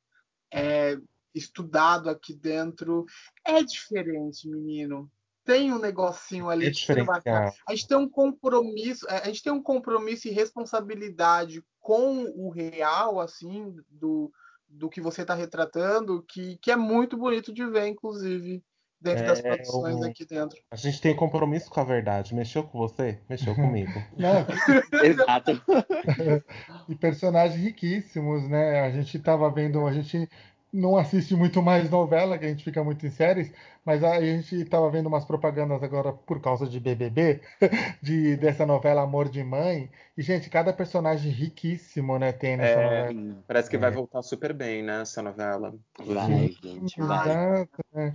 é 0.52 0.98
estudado 1.34 2.08
aqui 2.10 2.34
dentro 2.34 3.06
é 3.44 3.62
diferente, 3.62 4.48
menino. 4.48 5.10
Tem 5.44 5.72
um 5.72 5.78
negocinho 5.78 6.48
ali 6.48 6.66
É 6.68 6.72
ficar- 6.72 6.94
diferenciado. 6.94 7.56
A 7.68 7.74
gente 7.74 7.88
tem 7.88 7.96
um 7.98 8.08
compromisso, 8.08 9.06
a 9.08 9.24
gente 9.26 9.42
tem 9.42 9.52
um 9.52 9.62
compromisso 9.62 10.28
e 10.28 10.30
responsabilidade 10.30 11.62
com 11.80 12.24
o 12.34 12.50
real, 12.50 13.20
assim, 13.20 13.74
do, 13.90 14.32
do 14.74 14.88
que 14.90 15.00
você 15.00 15.22
está 15.22 15.34
retratando, 15.34 16.24
que, 16.28 16.58
que 16.58 16.70
é 16.70 16.76
muito 16.76 17.16
bonito 17.16 17.52
de 17.52 17.64
ver, 17.66 17.87
inclusive, 17.87 18.62
dentro 19.00 19.24
das 19.26 19.38
É, 19.40 19.42
produções 19.42 19.96
o- 19.96 20.04
aqui 20.04 20.24
dentro. 20.26 20.58
A 20.70 20.76
gente 20.76 21.00
tem 21.00 21.14
compromisso 21.14 21.70
com 21.70 21.80
a 21.80 21.84
verdade. 21.84 22.34
Mexeu 22.34 22.64
com 22.64 22.78
você? 22.78 23.20
Mexeu 23.28 23.54
comigo. 23.54 23.92
Exato. 25.02 25.62
e 26.88 26.94
personagens 26.94 27.60
riquíssimos, 27.60 28.48
né? 28.48 28.80
A 28.80 28.90
gente 28.90 29.18
tava 29.18 29.50
vendo, 29.50 29.87
a 29.87 29.92
gente 29.92 30.28
não 30.74 30.96
assiste 30.96 31.34
muito 31.37 31.62
mais 31.62 31.88
novela, 31.88 32.38
que 32.38 32.44
a 32.44 32.48
gente 32.48 32.64
fica 32.64 32.82
muito 32.82 33.06
em 33.06 33.10
séries, 33.10 33.52
mas 33.85 34.02
aí 34.02 34.31
a 34.31 34.37
gente 34.40 34.64
tava 34.64 34.90
vendo 34.90 35.06
umas 35.06 35.25
propagandas 35.25 35.83
agora 35.83 36.12
por 36.12 36.40
causa 36.40 36.66
de 36.66 36.81
BBB, 36.81 37.40
de 38.02 38.37
dessa 38.37 38.66
novela 38.66 39.02
Amor 39.02 39.29
de 39.29 39.42
Mãe. 39.44 39.88
E 40.16 40.22
gente, 40.22 40.50
cada 40.50 40.72
personagem 40.72 41.31
riquíssimo, 41.31 42.18
né, 42.18 42.33
tem 42.33 42.56
nessa 42.56 42.81
É, 42.81 42.83
novela. 42.83 43.44
Parece 43.46 43.70
que 43.70 43.79
vai 43.79 43.90
É. 43.90 43.94
voltar 43.94 44.22
super 44.22 44.52
bem, 44.52 44.83
né, 44.83 45.02
essa 45.02 45.22
novela. 45.22 45.75
vai, 45.98 46.50
gente, 46.62 46.98
vai. 47.00 47.29
Exato, 47.29 47.83
né? 47.92 48.12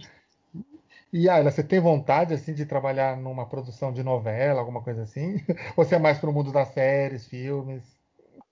E 1.14 1.28
Ayla, 1.30 1.51
você 1.51 1.64
tem 1.64 1.80
vontade 1.80 2.34
assim 2.34 2.53
de 2.53 2.66
trabalhar 2.66 3.16
numa 3.18 3.45
produção 3.47 3.91
de 3.91 4.03
novela, 4.03 4.60
alguma 4.60 4.82
coisa 4.84 5.03
assim? 5.03 5.36
Ou 5.78 5.84
você 5.86 5.95
é 5.95 5.99
mais 5.99 6.18
pro 6.20 6.32
mundo 6.34 6.51
das 6.51 6.70
séries, 6.70 7.26
filmes? 7.28 7.84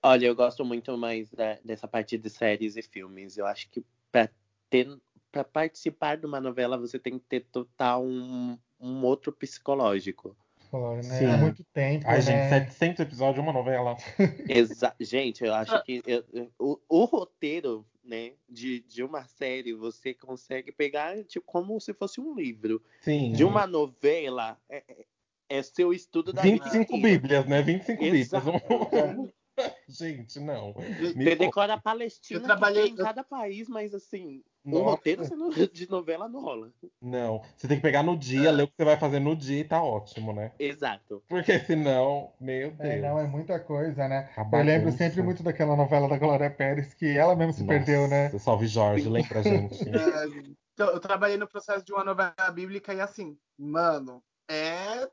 Olha, 0.02 0.26
eu 0.26 0.34
gosto 0.34 0.64
muito 0.64 0.96
mais 0.96 1.30
da- 1.30 1.58
dessa 1.64 1.88
parte 1.88 2.16
de 2.18 2.30
séries 2.30 2.76
e 2.76 2.82
filmes. 2.82 3.36
Eu 3.36 3.46
acho 3.46 3.68
que 3.70 3.84
para 4.10 4.30
ter, 4.70 4.88
para 5.30 5.44
participar 5.44 6.16
de 6.16 6.26
uma 6.26 6.40
novela 6.40 6.78
você 6.78 6.98
tem 6.98 7.18
que 7.18 7.24
ter 7.26 7.40
total 7.52 8.04
um, 8.04 8.58
um 8.80 9.04
outro 9.04 9.32
psicológico. 9.32 10.36
Pô, 10.70 10.94
né? 10.96 11.02
Sim. 11.02 11.24
É 11.32 11.36
muito 11.36 11.64
tempo, 11.72 12.04
Ai, 12.06 12.16
né? 12.16 12.22
gente, 12.22 12.48
700 12.50 13.00
episódios, 13.00 13.42
uma 13.42 13.52
novela. 13.52 13.96
Exa 14.48 14.94
gente, 15.00 15.42
eu 15.44 15.54
acho 15.54 15.82
que 15.84 16.02
eu- 16.06 16.24
o, 16.58 16.78
o 16.88 17.04
roteiro, 17.04 17.86
né, 18.04 18.32
de, 18.48 18.80
de 18.80 19.02
uma 19.02 19.24
série 19.26 19.72
você 19.72 20.12
consegue 20.14 20.70
pegar 20.72 21.22
tipo, 21.24 21.44
como 21.46 21.78
se 21.80 21.92
fosse 21.94 22.20
um 22.20 22.34
livro. 22.34 22.82
Sim. 23.00 23.32
De 23.32 23.44
uma 23.44 23.66
novela 23.66 24.58
é, 24.68 24.82
é- 24.88 25.06
é 25.50 25.62
seu 25.62 25.94
estudo 25.94 26.30
da 26.32 26.42
vida 26.42 26.62
25 26.64 26.96
inteira. 26.96 27.02
bíblias, 27.18 27.46
né? 27.46 27.62
25 27.62 28.04
Exato. 28.04 28.52
bíblias. 28.52 29.32
Gente, 29.88 30.38
não. 30.40 30.74
Me 30.76 31.12
Você 31.12 31.14
conta. 31.24 31.36
decora 31.36 31.74
a 31.74 31.80
Palestina 31.80 32.40
Eu 32.40 32.44
trabalhei- 32.44 32.82
que 32.84 32.88
tem 32.88 33.00
em 33.00 33.04
cada 33.04 33.24
país, 33.24 33.68
mas 33.68 33.94
assim, 33.94 34.42
um 34.64 34.70
Nossa. 34.78 34.90
roteiro 34.90 35.24
você 35.24 35.34
não- 35.36 35.50
de 35.72 35.88
novela 35.90 36.28
não 36.28 36.40
rola. 36.40 36.70
Não. 37.00 37.42
Você 37.56 37.66
tem 37.68 37.76
que 37.78 37.82
pegar 37.82 38.02
no 38.02 38.16
dia, 38.16 38.50
ler 38.50 38.64
o 38.64 38.68
que 38.68 38.74
você 38.76 38.84
vai 38.84 38.98
fazer 38.98 39.18
no 39.20 39.34
dia 39.36 39.60
e 39.60 39.64
tá 39.64 39.82
ótimo, 39.82 40.32
né? 40.32 40.52
Exato. 40.58 41.22
Porque 41.28 41.58
senão, 41.60 42.32
meu 42.40 42.70
Deus. 42.70 42.80
É, 42.90 43.00
não, 43.00 43.18
é 43.18 43.26
muita 43.26 43.58
coisa, 43.60 44.06
né? 44.08 44.30
A 44.36 44.56
Eu 44.56 44.64
lembro 44.64 44.92
sempre 44.92 45.22
muito 45.22 45.42
daquela 45.42 45.76
novela 45.76 46.08
da 46.08 46.18
Glória 46.18 46.50
Pérez, 46.50 46.94
que 46.94 47.16
ela 47.16 47.34
mesmo 47.36 47.52
se 47.52 47.64
Nossa, 47.64 47.78
perdeu, 47.78 48.08
né? 48.08 48.30
Salve 48.38 48.66
Jorge, 48.66 49.08
lembra, 49.08 49.42
gente? 49.42 49.78
É, 49.98 50.26
então, 50.74 50.90
eu 50.92 51.00
trabalhei 51.00 51.36
no 51.36 51.48
processo 51.48 51.84
de 51.84 51.92
uma 51.92 52.04
novela 52.04 52.34
bíblica 52.54 52.94
e 52.94 53.00
assim, 53.00 53.36
mano, 53.58 54.22
é. 54.48 55.08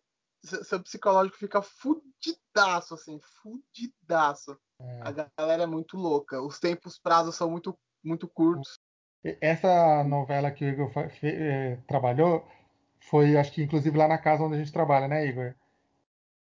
Seu 0.45 0.81
psicológico 0.81 1.37
fica 1.37 1.61
fudidaço, 1.61 2.93
assim, 2.93 3.19
fudidaço. 3.41 4.57
A 5.01 5.11
galera 5.37 5.63
é 5.63 5.67
muito 5.67 5.97
louca. 5.97 6.41
Os 6.41 6.59
tempos, 6.59 6.99
prazos 6.99 7.35
são 7.35 7.49
muito, 7.49 7.77
muito 8.03 8.27
curtos. 8.27 8.79
Essa 9.41 10.03
novela 10.03 10.51
que 10.51 10.63
o 10.63 10.69
Igor 10.69 10.91
eh, 11.23 11.79
trabalhou 11.87 12.47
foi, 12.99 13.37
acho 13.37 13.51
que 13.51 13.63
inclusive 13.63 13.97
lá 13.97 14.07
na 14.07 14.17
casa 14.17 14.43
onde 14.43 14.55
a 14.55 14.57
gente 14.59 14.71
trabalha, 14.71 15.07
né, 15.07 15.27
Igor? 15.27 15.55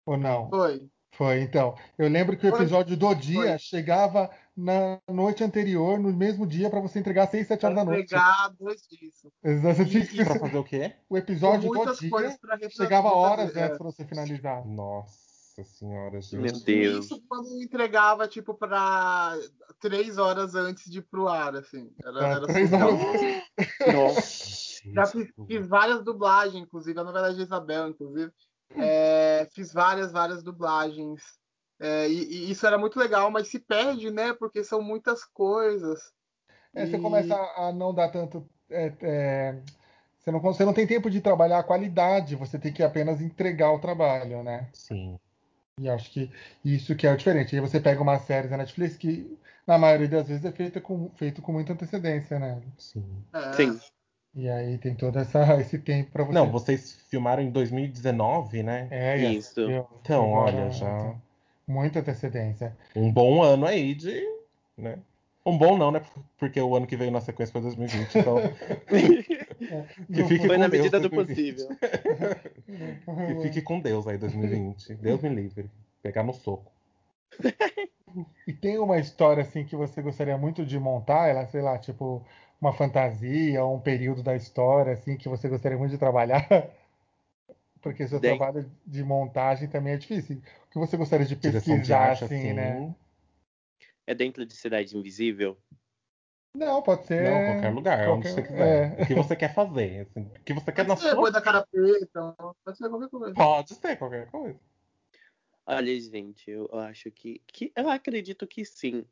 Ou 0.05 0.17
não? 0.17 0.49
Foi. 0.51 0.89
Foi, 1.13 1.41
então. 1.41 1.75
Eu 1.97 2.09
lembro 2.09 2.37
que 2.37 2.47
o 2.47 2.51
Foi. 2.51 2.61
episódio 2.61 2.97
do 2.97 3.15
dia 3.15 3.41
Foi. 3.41 3.59
chegava 3.59 4.31
na 4.57 4.99
noite 5.09 5.45
anterior, 5.45 5.99
no 5.99 6.13
mesmo 6.13 6.47
dia, 6.47 6.71
pra 6.71 6.81
você 6.81 6.99
entregar 6.99 7.25
às 7.25 7.31
6, 7.31 7.47
7 7.47 7.67
horas 7.67 7.77
da 7.77 7.85
noite. 7.85 8.09
Pegar 8.09 8.49
dois 8.59 8.83
disso. 8.89 9.31
Exato, 9.45 9.77
você 9.77 9.85
tinha 9.85 10.07
que- 10.07 10.25
Pra 10.25 10.39
fazer 10.39 10.57
o 10.59 10.65
quê? 10.65 10.95
O 11.11 11.17
episódio 11.19 11.69
Com 11.69 11.69
do 11.69 11.75
muitas 11.75 11.99
dia 11.99 12.11
coisas 12.11 12.39
pra 12.39 12.55
refletir, 12.55 12.77
chegava 12.77 13.09
horas 13.09 13.49
fazer, 13.49 13.61
é. 13.61 13.65
antes 13.65 13.79
pra 13.79 13.87
você 13.91 14.05
finalizar. 14.05 14.67
Nossa 14.67 15.63
senhora, 15.65 16.21
gente. 16.21 16.37
Meu 16.39 16.53
Deus. 16.65 17.05
Isso 17.07 17.23
quando 17.29 17.49
eu 17.49 17.63
entregava, 17.63 18.27
tipo, 18.29 18.55
pra 18.55 19.35
três 19.81 20.17
horas 20.19 20.55
antes 20.55 20.91
de 20.91 20.99
ir 20.99 21.03
pro 21.03 21.29
ar, 21.29 21.55
assim. 21.57 21.91
Era, 22.03 22.13
Pra 22.13 22.29
era 22.29 22.47
três 22.47 22.73
horas. 22.73 22.99
Nossa. 23.95 24.67
Já 24.95 25.07
fiz, 25.07 25.29
fiz 25.49 25.67
várias 25.67 26.03
dublagens, 26.05 26.63
inclusive, 26.63 26.99
a 26.99 27.05
novela 27.05 27.35
de 27.35 27.43
Isabel, 27.43 27.89
inclusive. 27.89 28.31
É, 28.77 29.49
fiz 29.55 29.73
várias, 29.73 30.13
várias 30.13 30.43
dublagens. 30.43 31.23
É, 31.79 32.09
e, 32.09 32.23
e 32.47 32.51
isso 32.51 32.67
era 32.67 32.79
muito 32.79 32.99
legal, 32.99 33.31
mas 33.31 33.49
se 33.49 33.59
perde, 33.59 34.11
né? 34.11 34.33
Porque 34.33 34.65
são 34.65 34.81
muitas 34.83 35.25
coisas. 35.25 36.13
É, 36.75 36.87
você 36.87 36.97
E- 36.97 37.01
começa 37.03 37.35
a 37.57 37.73
não 37.73 37.95
dar 37.95 38.09
tanto. 38.11 38.49
é, 38.71 38.93
é, 39.01 39.63
você, 40.19 40.31
não, 40.31 40.41
você 40.41 40.65
não 40.65 40.73
tem 40.75 40.87
tempo 40.87 41.11
de 41.11 41.21
trabalhar 41.21 41.59
a 41.59 41.63
qualidade, 41.65 42.35
você 42.37 42.59
tem 42.59 42.73
que 42.73 42.83
apenas 42.83 43.21
entregar 43.21 43.73
o 43.73 43.79
trabalho, 43.79 44.43
né? 44.43 44.69
Sim. 44.73 45.19
E 45.79 45.89
acho 45.91 46.11
que 46.11 46.31
isso 46.65 46.97
que 46.97 47.07
é 47.07 47.13
o 47.13 47.17
diferente. 47.17 47.55
Aí 47.55 47.61
você 47.61 47.79
pega 47.79 48.01
uma 48.03 48.19
série 48.19 48.49
da 48.49 48.57
Netflix 48.57 48.97
que, 48.97 49.39
na 49.67 49.77
maioria 49.77 50.09
das 50.09 50.27
vezes, 50.29 50.45
é 50.45 50.51
feita 50.51 50.81
com, 50.81 51.11
feito 51.17 51.43
com 51.43 51.53
muita 51.53 51.75
antecedência, 51.75 52.39
né? 52.39 52.63
Sim. 52.79 53.23
É, 53.35 53.53
Sim. 53.53 53.79
E 54.35 54.49
aí 54.49 54.79
tem 54.79 54.95
todo 54.95 55.19
essa, 55.19 55.39
esse 55.61 55.79
tempo 55.79 56.11
pra 56.11 56.25
você. 56.25 56.33
Não, 56.33 56.51
vocês 56.51 56.93
filmaram 57.09 57.43
em 57.43 57.51
2019, 57.51 58.63
né? 58.63 58.89
É, 58.91 59.19
Isso. 59.19 59.61
eu- 59.61 59.87
Então, 60.01 60.25
agora, 60.35 60.57
olha, 60.57 60.71
já. 60.71 61.15
Muita 61.67 62.01
antecedência. 62.01 62.77
Um 62.95 63.13
bom 63.13 63.43
ano 63.43 63.67
aí 63.67 63.95
de. 63.95 64.23
Né? 64.77 64.99
Um 65.45 65.57
bom 65.57 65.79
não, 65.79 65.93
né? 65.93 66.03
Porque 66.39 66.61
o 66.61 66.75
ano 66.75 66.87
que 66.87 66.97
veio 66.97 67.11
na 67.13 67.21
sequência 67.21 67.53
foi 67.53 67.63
2020. 67.63 68.19
Então, 68.19 68.37
que 70.13 70.25
fique 70.25 70.47
Foi 70.47 70.59
na 70.59 70.67
Deus 70.67 70.83
medida 70.83 71.01
do 71.01 71.09
2020. 71.09 71.67
possível. 71.67 71.77
Que 73.27 73.43
fique 73.43 73.63
com 73.63 73.81
Deus 73.81 74.09
aí 74.09 74.19
2020. 74.19 74.95
Deus 74.97 75.23
me 75.23 75.29
livre. 75.29 75.71
Pegar 76.03 76.25
no 76.25 76.33
soco. 76.33 76.73
E 78.47 78.53
tem 78.53 78.79
uma 78.79 78.99
história 78.99 79.43
assim 79.43 79.65
que 79.65 79.77
você 79.77 80.03
gostaria 80.03 80.37
muito 80.37 80.65
de 80.65 80.79
montar, 80.79 81.29
ela, 81.29 81.47
sei 81.47 81.61
lá, 81.61 81.79
tipo 81.79 82.25
uma 82.61 82.73
fantasia 82.73 83.63
ou 83.63 83.77
um 83.77 83.81
período 83.81 84.23
da 84.23 84.35
história 84.35 84.95
assim 84.95 85.17
que 85.17 85.29
você 85.29 85.49
gostaria 85.49 85.79
muito 85.79 85.91
de 85.93 85.99
trabalhar? 85.99 86.47
Porque 87.87 88.09
seu 88.09 88.19
trabalho 88.21 88.69
de 88.85 89.05
montagem 89.05 89.69
também 89.69 89.93
é 89.93 89.97
difícil. 89.97 90.39
O 90.67 90.71
que 90.71 90.77
você 90.77 90.97
gostaria 90.97 91.25
de 91.25 91.37
Direção 91.37 91.75
de 91.75 91.79
pesquisar 91.83 92.01
arte, 92.01 92.25
assim, 92.25 92.35
assim. 92.35 92.53
né? 92.53 92.97
É 94.05 94.13
dentro 94.13 94.45
de 94.45 94.57
Cidade 94.57 94.97
Invisível? 94.97 95.57
Não, 96.53 96.83
pode 96.83 97.07
ser 97.07 97.23
Não, 97.23 97.45
qualquer 97.45 97.69
lugar, 97.73 97.99
onde 98.09 98.29
qualquer- 98.29 98.33
você 98.33 98.43
quiser. 98.43 98.99
é. 98.99 99.03
O 99.03 99.07
que 99.07 99.15
você 99.15 99.37
quer 99.37 99.55
fazer. 99.55 100.01
assim, 100.11 100.23
o 100.23 100.43
que 100.43 100.53
você 100.53 100.73
quer 100.73 100.83
na 100.85 100.97
Pode 100.97 101.01
ser 101.03 101.11
sua. 101.11 101.21
boi 101.21 101.31
da 101.31 101.41
cara 101.41 101.65
preta, 101.65 102.35
pode 102.65 102.77
ser 102.77 102.89
qualquer 102.89 103.09
coisa. 103.09 103.35
Pode 103.35 103.75
ser 103.77 103.97
qualquer 103.97 104.27
coisa. 104.33 104.59
Olha, 105.65 106.01
gente, 106.01 106.51
eu 106.51 106.69
acho 106.81 107.09
que, 107.13 107.41
que. 107.47 107.73
Eu 107.77 107.89
acredito 107.89 108.49
que 108.49 108.65
sim. 108.65 109.05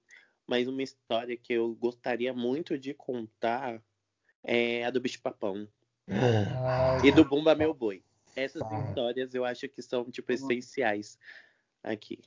Mas 0.49 0.67
uma 0.67 0.83
história 0.83 1.37
que 1.37 1.53
eu 1.53 1.73
gostaria 1.77 2.35
muito 2.35 2.77
de 2.77 2.93
contar 2.93 3.81
é 4.43 4.85
a 4.85 4.91
do 4.91 5.01
Bicho 5.01 5.23
Papão. 5.23 5.69
Ai, 6.09 7.07
E 7.07 7.13
do 7.13 7.25
Bumba 7.25 7.55
Meu 7.55 7.73
Boi. 7.73 8.03
Essas 8.37 8.63
Tá. 8.63 8.79
histórias 8.89 9.35
eu 9.35 9.45
acho 9.45 9.69
que 9.69 9.81
são, 9.83 10.11
tipo, 10.11 10.33
essenciais 10.33 11.19
aqui. 11.83 12.21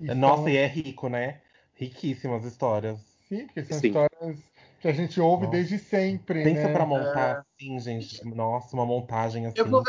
e 0.00 0.06
são- 0.06 0.14
Nossa, 0.16 0.50
e 0.50 0.56
é 0.56 0.66
rico, 0.66 1.08
né? 1.08 1.40
Riquíssimas 1.74 2.44
histórias. 2.44 2.98
Sim, 3.28 3.46
porque 3.46 3.64
são 3.64 3.78
Sim. 3.78 3.86
histórias 3.88 4.38
que 4.80 4.88
a 4.88 4.92
gente 4.92 5.20
ouve 5.20 5.44
Nossa. 5.44 5.56
desde 5.56 5.78
sempre, 5.78 6.42
Pensa 6.44 6.66
né? 6.68 6.72
pra 6.72 6.84
montar 6.84 7.40
assim, 7.40 7.78
gente. 7.78 8.24
Nossa, 8.24 8.74
uma 8.76 8.84
montagem 8.84 9.46
assim. 9.46 9.58
Eu, 9.58 9.66
vou 9.66 9.82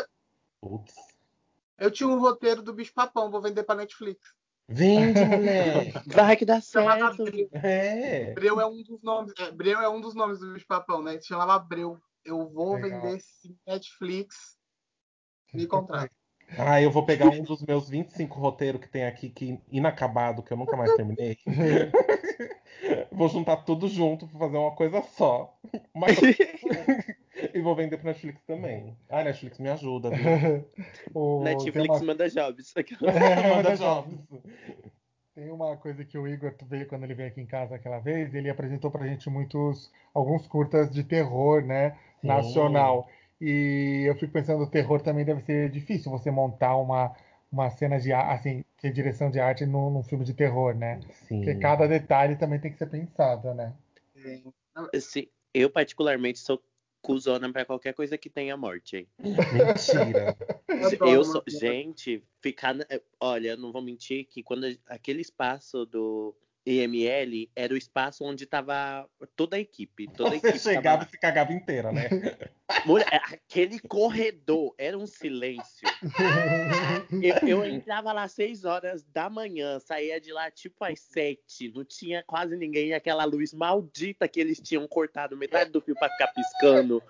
Putz. 0.61 0.95
eu 1.77 1.91
tinha 1.91 2.07
um 2.07 2.19
roteiro 2.19 2.61
do 2.61 2.73
Bicho 2.73 2.93
Papão, 2.93 3.29
vou 3.29 3.41
vender 3.41 3.63
pra 3.63 3.75
Netflix. 3.75 4.33
Vende, 4.67 5.19
moleque. 5.93 6.09
Vai 6.09 6.35
que 6.37 6.45
dá 6.45 6.59
Chamava 6.61 7.13
certo. 7.15 7.23
Breu. 7.31 7.49
É. 7.53 8.33
Breu 8.33 8.59
é 8.61 8.65
um 8.65 8.81
dos 8.81 9.03
nomes. 9.03 9.33
É, 9.37 9.51
Breu 9.51 9.79
é 9.81 9.89
um 9.89 10.01
dos 10.01 10.15
nomes 10.15 10.39
do 10.39 10.53
Bicho 10.53 10.65
Papão, 10.65 11.03
né? 11.03 11.19
Se 11.19 11.27
chamava 11.27 11.59
Breu. 11.59 11.99
Eu 12.23 12.47
vou 12.49 12.73
Legal. 12.75 13.01
vender 13.01 13.19
sim 13.19 13.55
Netflix. 13.67 14.54
Me 15.55 15.67
contrata. 15.67 16.11
Ah, 16.57 16.81
eu 16.81 16.91
vou 16.91 17.03
pegar 17.05 17.29
um 17.29 17.43
dos 17.43 17.61
meus 17.63 17.89
25 17.89 18.39
roteiros 18.39 18.79
que 18.79 18.87
tem 18.87 19.05
aqui, 19.05 19.29
que 19.29 19.59
inacabado, 19.71 20.43
que 20.43 20.53
eu 20.53 20.57
nunca 20.57 20.77
mais 20.77 20.93
terminei. 20.95 21.37
vou 23.11 23.27
juntar 23.27 23.57
tudo 23.57 23.87
junto 23.87 24.27
pra 24.27 24.39
fazer 24.39 24.57
uma 24.57 24.71
coisa 24.71 25.01
só. 25.01 25.57
Mas... 25.93 26.17
e 27.53 27.61
vou 27.61 27.75
vender 27.75 27.97
pra 27.97 28.11
Netflix 28.11 28.41
também. 28.45 28.95
Ah, 29.09 29.23
Netflix 29.23 29.57
me 29.59 29.69
ajuda, 29.69 30.09
viu? 30.11 30.65
O- 31.13 31.43
Netflix 31.43 31.97
uma- 31.97 32.05
manda 32.05 32.29
jobs. 32.29 32.73
É, 32.75 33.55
Manda 33.55 33.75
jobs. 33.75 34.13
Tem 35.33 35.51
uma 35.51 35.75
coisa 35.75 36.05
que 36.05 36.17
o 36.17 36.27
Igor 36.27 36.53
veio 36.65 36.87
quando 36.87 37.03
ele 37.03 37.13
veio 37.13 37.27
aqui 37.29 37.41
em 37.41 37.45
casa 37.45 37.75
aquela 37.75 37.99
vez, 37.99 38.33
ele 38.33 38.49
apresentou 38.49 38.89
pra 38.89 39.05
gente 39.05 39.29
muitos, 39.29 39.91
alguns 40.13 40.47
curtas 40.47 40.89
de 40.89 41.03
terror, 41.03 41.61
né, 41.61 41.97
Sim. 42.21 42.27
E 43.39 44.03
eu 44.07 44.15
fico 44.15 44.31
pensando, 44.31 44.63
o 44.63 44.69
terror 44.69 45.01
também 45.01 45.25
deve 45.25 45.41
ser 45.41 45.69
difícil 45.69 46.11
você 46.11 46.31
montar 46.31 46.77
uma, 46.77 47.13
uma 47.51 47.69
cena 47.69 47.99
de 47.99 48.13
assim, 48.13 48.63
que 48.77 48.87
é 48.87 48.91
direção 48.91 49.29
de 49.29 49.39
arte 49.39 49.65
num, 49.65 49.89
num 49.89 50.03
filme 50.03 50.23
de 50.23 50.33
terror, 50.33 50.73
né? 50.73 50.99
Sim. 51.27 51.43
Porque 51.43 51.55
cada 51.55 51.87
detalhe 51.87 52.35
também 52.35 52.59
tem 52.59 52.71
que 52.71 52.77
ser 52.77 52.87
pensado, 52.87 53.53
né? 53.53 53.73
Sim, 54.99 55.27
eu, 55.53 55.69
particularmente, 55.69 56.39
sou 56.39 56.61
cuzona 57.01 57.51
pra 57.53 57.63
qualquer 57.63 57.93
coisa 57.93 58.17
que 58.17 58.29
tenha 58.29 58.57
morte. 58.57 58.97
hein? 58.97 59.07
Mentira. 59.51 60.35
Eu 61.07 61.23
sou. 61.23 61.43
Gente, 61.47 62.21
ficar. 62.41 62.75
Olha, 63.19 63.49
eu 63.49 63.57
não 63.57 63.71
vou 63.71 63.81
mentir 63.81 64.25
que 64.25 64.43
quando 64.43 64.67
aquele 64.87 65.21
espaço 65.21 65.85
do 65.85 66.35
IML 66.65 67.49
era 67.55 67.73
o 67.73 67.77
espaço 67.77 68.23
onde 68.23 68.45
tava 68.45 69.07
toda 69.35 69.55
a 69.55 69.59
equipe. 69.59 70.07
Toda 70.07 70.29
a 70.35 70.39
Você 70.39 70.47
equipe 70.47 70.59
chegava 70.59 70.97
tava 70.99 71.03
e 71.03 71.11
se 71.11 71.19
cagava 71.19 71.53
inteira, 71.53 71.91
né? 71.91 72.09
Mulher, 72.85 73.21
aquele 73.31 73.79
corredor 73.79 74.73
era 74.77 74.97
um 74.97 75.05
silêncio. 75.05 75.87
Eu, 77.21 77.47
eu 77.47 77.65
entrava 77.65 78.11
lá 78.11 78.23
às 78.23 78.31
6 78.31 78.65
horas 78.65 79.03
da 79.03 79.29
manhã, 79.29 79.79
saía 79.79 80.19
de 80.19 80.33
lá 80.33 80.49
tipo 80.49 80.83
às 80.83 80.99
7. 80.99 81.71
Não 81.75 81.85
tinha 81.85 82.23
quase 82.23 82.55
ninguém. 82.57 82.93
Aquela 82.93 83.23
luz 83.25 83.53
maldita 83.53 84.27
que 84.27 84.39
eles 84.39 84.59
tinham 84.59 84.87
cortado 84.87 85.37
metade 85.37 85.69
do 85.69 85.79
fio 85.81 85.93
pra 85.95 86.09
ficar 86.09 86.27
piscando. 86.29 87.03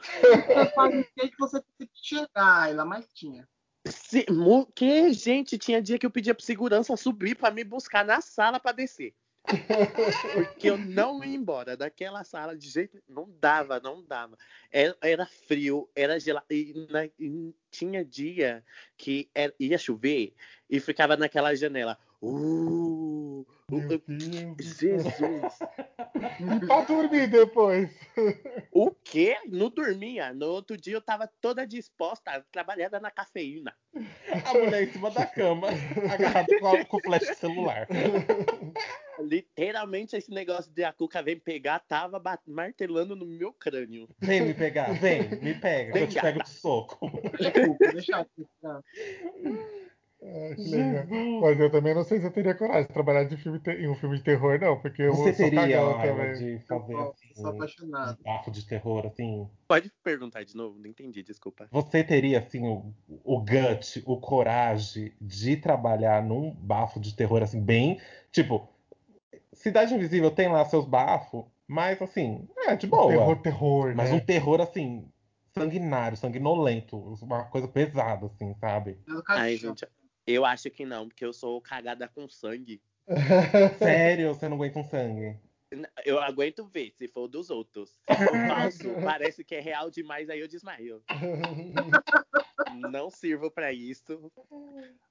Eu 0.49 0.65
falei 0.71 1.03
que 1.03 1.37
você 1.39 1.61
tem 1.77 1.87
que 1.87 1.93
chegar, 2.03 2.69
ela 2.69 2.83
mais 2.83 3.07
tinha. 3.13 3.47
Se, 3.87 4.25
mu- 4.31 4.65
que, 4.75 5.13
gente, 5.13 5.57
tinha 5.57 5.81
dia 5.81 5.97
que 5.99 6.05
eu 6.05 6.11
pedia 6.11 6.33
pro 6.33 6.43
segurança 6.43 6.97
subir 6.97 7.35
pra 7.35 7.51
me 7.51 7.63
buscar 7.63 8.03
na 8.03 8.19
sala 8.19 8.59
pra 8.59 8.71
descer. 8.71 9.13
Porque 10.33 10.69
eu 10.69 10.77
não 10.77 11.23
ia 11.23 11.35
embora 11.35 11.77
daquela 11.77 12.23
sala 12.23 12.57
de 12.57 12.69
jeito. 12.69 13.01
Não 13.07 13.29
dava, 13.39 13.79
não 13.79 14.03
dava. 14.03 14.37
Era, 14.71 14.95
era 15.01 15.25
frio, 15.25 15.89
era 15.95 16.19
gelado. 16.19 16.45
E, 16.49 16.87
na- 16.89 17.05
e 17.19 17.53
tinha 17.71 18.03
dia 18.03 18.63
que 18.97 19.29
era- 19.33 19.53
ia 19.59 19.77
chover 19.77 20.33
e 20.69 20.79
ficava 20.79 21.15
naquela 21.15 21.55
janela. 21.55 21.97
Uh, 22.21 23.45
Meu 23.69 23.97
uh. 23.97 24.55
Jesus! 24.59 25.59
E 26.39 26.65
pra 26.65 26.81
dormir 26.81 27.27
depois? 27.27 27.91
O 28.71 28.89
quê? 28.89 29.37
Não 29.47 29.69
dormia. 29.69 30.33
No 30.33 30.47
outro 30.47 30.75
dia 30.77 30.95
eu 30.95 31.01
tava 31.01 31.29
toda 31.39 31.67
disposta, 31.67 32.43
trabalhada 32.51 32.99
na 32.99 33.11
cafeína. 33.11 33.75
A 34.45 34.53
mulher 34.53 34.83
em 34.83 34.91
cima 34.91 35.11
da 35.11 35.25
cama, 35.25 35.67
agarrada 36.11 36.59
com, 36.87 36.97
o 36.97 37.01
flash 37.01 37.37
celular. 37.37 37.87
Literalmente 39.19 40.15
esse 40.15 40.31
negócio 40.31 40.71
de 40.71 40.83
a 40.83 40.91
Cuca 40.91 41.21
vem 41.23 41.39
pegar 41.39 41.79
tava 41.79 42.21
martelando 42.47 43.15
no 43.15 43.25
meu 43.25 43.53
crânio. 43.53 44.07
Vem 44.19 44.41
me 44.41 44.53
pegar, 44.53 44.93
vem, 44.93 45.29
me 45.41 45.53
pega, 45.53 45.93
que 45.93 46.03
eu 46.03 46.07
te 46.07 46.13
Vem, 46.13 46.21
pego 46.21 46.43
de 46.43 46.49
soco. 46.49 46.97
Desculpa, 47.39 47.91
deixa 47.91 48.25
que 50.55 50.69
legal. 50.69 51.05
Mas 51.41 51.59
eu 51.59 51.71
também 51.71 51.93
não 51.93 52.03
sei 52.03 52.19
se 52.19 52.25
eu 52.25 52.31
teria 52.31 52.55
coragem 52.55 52.87
de 52.87 52.93
trabalhar 52.93 53.25
de 53.25 53.37
filme 53.37 53.59
te- 53.59 53.71
em 53.71 53.87
um 53.87 53.95
filme 53.95 54.17
de 54.17 54.23
terror, 54.23 54.59
não, 54.59 54.79
porque 54.79 55.03
eu 55.03 55.13
Você 55.13 55.33
sou 55.33 55.49
teria 55.49 55.77
cagão 55.77 56.01
também. 56.01 56.33
de 56.33 56.53
Eu 56.53 56.59
fazer 56.67 56.93
gosto, 56.93 57.33
sou 57.33 57.45
assim, 57.47 57.57
apaixonado. 57.57 58.19
um 58.19 58.23
bafo 58.23 58.51
de 58.51 58.65
terror, 58.65 59.05
assim? 59.05 59.47
Pode 59.67 59.91
perguntar 60.03 60.43
de 60.43 60.55
novo? 60.55 60.79
Não 60.79 60.87
entendi, 60.87 61.21
desculpa. 61.21 61.67
Você 61.71 62.03
teria, 62.03 62.39
assim, 62.39 62.65
o, 62.65 62.93
o 63.23 63.39
gut, 63.39 64.01
o 64.05 64.17
coragem 64.19 65.13
de 65.21 65.57
trabalhar 65.57 66.23
num 66.23 66.51
bafo 66.51 66.99
de 66.99 67.15
terror, 67.15 67.43
assim, 67.43 67.61
bem. 67.61 67.99
Tipo, 68.31 68.67
Cidade 69.65 69.95
Invisível 69.95 70.29
tem 70.29 70.47
lá 70.47 70.63
seus 70.63 70.85
bafos, 70.85 71.43
mas, 71.67 71.99
assim, 71.99 72.47
é 72.67 72.75
de 72.75 72.85
boa. 72.85 73.07
Terror, 73.07 73.41
terror, 73.41 73.95
Mas 73.95 74.11
né? 74.11 74.17
um 74.17 74.19
terror, 74.19 74.61
assim, 74.61 75.11
sanguinário, 75.57 76.15
sanguinolento. 76.15 76.95
Uma 77.23 77.45
coisa 77.45 77.67
pesada, 77.67 78.27
assim, 78.27 78.53
sabe? 78.59 78.99
Ai, 79.27 79.57
gente, 79.57 79.83
eu 80.27 80.45
acho 80.45 80.69
que 80.69 80.85
não, 80.85 81.07
porque 81.07 81.25
eu 81.25 81.33
sou 81.33 81.59
cagada 81.59 82.07
com 82.07 82.29
sangue. 82.29 82.79
Sério, 83.79 84.35
você 84.35 84.47
não 84.47 84.55
aguenta 84.55 84.77
um 84.77 84.83
sangue. 84.83 85.35
Eu 86.05 86.21
aguento 86.21 86.67
ver, 86.67 86.93
se 86.95 87.07
for 87.07 87.27
dos 87.27 87.49
outros. 87.49 87.99
Se 88.07 88.15
for 88.23 88.47
falso, 88.47 89.03
parece 89.03 89.43
que 89.43 89.55
é 89.55 89.59
real 89.59 89.89
demais, 89.89 90.29
aí 90.29 90.41
eu 90.41 90.47
desmaio. 90.47 91.01
Não 92.89 93.09
sirvo 93.09 93.51
pra 93.51 93.71
isso. 93.73 94.31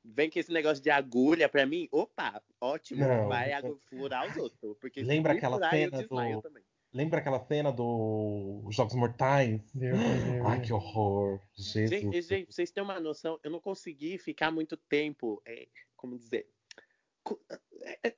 Vem 0.05 0.31
com 0.31 0.39
esse 0.39 0.53
negócio 0.53 0.83
de 0.83 0.91
agulha 0.91 1.49
pra 1.49 1.67
mim. 1.67 1.89
Opa, 1.93 2.43
ótimo. 2.61 3.01
Não, 3.01 3.29
vai 3.29 3.51
furar 3.89 4.29
os 4.31 4.37
outros. 4.37 4.77
Porque 4.81 5.01
se 5.01 5.07
Lembra 5.07 5.33
aquela 5.33 5.57
furar, 5.57 5.71
cena 5.71 6.03
do- 6.03 6.43
também. 6.43 6.63
Lembra 6.93 7.19
aquela 7.19 7.41
cena 7.41 7.73
do 7.73 8.63
Jogos 8.71 8.95
Mortais? 8.95 9.61
Deus 9.75 9.99
me 9.99 10.05
livre. 10.15 10.41
Ai, 10.47 10.61
que 10.61 10.73
horror. 10.73 11.41
Jesus. 11.57 11.91
Gente, 11.91 12.23
gente, 12.23 12.53
vocês 12.53 12.71
têm 12.71 12.85
uma 12.85 13.01
noção? 13.01 13.39
Eu 13.43 13.51
não 13.51 13.61
consegui 13.61 14.17
ficar 14.17 14.53
muito 14.53 14.77
tempo, 14.77 15.43
é, 15.45 15.67
como 15.97 16.17
dizer, 16.17 16.47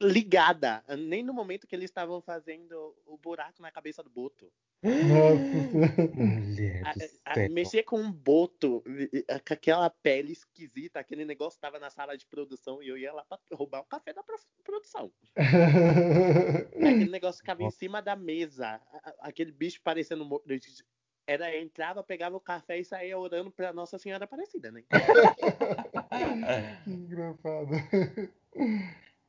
ligada. 0.00 0.82
Nem 0.98 1.22
no 1.22 1.32
momento 1.34 1.66
que 1.66 1.74
eles 1.74 1.90
estavam 1.90 2.20
fazendo 2.20 2.94
o 3.06 3.16
buraco 3.16 3.60
na 3.62 3.70
cabeça 3.70 4.02
do 4.02 4.10
Boto. 4.10 4.50
A- 6.84 6.92
do 6.92 7.04
a- 7.24 7.34
céu. 7.34 7.50
mexer 7.50 7.82
com 7.82 7.98
um 7.98 8.12
boto, 8.12 8.82
com 9.46 9.54
aquela 9.54 9.90
pele 9.90 10.32
esquisita, 10.32 11.00
aquele 11.00 11.24
negócio 11.24 11.58
tava 11.60 11.78
na 11.78 11.90
sala 11.90 12.16
de 12.16 12.26
produção 12.26 12.82
e 12.82 12.88
eu 12.88 12.96
ia 12.96 13.12
lá 13.12 13.24
pra 13.24 13.38
roubar 13.52 13.80
o 13.80 13.84
café 13.84 14.12
da 14.12 14.22
pro- 14.22 14.36
produção. 14.62 15.10
Aquele 16.76 17.10
negócio 17.10 17.40
ficava 17.40 17.62
em 17.62 17.70
cima 17.70 18.00
da 18.00 18.14
mesa, 18.14 18.66
a- 18.68 18.80
a- 19.08 19.14
aquele 19.28 19.50
bicho 19.50 19.80
parecendo. 19.82 20.26
Era, 21.28 21.56
entrava, 21.58 22.04
pegava 22.04 22.36
o 22.36 22.40
café 22.40 22.78
e 22.78 22.84
saía 22.84 23.18
orando 23.18 23.50
pra 23.50 23.72
Nossa 23.72 23.98
Senhora 23.98 24.24
Aparecida, 24.26 24.70
né? 24.70 24.84
que 26.84 26.90
engraçado. 26.90 27.70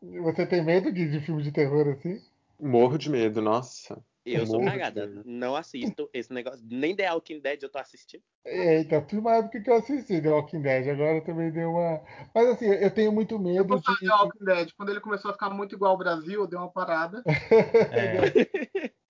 Você 0.02 0.46
tem 0.46 0.64
medo 0.64 0.92
Gui, 0.92 1.10
de 1.10 1.20
filme 1.20 1.42
de 1.44 1.52
terror 1.52 1.88
assim? 1.88 2.22
Morro 2.60 2.98
de 2.98 3.10
medo, 3.10 3.42
nossa. 3.42 4.04
Eu 4.26 4.46
sou 4.46 4.60
Morro 4.60 4.72
de 4.72 4.78
cagada. 4.80 5.08
medo. 5.08 5.24
Não 5.26 5.56
assisto 5.56 6.10
esse 6.14 6.34
negócio. 6.34 6.60
Nem 6.70 6.96
The 6.96 7.12
Walking 7.14 7.40
Dead 7.40 7.64
eu 7.64 7.70
tô 7.70 7.80
assistindo. 7.80 8.24
Eita, 8.46 9.02
foi 9.02 9.20
uma 9.20 9.36
época 9.36 9.62
que 9.62 9.70
eu 9.70 9.76
assisti 9.76 10.22
The 10.22 10.30
Walking 10.30 10.62
Dead, 10.62 10.88
agora 10.90 11.22
também 11.22 11.52
deu 11.52 11.72
uma. 11.72 12.02
Mas 12.34 12.48
assim, 12.50 12.66
eu 12.66 12.92
tenho 12.92 13.12
muito 13.12 13.36
Eu 13.36 13.40
medo 13.42 13.68
gostava 13.68 13.98
de. 13.98 14.06
de 14.06 14.12
Walking 14.12 14.46
Dead. 14.46 14.70
Quando 14.76 14.90
ele 14.90 15.00
começou 15.00 15.32
a 15.32 15.34
ficar 15.34 15.50
muito 15.50 15.76
igual 15.76 15.92
ao 15.92 15.98
Brasil, 15.98 16.42
eu 16.42 16.48
dei 16.48 16.58
uma 16.60 16.72
parada. 16.72 17.24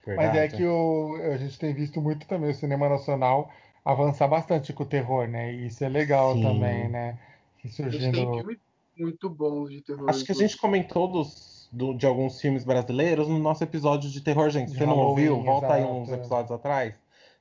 É. 0.08 0.16
Mas 0.16 0.36
é 0.38 0.48
que 0.48 0.66
o, 0.66 1.16
a 1.34 1.36
gente 1.36 1.60
tem 1.60 1.74
visto 1.74 2.02
muito 2.02 2.26
também 2.28 2.52
o 2.52 2.56
cinema 2.56 2.88
nacional 2.88 3.52
avançar 3.84 4.28
bastante 4.28 4.72
com 4.72 4.84
o 4.84 4.86
terror, 4.86 5.28
né? 5.28 5.54
E 5.54 5.68
isso 5.68 5.84
é 5.84 5.90
legal 5.90 6.34
Sim. 6.34 6.42
também, 6.44 6.88
né? 6.90 7.20
Que 7.58 7.68
A 7.82 7.90
gente 7.90 8.12
tem 8.12 8.26
surgindo. 8.32 8.58
Muito 9.00 9.30
bons 9.30 9.70
de 9.70 9.82
terror. 9.82 10.10
Acho 10.10 10.24
que 10.26 10.32
a 10.32 10.36
gente 10.36 10.58
comentou 10.58 11.08
dos, 11.08 11.70
do- 11.72 11.94
de 11.94 12.06
alguns 12.06 12.40
filmes 12.42 12.64
brasileiros 12.64 13.28
no 13.28 13.38
nosso 13.40 13.64
episódio 13.64 14.10
de 14.10 14.22
terror, 14.22 14.50
gente. 14.50 14.72
Se 14.72 14.78
você 14.78 14.86
não 14.86 14.98
ouviu, 14.98 15.42
volta 15.44 15.74
aí 15.74 15.84
uns 15.84 16.10
episódios 16.10 16.52
atrás. 16.52 16.96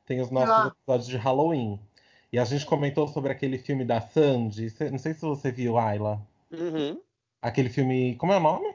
Tem 0.05 0.21
os 0.21 0.31
nossos 0.31 0.51
Ah. 0.51 0.73
episódios 0.77 1.09
de 1.09 1.17
Halloween. 1.17 1.81
E 2.33 2.39
a 2.39 2.45
gente 2.45 2.67
comentou 2.67 3.09
sobre 3.09 3.33
aquele 3.33 3.59
filme 3.59 3.85
da 3.85 4.01
Sandy. 4.01 4.73
Não 4.91 4.99
sei 4.99 5.15
se 5.15 5.21
você 5.23 5.51
viu, 5.51 5.79
Ayla. 5.79 6.21
Uhum. 6.53 7.01
Aquele 7.41 7.69
filme. 7.69 8.15
Como 8.17 8.33
é 8.33 8.37
o 8.37 8.41
nome? 8.41 8.75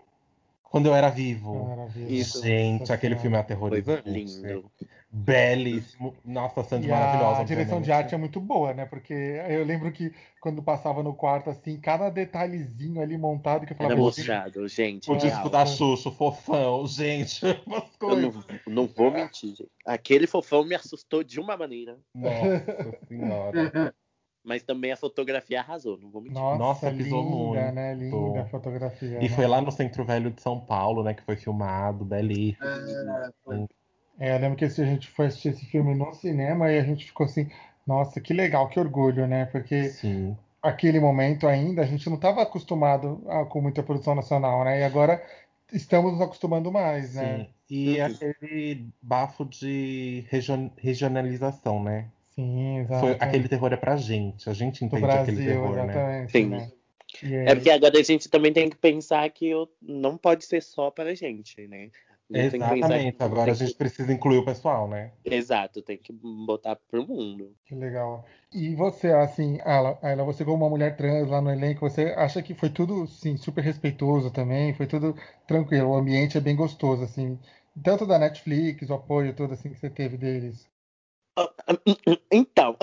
Quando 0.63 0.85
eu 0.87 0.95
era 0.95 1.09
vivo. 1.09 1.65
Maravilha. 1.67 2.09
Isso. 2.09 2.41
Gente, 2.41 2.79
Nossa 2.81 2.93
aquele 2.93 3.15
filme 3.17 3.35
é 3.35 3.39
Foi 3.43 3.53
aterrorizante. 3.53 4.09
lindo. 4.09 4.71
Belíssimo. 5.13 6.15
Nossa, 6.23 6.63
Sandy 6.63 6.87
E 6.87 6.89
maravilhosa. 6.89 7.41
a 7.41 7.43
direção 7.43 7.81
de 7.81 7.91
arte 7.91 8.15
é 8.15 8.17
muito 8.17 8.39
boa, 8.39 8.73
né? 8.73 8.85
Porque 8.85 9.13
eu 9.13 9.65
lembro 9.65 9.91
que 9.91 10.13
quando 10.39 10.63
passava 10.63 11.03
no 11.03 11.13
quarto, 11.13 11.49
assim, 11.49 11.77
cada 11.81 12.09
detalhezinho 12.09 13.01
ali 13.01 13.17
montado 13.17 13.65
que 13.65 13.73
eu 13.73 13.75
Era 13.77 13.89
falava. 13.89 14.01
mostrado, 14.01 14.67
gente. 14.69 15.09
O 15.09 15.13
Nossa. 15.13 15.25
disco 15.25 15.39
real. 15.41 15.49
da 15.51 15.65
Xuxa, 15.65 16.09
o 16.09 16.11
fofão, 16.13 16.87
gente. 16.87 17.41
Umas 17.67 17.83
Eu 17.83 17.99
coisas. 17.99 18.33
não, 18.65 18.73
não 18.73 18.87
vou 18.87 19.11
mentir, 19.11 19.49
gente. 19.49 19.69
Aquele 19.85 20.25
fofão 20.27 20.63
me 20.63 20.75
assustou 20.75 21.23
de 21.23 21.39
uma 21.41 21.57
maneira. 21.57 21.97
Nossa 22.15 22.97
senhora. 23.09 23.93
Mas 24.43 24.63
também 24.63 24.91
a 24.91 24.97
fotografia 24.97 25.59
arrasou, 25.59 25.97
não 25.99 26.09
vou 26.09 26.21
mentir. 26.21 26.35
Nossa, 26.39 26.57
Nossa, 26.57 26.91
pisou 26.91 27.21
linda, 27.21 27.35
muito. 27.35 27.75
né? 27.75 27.93
Linda 27.93 28.41
a 28.41 28.45
fotografia. 28.45 29.17
E 29.19 29.29
né? 29.29 29.29
foi 29.29 29.45
lá 29.45 29.61
no 29.61 29.71
Centro 29.71 30.03
Velho 30.05 30.31
de 30.31 30.41
São 30.41 30.59
Paulo, 30.59 31.03
né, 31.03 31.13
que 31.13 31.21
foi 31.21 31.35
filmado, 31.35 32.03
belíssimo. 32.05 32.65
É, 32.65 33.29
foi. 33.43 33.67
É, 34.21 34.35
eu 34.35 34.39
lembro 34.39 34.55
que 34.55 34.65
esse- 34.65 34.79
a 34.83 34.85
gente 34.85 35.09
foi 35.09 35.25
assistir 35.25 35.49
esse 35.49 35.65
filme 35.65 35.95
no 35.95 36.13
cinema 36.13 36.71
e 36.71 36.77
a 36.77 36.83
gente 36.83 37.05
ficou 37.05 37.25
assim, 37.25 37.49
nossa, 37.87 38.21
que 38.21 38.33
legal, 38.35 38.69
que 38.69 38.79
orgulho, 38.79 39.25
né? 39.25 39.45
Porque 39.45 39.89
Sim. 39.89 40.37
aquele 40.61 40.99
momento 40.99 41.47
ainda 41.47 41.81
a 41.81 41.85
gente 41.87 42.07
não 42.07 42.17
estava 42.17 42.43
acostumado 42.43 43.23
a- 43.27 43.45
com 43.45 43.59
muita 43.59 43.81
produção 43.81 44.13
nacional, 44.13 44.63
né? 44.63 44.81
E 44.81 44.83
agora 44.83 45.19
estamos 45.73 46.11
nos 46.13 46.21
acostumando 46.21 46.71
mais, 46.71 47.15
né? 47.15 47.37
Sim. 47.37 47.47
E 47.67 47.99
Uhum. 47.99 48.05
aquele 48.05 48.85
bafo 49.01 49.43
de 49.43 50.23
region- 50.29 50.69
regionalização, 50.77 51.83
né? 51.83 52.05
Sim, 52.35 52.77
exato. 52.77 52.99
Foi, 53.01 53.17
aquele 53.19 53.49
terror 53.49 53.73
é 53.73 53.77
pra 53.77 53.97
gente. 53.97 54.47
A 54.47 54.53
gente 54.53 54.85
entende 54.85 55.01
Brasil, 55.01 55.23
aquele 55.23 55.43
terror, 55.43 55.75
né? 55.77 55.83
exatamente, 55.83 56.31
Sim. 56.31 56.45
né? 56.45 56.71
E 57.23 57.35
É 57.35 57.55
porque 57.55 57.71
agora 57.71 57.99
a 57.99 58.03
gente 58.03 58.29
também 58.29 58.53
tem 58.53 58.69
que 58.69 58.77
pensar 58.77 59.27
que 59.31 59.51
não 59.81 60.15
pode 60.15 60.45
ser 60.45 60.61
só 60.61 60.91
pra 60.91 61.13
gente, 61.15 61.67
né? 61.67 61.77
A 61.77 61.79
gente 61.81 61.91
tem 61.93 62.10
que 62.31 62.55
Exatamente. 62.55 63.17
que- 63.17 63.23
Agora 63.23 63.51
a 63.51 63.55
gente 63.55 63.75
precisa 63.75 64.11
incluir 64.13 64.37
o 64.37 64.45
pessoal, 64.45 64.87
né? 64.87 65.11
que- 65.23 65.33
Exato, 65.33 65.81
tem 65.81 65.97
que 65.97 66.11
botar 66.13 66.75
pro 66.75 67.05
mundo. 67.05 67.55
Que 67.65 67.75
legal. 67.75 68.25
E 68.53 68.75
você, 68.75 69.11
assim, 69.11 69.59
Ayla, 69.63 69.97
Ayla, 70.01 70.23
você 70.23 70.43
como 70.43 70.57
uma 70.63 70.69
mulher 70.69 70.95
trans 70.97 71.29
lá 71.29 71.41
no 71.41 71.49
elenco, 71.51 71.81
você 71.89 72.13
acha 72.17 72.41
que 72.41 72.53
foi 72.53 72.69
tudo, 72.69 73.07
sim, 73.07 73.37
super 73.37 73.63
respeitoso 73.63 74.29
também? 74.31 74.73
Foi 74.73 74.87
tudo 74.87 75.15
tranquilo? 75.47 75.89
O 75.89 75.95
ambiente 75.95 76.37
é 76.37 76.41
bem 76.41 76.55
gostoso, 76.55 77.03
assim. 77.03 77.39
Tanto 77.83 78.05
da 78.05 78.19
Netflix, 78.19 78.89
o 78.89 78.93
apoio 78.93 79.33
todo, 79.33 79.53
assim, 79.53 79.69
que 79.69 79.79
você 79.79 79.89
teve 79.89 80.17
deles. 80.17 80.69
Então, 82.29 82.75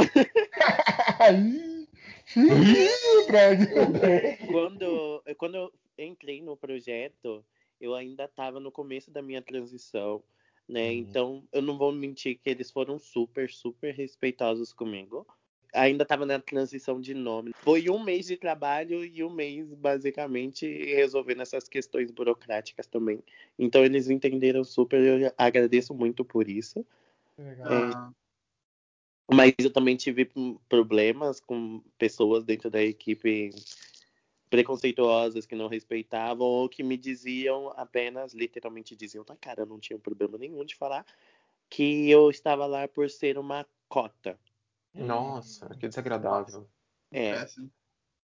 Aí, 1.20 1.86
ih, 2.36 3.26
drag. 3.26 3.68
quando, 4.46 5.22
quando 5.36 5.54
eu 5.56 5.72
entrei 5.98 6.40
no 6.42 6.56
projeto, 6.56 7.44
eu 7.80 7.94
ainda 7.94 8.24
estava 8.24 8.58
no 8.60 8.70
começo 8.70 9.10
da 9.10 9.22
minha 9.22 9.42
transição, 9.42 10.22
né? 10.68 10.88
Uhum. 10.88 10.96
Então, 10.98 11.48
eu 11.52 11.62
não 11.62 11.78
vou 11.78 11.92
mentir 11.92 12.38
que 12.38 12.50
eles 12.50 12.70
foram 12.70 12.98
super, 12.98 13.50
super 13.50 13.94
respeitosos 13.94 14.72
comigo. 14.72 15.26
Ainda 15.74 16.02
estava 16.02 16.24
na 16.24 16.38
transição 16.38 17.00
de 17.00 17.12
nome. 17.12 17.52
Foi 17.58 17.90
um 17.90 18.02
mês 18.02 18.26
de 18.26 18.36
trabalho 18.36 19.04
e 19.04 19.22
um 19.22 19.30
mês, 19.30 19.72
basicamente, 19.74 20.66
resolvendo 20.94 21.42
essas 21.42 21.68
questões 21.68 22.10
burocráticas 22.10 22.86
também. 22.86 23.22
Então, 23.58 23.84
eles 23.84 24.08
entenderam 24.08 24.64
super, 24.64 25.00
eu 25.00 25.32
agradeço 25.36 25.94
muito 25.94 26.24
por 26.24 26.48
isso. 26.48 26.84
Legal. 27.38 27.68
Ah, 27.70 28.10
Mas 29.30 29.52
eu 29.58 29.70
também 29.70 29.94
tive 29.94 30.30
problemas 30.68 31.38
com 31.38 31.82
pessoas 31.98 32.44
dentro 32.44 32.70
da 32.70 32.82
equipe 32.82 33.50
preconceituosas 34.50 35.46
que 35.46 35.54
não 35.56 35.68
respeitavam 35.68 36.46
ou 36.46 36.68
que 36.68 36.82
me 36.82 36.96
diziam 36.96 37.68
apenas, 37.76 38.34
literalmente 38.34 38.96
diziam 38.96 39.24
na 39.28 39.36
cara, 39.36 39.66
não 39.66 39.78
tinha 39.80 39.98
problema 39.98 40.38
nenhum 40.38 40.64
de 40.64 40.76
falar 40.76 41.04
que 41.70 42.10
eu 42.10 42.30
estava 42.30 42.66
lá 42.66 42.88
por 42.88 43.10
ser 43.10 43.38
uma 43.38 43.66
cota. 43.88 44.38
Nossa, 44.94 45.68
que 45.76 45.88
desagradável. 45.88 46.70
É, 47.10 47.40
Péssimo. 47.40 47.70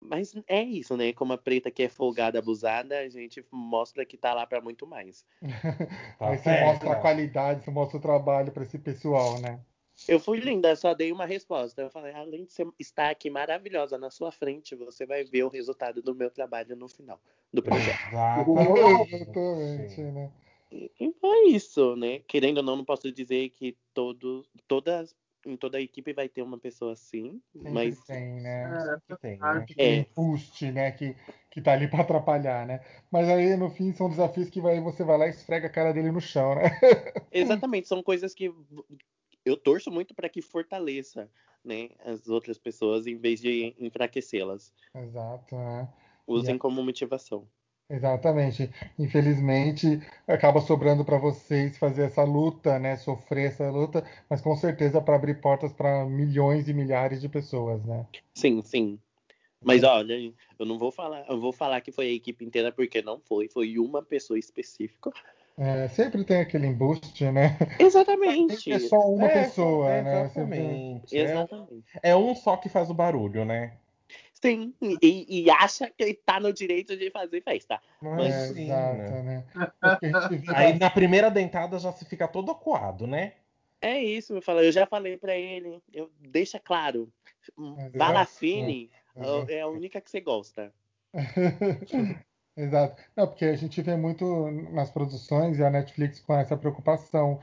mas 0.01 0.34
é 0.47 0.64
isso, 0.64 0.97
né? 0.97 1.14
Como 1.14 1.34
a 1.34 1.38
preta 1.39 1.72
que 1.72 1.84
é 1.84 1.89
folgada, 1.89 2.39
abusada, 2.39 2.99
a 2.99 3.09
gente 3.09 3.45
mostra 3.51 4.05
que 4.05 4.18
tá 4.18 4.34
lá 4.34 4.47
pra 4.47 4.62
muito 4.62 4.88
mais. 4.88 5.26
Tá 6.18 6.32
Aí 6.32 6.38
você 6.38 6.53
certo. 6.53 6.53
mostra 6.53 6.91
a 6.93 6.95
qualidade, 6.95 7.64
você 7.64 7.72
mostra 7.72 7.97
o 7.97 8.01
trabalho 8.01 8.51
para 8.51 8.64
esse 8.64 8.78
pessoal, 8.80 9.39
né? 9.39 9.64
Eu 10.08 10.20
fui 10.20 10.39
linda, 10.39 10.76
só 10.76 10.93
dei 10.93 11.12
uma 11.12 11.26
resposta. 11.26 11.82
Eu 11.82 11.89
falei, 11.89 12.14
além 12.14 12.45
de 12.45 12.54
você 12.54 12.66
estar 12.80 13.10
aqui 13.10 13.30
maravilhosa 13.30 13.97
na 13.97 14.10
sua 14.10 14.32
frente, 14.32 14.76
você 14.76 15.06
vai 15.06 15.24
ver 15.24 15.43
o 15.43 15.49
resultado 15.49 16.02
do 16.02 16.16
meu 16.16 16.30
trabalho 16.30 16.76
no 16.76 16.88
final 16.88 17.20
do 17.54 17.62
projeto. 17.62 17.99
Exatamente. 18.10 19.30
Exatamente, 19.30 20.02
né? 20.02 20.32
E 20.72 20.91
e 20.99 21.14
é 21.24 21.47
isso, 21.49 21.95
né? 21.95 22.20
Querendo 22.20 22.58
ou 22.58 22.64
não, 22.64 22.78
não 22.78 22.86
posso 22.86 23.12
dizer 23.12 23.49
que 23.49 23.76
todo, 23.93 24.45
todas, 24.68 25.16
em 25.45 25.58
toda 25.58 25.78
a 25.78 25.82
equipe 25.82 26.14
vai 26.14 26.30
ter 26.30 26.41
uma 26.41 26.58
pessoa 26.58 26.93
assim, 26.93 27.41
Sempre 27.54 27.72
mas 27.72 27.99
tem, 28.06 28.41
né? 28.41 28.64
É, 28.64 28.86
Sempre 28.86 29.18
tem, 29.22 29.38
né? 29.39 29.58
Aquele 29.58 29.99
É. 30.02 30.06
boost, 30.16 30.72
né? 30.72 30.91
Que, 30.91 31.16
que 31.49 31.62
tá 31.62 31.74
ali 31.74 31.89
para 31.89 32.02
atrapalhar, 32.04 32.66
né? 32.66 32.80
Mas 33.12 33.28
aí, 33.28 33.56
no 33.58 33.70
fim, 33.70 33.91
são 33.93 34.10
desafios 34.10 34.49
que 34.49 34.62
vai, 34.62 34.80
você 34.80 35.04
vai 35.04 35.18
lá 35.18 35.28
e 35.28 35.32
esfrega 35.32 35.68
a 35.68 35.72
cara 35.72 35.91
dele 35.91 36.12
no 36.12 36.22
chão, 36.22 36.56
né? 36.56 36.64
exatamente, 37.32 37.88
são 37.88 38.02
coisas 38.02 38.34
que 38.34 38.49
eu 39.46 39.58
torço 39.58 39.92
muito 39.92 40.14
para 40.14 40.30
que 40.30 40.42
fortaleça, 40.42 41.30
né, 41.64 41.89
as 42.06 42.28
outras 42.28 42.58
pessoas 42.58 43.08
em 43.08 43.16
vez 43.18 43.39
de 43.39 43.76
enfraquecê-las. 43.80 44.74
Exato, 44.96 45.56
né? 45.56 45.88
Usem 46.28 46.56
E- 46.56 46.60
como 46.60 46.84
motivação. 46.84 47.48
Exatamente. 47.89 48.72
Infelizmente, 48.98 50.02
acaba 50.26 50.62
sobrando 50.62 51.04
para 51.04 51.18
vocês 51.18 51.78
fazer 51.78 52.04
essa 52.04 52.24
luta, 52.24 52.80
né? 52.80 52.96
Sofrer 52.96 53.50
essa 53.50 53.70
luta, 53.70 54.06
mas 54.30 54.39
com 54.39 54.56
certeza 54.56 55.02
para 55.02 55.16
abrir 55.16 55.42
portas 55.42 55.74
para 55.74 56.06
milhões 56.06 56.70
e 56.70 56.74
milhares 56.74 57.20
de 57.20 57.28
pessoas, 57.28 57.84
né? 57.86 58.08
Sim, 58.34 58.62
sim. 58.62 58.98
Mas 59.64 59.84
olha, 59.84 60.16
eu 60.58 60.66
não 60.66 60.80
vou 60.80 60.92
falar, 60.92 61.26
eu 61.30 61.39
vou 61.39 61.52
falar 61.52 61.82
que 61.82 61.92
foi 61.92 62.08
a 62.08 62.14
equipe 62.14 62.46
inteira 62.46 62.72
porque 62.72 63.02
não 63.02 63.20
foi, 63.20 63.50
foi 63.50 63.78
uma 63.78 64.02
pessoa 64.02 64.39
específica. 64.39 65.12
É, 65.64 65.88
sempre 65.89 66.24
tem 66.24 66.41
aquele 66.41 66.66
embuste, 66.66 67.30
né? 67.30 67.55
Exatamente. 67.78 68.74
É 68.74 68.80
só 68.80 68.97
uma 68.97 69.28
É, 69.28 69.43
pessoa, 69.43 69.91
é, 69.91 70.01
né? 70.01 70.22
Exatamente. 70.26 71.16
É, 71.16 71.22
Exatamente. 71.22 71.86
é 72.01 72.16
um 72.16 72.34
só 72.34 72.57
que 72.57 72.68
faz 72.68 72.89
o 72.89 72.95
barulho, 72.95 73.45
né? 73.45 73.78
Sim, 74.34 74.74
e, 74.82 75.43
e 75.43 75.51
acha 75.51 75.88
que 75.91 76.01
ele 76.01 76.14
tá 76.16 76.39
no 76.39 76.51
direito 76.51 76.97
de 76.97 77.12
fazer 77.12 77.43
festa. 77.43 77.80
Mas 78.01 78.34
É, 78.34 78.47
sim, 78.47 78.64
exato, 78.64 78.97
né? 78.97 79.22
né? 79.22 79.45
Aí 80.55 80.80
na 80.80 80.89
primeira 80.89 81.30
dentada 81.30 81.78
já 81.78 81.91
se 81.91 82.05
fica 82.05 82.28
todo 82.28 82.51
acuado, 82.51 83.05
né? 83.05 83.34
É 83.80 83.99
isso, 83.99 84.34
eu, 84.34 84.41
falo, 84.41 84.62
eu 84.62 84.72
já 84.72 84.88
falei 84.88 85.16
pra 85.16 85.38
ele, 85.38 85.80
eu, 85.93 86.09
deixa 86.20 86.57
claro. 86.57 87.07
Balafine 87.95 88.89
é 89.47 89.62
a 89.62 89.68
única 89.68 90.01
que 90.01 90.09
você 90.09 90.22
gosta. 90.22 90.74
Exato. 92.64 93.01
Não, 93.16 93.28
porque 93.28 93.45
a 93.45 93.55
gente 93.55 93.82
vê 93.82 93.95
muito 93.95 94.26
nas 94.72 94.89
produções 94.91 95.57
e 95.57 95.64
a 95.64 95.70
Netflix 95.70 96.20
com 96.20 96.34
essa 96.36 96.55
preocupação 96.57 97.39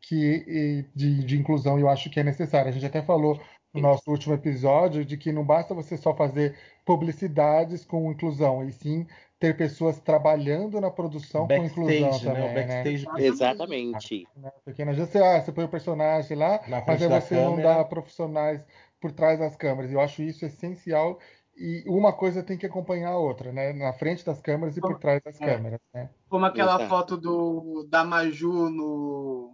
que, 0.00 0.84
de, 0.94 1.24
de 1.24 1.38
inclusão, 1.38 1.78
e 1.78 1.82
eu 1.82 1.88
acho 1.88 2.10
que 2.10 2.20
é 2.20 2.24
necessário. 2.24 2.68
A 2.68 2.72
gente 2.72 2.86
até 2.86 3.02
falou 3.02 3.40
no 3.72 3.80
nosso 3.80 4.10
último 4.10 4.34
episódio 4.34 5.04
de 5.04 5.16
que 5.16 5.32
não 5.32 5.44
basta 5.44 5.74
você 5.74 5.96
só 5.96 6.14
fazer 6.14 6.56
publicidades 6.84 7.84
com 7.84 8.10
inclusão, 8.10 8.64
e 8.64 8.72
sim 8.72 9.06
ter 9.38 9.56
pessoas 9.56 10.00
trabalhando 10.00 10.80
na 10.80 10.90
produção 10.90 11.46
com 11.46 11.64
inclusão 11.64 12.10
Backstage, 12.10 12.26
né? 12.26 12.34
também, 12.34 12.50
O 12.50 12.54
backstage 12.54 13.06
né? 13.06 13.26
Exatamente. 13.26 14.28
né? 14.36 14.50
Porque 14.64 14.84
não 14.84 14.92
adianta 14.92 15.12
você, 15.12 15.18
ah, 15.18 15.40
você 15.40 15.52
põe 15.52 15.64
o 15.64 15.68
personagem 15.68 16.36
lá, 16.36 16.60
Na 16.66 16.82
mas 16.86 16.98
frente 16.98 17.04
aí 17.04 17.20
você 17.20 17.34
não 17.36 17.50
câmera. 17.52 17.74
dá 17.76 17.84
profissionais 17.84 18.64
por 19.00 19.12
trás 19.12 19.38
das 19.38 19.54
câmeras. 19.56 19.92
Eu 19.92 20.00
acho 20.00 20.22
isso 20.22 20.44
essencial 20.44 21.18
e 21.58 21.84
uma 21.88 22.12
coisa 22.12 22.42
tem 22.42 22.56
que 22.56 22.66
acompanhar 22.66 23.10
a 23.10 23.18
outra, 23.18 23.52
né? 23.52 23.72
Na 23.72 23.92
frente 23.92 24.24
das 24.24 24.40
câmeras 24.40 24.76
e 24.76 24.80
por 24.80 24.98
trás 24.98 25.20
das 25.22 25.40
É. 25.40 25.44
câmeras, 25.44 25.80
né? 25.92 26.10
Como 26.28 26.44
aquela 26.44 26.76
Exato. 26.76 26.88
foto 26.88 27.16
do, 27.16 27.86
da 27.90 28.04
Maju 28.04 28.70
no, 28.70 29.52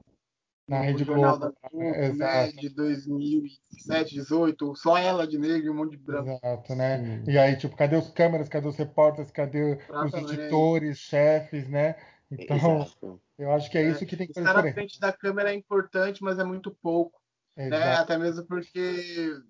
Na 0.69 0.79
no 0.79 0.85
Rede 0.85 1.05
Jornal 1.05 1.39
Globo, 1.39 1.55
da 1.55 1.69
Globo, 1.71 1.85
né? 1.85 1.99
né? 1.99 2.07
Exato. 2.09 2.57
De 2.57 2.69
2017, 2.69 4.15
18, 4.15 4.75
só 4.77 4.99
ela 4.99 5.27
de 5.27 5.39
negro 5.39 5.67
e 5.67 5.71
um 5.71 5.75
monte 5.75 5.93
de 5.93 5.97
branco. 5.99 6.31
Exato, 6.31 6.75
né? 6.75 6.99
Sim. 7.25 7.31
E 7.31 7.39
aí, 7.39 7.57
tipo, 7.57 7.77
cadê 7.77 7.97
os 7.97 8.11
câmeras, 8.11 8.49
cadê 8.49 8.67
os 8.69 8.77
repórteres, 8.77 9.31
cadê 9.31 9.79
os 9.89 10.15
editores, 10.15 10.99
chefes, 10.99 11.69
né? 11.69 11.97
Então, 12.31 12.57
Exato. 12.57 13.21
eu 13.39 13.53
acho 13.53 13.71
que 13.71 13.79
é 13.79 13.83
isso 13.89 14.05
que 14.07 14.17
tem 14.17 14.27
que 14.27 14.35
fazer 14.35 14.47
Estar 14.47 14.57
diferença. 14.61 14.75
frente 14.75 15.01
da 15.01 15.13
câmera 15.13 15.53
é 15.53 15.55
importante, 15.55 16.23
mas 16.23 16.39
é 16.39 16.45
muito 16.45 16.71
pouco. 16.83 17.21
né? 17.57 17.67
Exato. 17.67 18.03
Até 18.03 18.19
mesmo 18.19 18.45
porque 18.47 19.41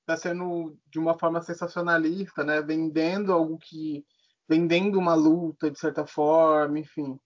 está 0.00 0.16
sendo 0.16 0.76
de 0.90 0.98
uma 0.98 1.18
forma 1.18 1.40
sensacionalista, 1.42 2.44
né? 2.44 2.60
Vendendo 2.60 3.32
algo 3.32 3.58
que 3.58 4.04
vendendo 4.48 4.98
uma 4.98 5.14
luta 5.14 5.70
de 5.70 5.78
certa 5.78 6.06
forma, 6.06 6.78
enfim. 6.78 7.18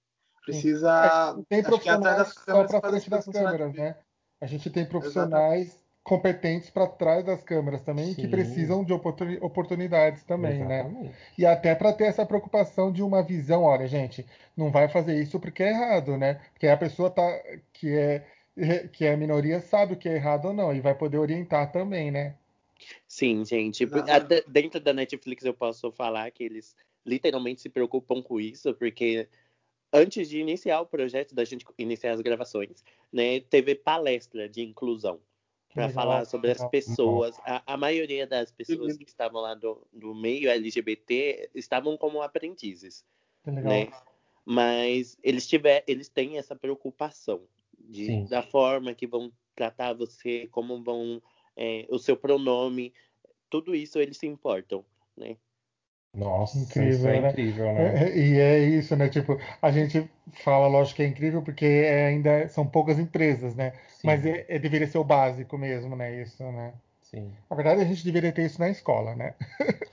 Precisa 0.45 1.35
Tem 1.49 1.61
acho 1.61 1.81
que 1.81 1.89
atrás 1.89 2.33
profissionais 2.33 2.33
câmeras 2.33 2.71
para 2.71 2.91
frente 2.91 3.11
das 3.11 3.25
câmeras, 3.27 3.75
né? 3.75 3.97
A 4.41 4.47
gente 4.47 4.71
tem 4.71 4.85
profissionais 4.87 5.83
competentes 6.03 6.69
para 6.69 6.87
trás 6.87 7.25
das 7.25 7.43
câmeras 7.43 7.81
também 7.81 8.15
que 8.15 8.23
Sim. 8.23 8.31
precisam 8.31 8.85
de 8.85 8.93
oportuni- 8.93 9.39
oportunidades 9.41 10.23
também, 10.25 10.63
né? 10.63 10.81
Exatamente. 10.81 11.17
E 11.39 11.47
até 11.47 11.75
para 11.75 11.95
ter 11.95 12.05
essa 12.05 12.27
preocupação 12.27 12.93
de 12.93 13.03
uma 13.03 13.23
visão, 13.23 13.63
olha, 13.63 13.87
gente, 13.87 14.27
não 14.55 14.71
vai 14.71 14.87
fazer 14.87 15.19
isso 15.19 15.41
porque 15.41 15.63
é 15.63 15.71
errado, 15.71 16.19
né? 16.19 16.35
Porque 16.53 16.69
a 16.69 16.77
pessoa 16.77 17.11
tá 17.11 17.27
que 17.73 17.91
é 17.97 18.27
que 18.93 19.05
é 19.05 19.17
minoria 19.17 19.61
sabe 19.61 19.95
o 19.95 19.97
que 19.97 20.09
é 20.09 20.15
errado 20.15 20.45
ou 20.45 20.53
não 20.53 20.73
e 20.73 20.81
vai 20.81 20.95
poder 20.95 21.19
orientar 21.19 21.73
também, 21.73 22.11
né? 22.11 22.37
Sim, 23.07 23.45
gente. 23.45 23.89
Até 24.11 24.43
Dentro 24.47 24.81
da 24.81 24.93
Netflix 24.93 25.45
eu 25.45 25.55
posso 25.55 25.91
falar 25.93 26.31
que 26.31 26.45
eles 26.45 26.77
literalmente 27.05 27.61
se 27.61 27.69
preocupam 27.69 28.23
com 28.23 28.41
isso, 28.41 28.75
porque 28.75 29.29
antes 29.93 30.29
de 30.29 30.41
iniciar 30.41 30.81
o 30.81 30.87
projeto, 30.87 31.35
da 31.35 31.45
gente 31.45 31.65
iniciar 31.79 32.13
as 32.13 32.21
gravações, 32.21 32.83
né, 33.13 33.41
teve 33.41 33.75
palestra 33.75 34.49
de 34.49 34.63
inclusão 34.63 35.21
para 35.73 35.89
falar 35.89 36.25
sobre 36.25 36.53
as 36.53 36.65
pessoas. 36.65 37.37
A, 37.45 37.75
a 37.75 37.77
maioria 37.77 38.27
das 38.27 38.51
pessoas 38.53 38.93
Uhum. 38.93 38.99
que 38.99 39.05
estavam 39.05 39.41
lá 39.41 39.55
do, 39.55 39.87
do 39.93 40.15
meio 40.15 40.49
LGBT 40.49 41.51
estavam 41.55 41.97
como 41.97 42.23
aprendizes, 42.23 43.05
né? 43.45 43.89
Mas 44.45 45.17
eles 45.23 45.47
tiver, 45.47 45.83
eles 45.87 46.09
têm 46.09 46.39
essa 46.39 46.55
preocupação 46.55 47.43
de, 47.79 48.25
da 48.29 48.43
forma 48.43 48.95
que 48.95 49.07
vão 49.07 49.33
tratar 49.55 49.95
você, 49.95 50.47
como 50.51 50.83
vão 50.83 51.23
é, 51.57 51.87
o 51.91 51.99
seu 51.99 52.17
pronome, 52.17 52.93
tudo 53.51 53.75
isso 53.75 53.99
eles 53.99 54.17
se 54.17 54.27
importam, 54.27 54.85
né? 55.17 55.37
Nossa, 56.15 56.59
Incrível, 56.59 56.91
isso 56.91 57.09
é 57.09 57.21
né? 57.21 57.29
incrível, 57.31 57.73
né? 57.73 58.05
É, 58.11 58.17
E 58.17 58.39
é 58.39 58.59
isso, 58.61 58.95
né? 58.95 59.09
Tipo, 59.09 59.37
a 59.61 59.71
gente 59.73 60.09
fala, 60.45 60.69
lógico 60.69 60.97
que 60.97 61.03
é 61.03 61.07
incrível 61.09 61.43
porque 61.43 61.65
é 61.65 62.07
ainda 62.07 62.49
são 62.49 62.65
poucas 62.65 63.01
empresas, 63.01 63.57
né? 63.57 63.73
Sim, 63.89 64.07
Mas 64.07 64.25
é, 64.25 64.45
é- 64.49 64.59
deveria 64.61 64.87
ser 64.87 64.99
o 64.99 65.05
básico 65.05 65.59
mesmo, 65.59 65.97
né? 65.97 66.23
Isso, 66.23 66.43
né? 66.45 66.73
sim. 67.03 67.33
Na 67.51 67.57
verdade, 67.57 67.81
a 67.81 67.85
gente 67.85 68.05
deveria 68.05 68.31
ter 68.33 68.47
isso 68.47 68.61
na 68.61 68.71
escola, 68.71 69.17
né? 69.17 69.35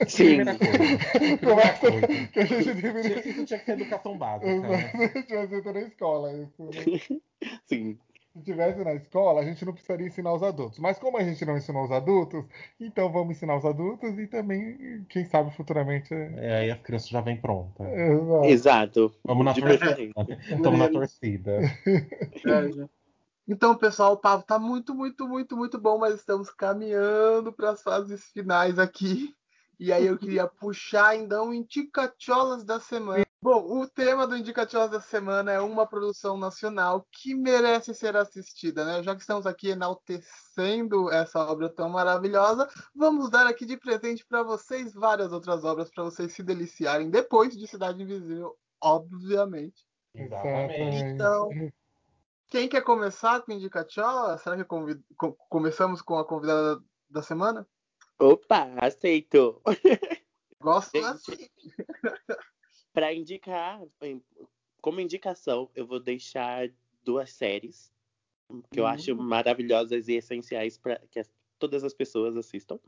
Sim. 0.06 0.38
Começa 1.44 1.90
coisa. 1.90 2.06
que 2.06 2.38
a 2.40 2.44
gente 2.44 2.62
Tinha- 2.62 2.74
deveria. 2.74 3.18
Isso 3.28 3.44
tinha 3.44 3.58
que 3.58 3.64
ser 3.64 3.72
educação 3.72 4.16
básica, 4.16 4.60
né? 4.60 4.92
Tivesse 5.26 5.72
na 5.72 5.80
escola, 5.80 6.32
isso, 6.32 6.62
né? 6.64 7.20
sim. 7.66 7.98
Se 8.32 8.40
tivesse 8.42 8.82
na 8.82 8.94
escola, 8.94 9.42
a 9.42 9.44
gente 9.44 9.62
não 9.64 9.74
precisaria 9.74 10.06
ensinar 10.06 10.32
os 10.32 10.42
adultos. 10.42 10.78
Mas 10.78 10.98
como 10.98 11.18
a 11.18 11.22
gente 11.22 11.44
não 11.44 11.56
ensinou 11.56 11.84
os 11.84 11.92
adultos, 11.92 12.44
então 12.80 13.12
vamos 13.12 13.36
ensinar 13.36 13.56
os 13.56 13.64
adultos 13.64 14.18
e 14.18 14.26
também, 14.26 15.04
quem 15.08 15.24
sabe, 15.26 15.54
futuramente. 15.54 16.14
é- 16.14 16.60
aí 16.60 16.70
as 16.70 16.80
crianças 16.80 17.10
já 17.10 17.20
vêm 17.20 17.36
prontas. 17.36 17.86
Exato. 17.86 18.44
Exato. 18.46 19.14
Vamos 19.22 19.44
na 19.44 19.54
torcida. 19.54 20.12
Estamos 20.50 20.78
na 20.78 20.88
torcida. 20.88 21.60
É. 21.60 21.62
Então, 23.46 23.76
pessoal, 23.76 24.12
o 24.12 24.16
papo 24.16 24.46
tá 24.46 24.56
muito, 24.56 24.94
muito, 24.94 25.26
muito, 25.26 25.56
muito 25.56 25.76
bom, 25.78 25.98
mas 25.98 26.14
estamos 26.14 26.48
caminhando 26.48 27.52
para 27.52 27.70
as 27.70 27.82
fases 27.82 28.30
finais 28.30 28.78
aqui. 28.78 29.34
E 29.82 29.92
aí 29.92 30.06
eu 30.06 30.16
queria 30.16 30.46
puxar 30.46 31.16
então 31.16 31.52
Indicacholas 31.52 32.62
da 32.62 32.78
semana. 32.78 33.24
Bom, 33.42 33.80
o 33.80 33.88
tema 33.88 34.28
do 34.28 34.36
Indicacholas 34.36 34.92
da 34.92 35.00
semana 35.00 35.50
é 35.50 35.58
uma 35.58 35.84
produção 35.84 36.36
nacional 36.36 37.04
que 37.10 37.34
merece 37.34 37.92
ser 37.92 38.16
assistida, 38.16 38.84
né? 38.84 39.02
Já 39.02 39.12
que 39.16 39.22
estamos 39.22 39.44
aqui 39.44 39.70
enaltecendo 39.70 41.10
essa 41.10 41.40
obra 41.40 41.68
tão 41.68 41.88
maravilhosa, 41.88 42.68
vamos 42.94 43.28
dar 43.28 43.48
aqui 43.48 43.66
de 43.66 43.76
presente 43.76 44.24
para 44.24 44.44
vocês 44.44 44.94
várias 44.94 45.32
outras 45.32 45.64
obras 45.64 45.90
para 45.90 46.04
vocês 46.04 46.32
se 46.32 46.44
deliciarem 46.44 47.10
depois 47.10 47.56
de 47.56 47.66
Cidade 47.66 48.00
Invisível, 48.04 48.56
obviamente. 48.80 49.84
Exatamente. 50.14 51.04
Então, 51.06 51.48
quem 52.46 52.68
quer 52.68 52.82
começar 52.82 53.42
com 53.42 53.50
Indicachola? 53.50 54.38
Será 54.38 54.56
que 54.56 54.64
convid... 54.64 55.02
co- 55.16 55.36
começamos 55.48 56.00
com 56.00 56.16
a 56.18 56.24
convidada 56.24 56.80
da 57.10 57.20
semana? 57.20 57.66
Opa, 58.18 58.68
aceito. 58.80 59.60
Gosto 60.60 60.92
Gente. 60.92 61.06
assim. 61.06 61.48
Pra 62.92 63.12
indicar, 63.12 63.80
como 64.82 65.00
indicação, 65.00 65.70
eu 65.74 65.86
vou 65.86 65.98
deixar 65.98 66.68
duas 67.02 67.32
séries 67.32 67.90
que 68.70 68.78
eu 68.78 68.84
Hum. 68.84 68.88
acho 68.88 69.16
maravilhosas 69.16 70.08
e 70.08 70.14
essenciais 70.14 70.76
para 70.76 70.98
que 71.10 71.18
as- 71.18 71.30
todas 71.58 71.82
as 71.84 71.94
pessoas 71.94 72.36
assistam. 72.36 72.78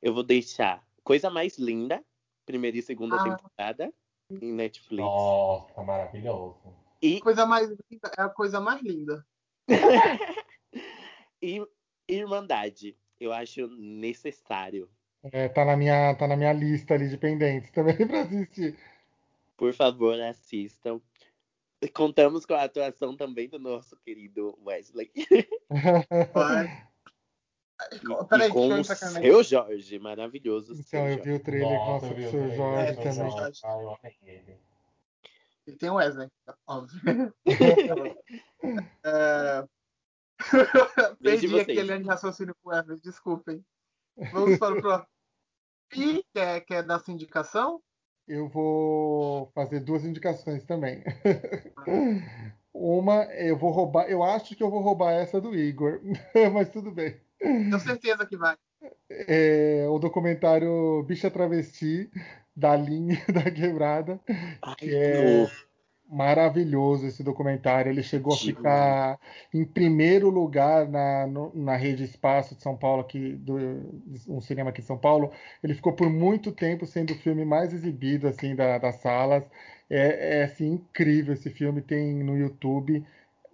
Eu 0.00 0.14
vou 0.14 0.22
deixar 0.22 0.82
Coisa 1.04 1.28
Mais 1.30 1.58
Linda, 1.58 2.02
primeira 2.46 2.78
e 2.78 2.82
segunda 2.82 3.16
Ah. 3.16 3.24
temporada, 3.24 3.92
em 4.30 4.52
Netflix. 4.52 5.04
Nossa, 5.04 5.82
maravilhoso. 5.82 6.56
E, 7.02 7.20
coisa 7.20 7.44
mais 7.44 7.68
linda 7.68 8.10
é 8.18 8.22
a 8.22 8.28
coisa 8.30 8.58
mais 8.58 8.80
linda. 8.82 9.24
e 11.42 11.62
Irmandade. 12.08 12.96
Eu 13.20 13.32
acho 13.32 13.66
necessário. 13.68 14.88
É, 15.32 15.48
tá, 15.48 15.64
na 15.64 15.76
minha, 15.76 16.14
tá 16.14 16.28
na 16.28 16.36
minha 16.36 16.52
lista 16.52 16.94
ali 16.94 17.08
de 17.08 17.16
pendentes 17.16 17.70
também 17.70 17.96
pra 18.06 18.22
assistir. 18.22 18.76
Por 19.56 19.72
favor, 19.72 20.20
assistam. 20.20 21.00
Contamos 21.92 22.44
com 22.46 22.54
a 22.54 22.64
atuação 22.64 23.16
também 23.16 23.48
do 23.48 23.58
nosso 23.58 23.96
querido 23.98 24.56
Wesley. 24.64 25.10
E, 25.14 25.46
Peraí, 26.30 26.68
e 27.92 28.00
com 28.00 28.26
deixa 28.28 28.44
eu 28.44 28.48
o 28.48 28.52
com 28.52 28.68
minha- 28.68 28.84
seu 28.84 29.42
Jorge, 29.42 29.98
maravilhoso. 29.98 30.72
Então, 30.72 30.84
seu 30.84 31.06
eu 31.06 31.22
vi 31.22 31.32
o 31.32 31.40
trailer 31.40 31.68
Nossa, 31.68 32.06
nossa, 32.06 32.06
do 32.06 32.12
o 32.12 32.30
trailer, 32.30 32.56
Jorge 32.56 32.90
É, 32.90 32.94
também. 32.94 33.30
Jorge. 33.30 33.60
Ah, 33.64 33.72
eu 33.82 33.90
amei 33.90 34.16
ele. 34.22 34.56
E 35.66 35.72
tem 35.72 35.90
o 35.90 35.94
Wesley, 35.94 36.28
óbvio. 36.66 37.00
É... 39.04 39.64
Perdi 41.22 41.60
aquele 41.60 41.92
ano 41.92 42.02
de 42.02 42.08
raciocínio 42.08 42.54
com 42.62 42.70
o 42.70 42.72
Wesley, 42.72 43.00
desculpem. 43.00 43.64
Vamos 44.32 44.58
para 44.58 44.74
o 44.74 44.80
próximo. 44.80 45.08
E 45.94 46.24
quer, 46.34 46.60
quer 46.62 46.82
dar 46.82 46.98
sua 46.98 47.14
indicação? 47.14 47.80
Eu 48.26 48.48
vou 48.48 49.50
fazer 49.54 49.80
duas 49.80 50.04
indicações 50.04 50.64
também. 50.64 51.02
Uma, 52.74 53.24
eu 53.34 53.56
vou 53.56 53.70
roubar, 53.70 54.06
eu 54.10 54.22
acho 54.22 54.54
que 54.54 54.62
eu 54.62 54.68
vou 54.70 54.82
roubar 54.82 55.12
essa 55.12 55.40
do 55.40 55.54
Igor, 55.54 56.00
mas 56.52 56.68
tudo 56.68 56.90
bem. 56.90 57.18
Tenho 57.38 57.80
certeza 57.80 58.26
que 58.26 58.36
vai. 58.36 58.56
É 59.10 59.86
o 59.88 59.98
documentário 59.98 61.02
Bicha 61.04 61.30
Travesti, 61.30 62.10
da 62.54 62.76
linha 62.76 63.16
da 63.32 63.50
quebrada. 63.50 64.20
Ai, 64.62 64.74
Que 64.76 64.94
é- 64.94 65.50
Maravilhoso 66.08 67.04
esse 67.06 67.22
documentário. 67.24 67.90
Ele 67.90 68.02
chegou 68.02 68.32
a 68.32 68.36
ficar 68.36 69.18
em 69.52 69.64
primeiro 69.64 70.30
lugar 70.30 70.88
na, 70.88 71.26
no- 71.26 71.52
na 71.54 71.76
rede 71.76 72.04
Espaço 72.04 72.54
de 72.54 72.62
São 72.62 72.76
Paulo, 72.76 73.00
aqui, 73.02 73.32
do, 73.34 73.56
um 74.28 74.40
cinema 74.40 74.70
aqui 74.70 74.80
de 74.80 74.86
São 74.86 74.96
Paulo. 74.98 75.32
Ele 75.62 75.74
ficou 75.74 75.92
por 75.94 76.08
muito 76.08 76.52
tempo 76.52 76.86
sendo 76.86 77.12
o 77.12 77.16
filme 77.18 77.44
mais 77.44 77.72
exibido 77.72 78.28
assim 78.28 78.54
da- 78.54 78.78
das 78.78 78.96
salas. 78.96 79.50
É, 79.90 80.40
é, 80.40 80.44
assim, 80.44 80.72
incrível 80.74 81.32
esse 81.34 81.50
filme. 81.50 81.82
Tem 81.82 82.14
no 82.22 82.36
YouTube 82.36 83.04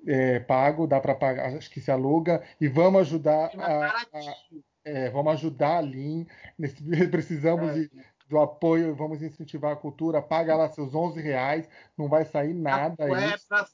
é, 0.07 0.41
pago, 0.41 0.87
dá 0.87 1.01
para 1.01 1.15
pagar, 1.15 1.55
acho 1.57 1.71
que 1.71 1.81
se 1.81 1.91
aluga. 1.91 2.43
E 2.61 2.69
vamos 2.69 3.03
ajudar 3.03 3.51
a, 3.59 3.87
a- 3.89 4.37
é, 4.85 5.11
vamos 5.11 5.33
ajudar 5.35 5.79
a 5.79 5.81
Lin. 5.81 6.27
Nesse- 6.59 6.83
Precisamos 7.11 7.71
É. 7.71 7.75
de, 7.75 7.91
do 8.33 8.39
apoio, 8.41 8.95
vamos 8.95 9.23
incentivar 9.23 9.73
a 9.73 9.77
cultura. 9.77 10.23
Paga 10.23 10.57
lá 10.57 10.67
seus 10.71 10.95
11 10.95 11.21
reais, 11.21 11.69
não 11.97 12.09
vai 12.09 12.25
sair 12.25 12.55
nada 12.55 13.05
aí. 13.05 13.11
É 13.35 13.37
pra. 13.47 13.67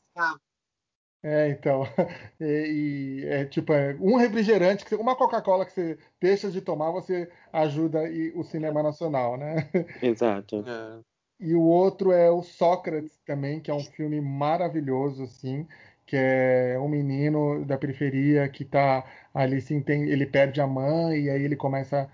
É, 1.22 1.48
então. 1.50 1.82
E, 2.40 3.22
e 3.22 3.26
é 3.26 3.44
tipo, 3.44 3.72
é, 3.72 3.96
um 4.00 4.16
refrigerante, 4.16 4.84
que 4.84 4.90
você- 4.90 4.96
uma 4.96 5.16
Coca-Cola 5.16 5.64
que 5.64 5.72
você 5.72 5.98
deixa 6.20 6.50
de 6.50 6.60
tomar, 6.60 6.90
você 6.90 7.30
ajuda 7.52 8.00
o 8.34 8.42
cinema 8.44 8.82
nacional, 8.82 9.36
né? 9.36 9.68
Exato. 10.02 10.64
É. 10.66 11.00
E 11.40 11.54
o 11.54 11.62
outro 11.62 12.10
é 12.12 12.30
o 12.30 12.42
Sócrates 12.42 13.16
também, 13.24 13.60
que 13.60 13.70
é 13.70 13.74
um 13.74 13.82
filme 13.84 14.20
maravilhoso, 14.20 15.22
assim, 15.24 15.66
que 16.04 16.16
é 16.16 16.76
um 16.80 16.88
menino 16.88 17.64
da 17.64 17.78
periferia 17.78 18.48
que 18.48 18.64
tá 18.64 19.04
ali, 19.32 19.60
se 19.60 19.72
entende, 19.74 20.10
ele 20.10 20.26
perde 20.26 20.60
a 20.60 20.66
mãe 20.66 21.22
e 21.22 21.30
aí 21.30 21.42
ele 21.44 21.54
começa 21.56 22.02
a 22.02 22.08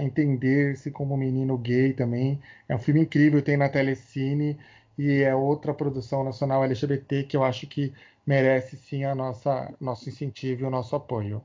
entender-se 0.00 0.90
como 0.90 1.14
um 1.14 1.16
menino 1.16 1.56
gay 1.58 1.92
também. 1.92 2.40
É 2.68 2.74
um 2.74 2.78
filme 2.78 3.00
incrível, 3.02 3.42
tem 3.42 3.56
na 3.56 3.68
Telecine 3.68 4.58
e 4.98 5.22
é 5.22 5.34
outra 5.34 5.72
produção 5.74 6.24
nacional 6.24 6.64
LGBT 6.64 7.24
que 7.24 7.36
eu 7.36 7.44
acho 7.44 7.66
que 7.66 7.92
merece 8.26 8.76
sim 8.76 9.04
a 9.04 9.14
nossa 9.14 9.72
nosso 9.80 10.08
incentivo 10.08 10.62
e 10.62 10.64
o 10.64 10.70
nosso 10.70 10.94
apoio, 10.94 11.42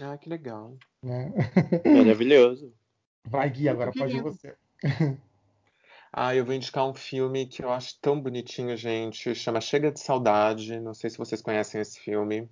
Ah, 0.00 0.16
que 0.16 0.28
legal. 0.28 0.74
né? 1.02 1.32
Maravilhoso. 1.84 2.72
Vai, 3.24 3.50
Gui, 3.50 3.68
agora 3.68 3.92
pode 3.92 4.16
ir 4.16 4.22
você. 4.22 4.54
Ah, 6.12 6.34
eu 6.34 6.44
vou 6.44 6.54
indicar 6.54 6.86
um 6.88 6.94
filme 6.94 7.46
que 7.46 7.62
eu 7.62 7.70
acho 7.70 7.98
tão 8.00 8.20
bonitinho, 8.20 8.74
gente. 8.76 9.34
Chama 9.34 9.60
Chega 9.60 9.92
de 9.92 10.00
Saudade. 10.00 10.80
Não 10.80 10.94
sei 10.94 11.10
se 11.10 11.18
vocês 11.18 11.42
conhecem 11.42 11.80
esse 11.80 12.00
filme. 12.00 12.48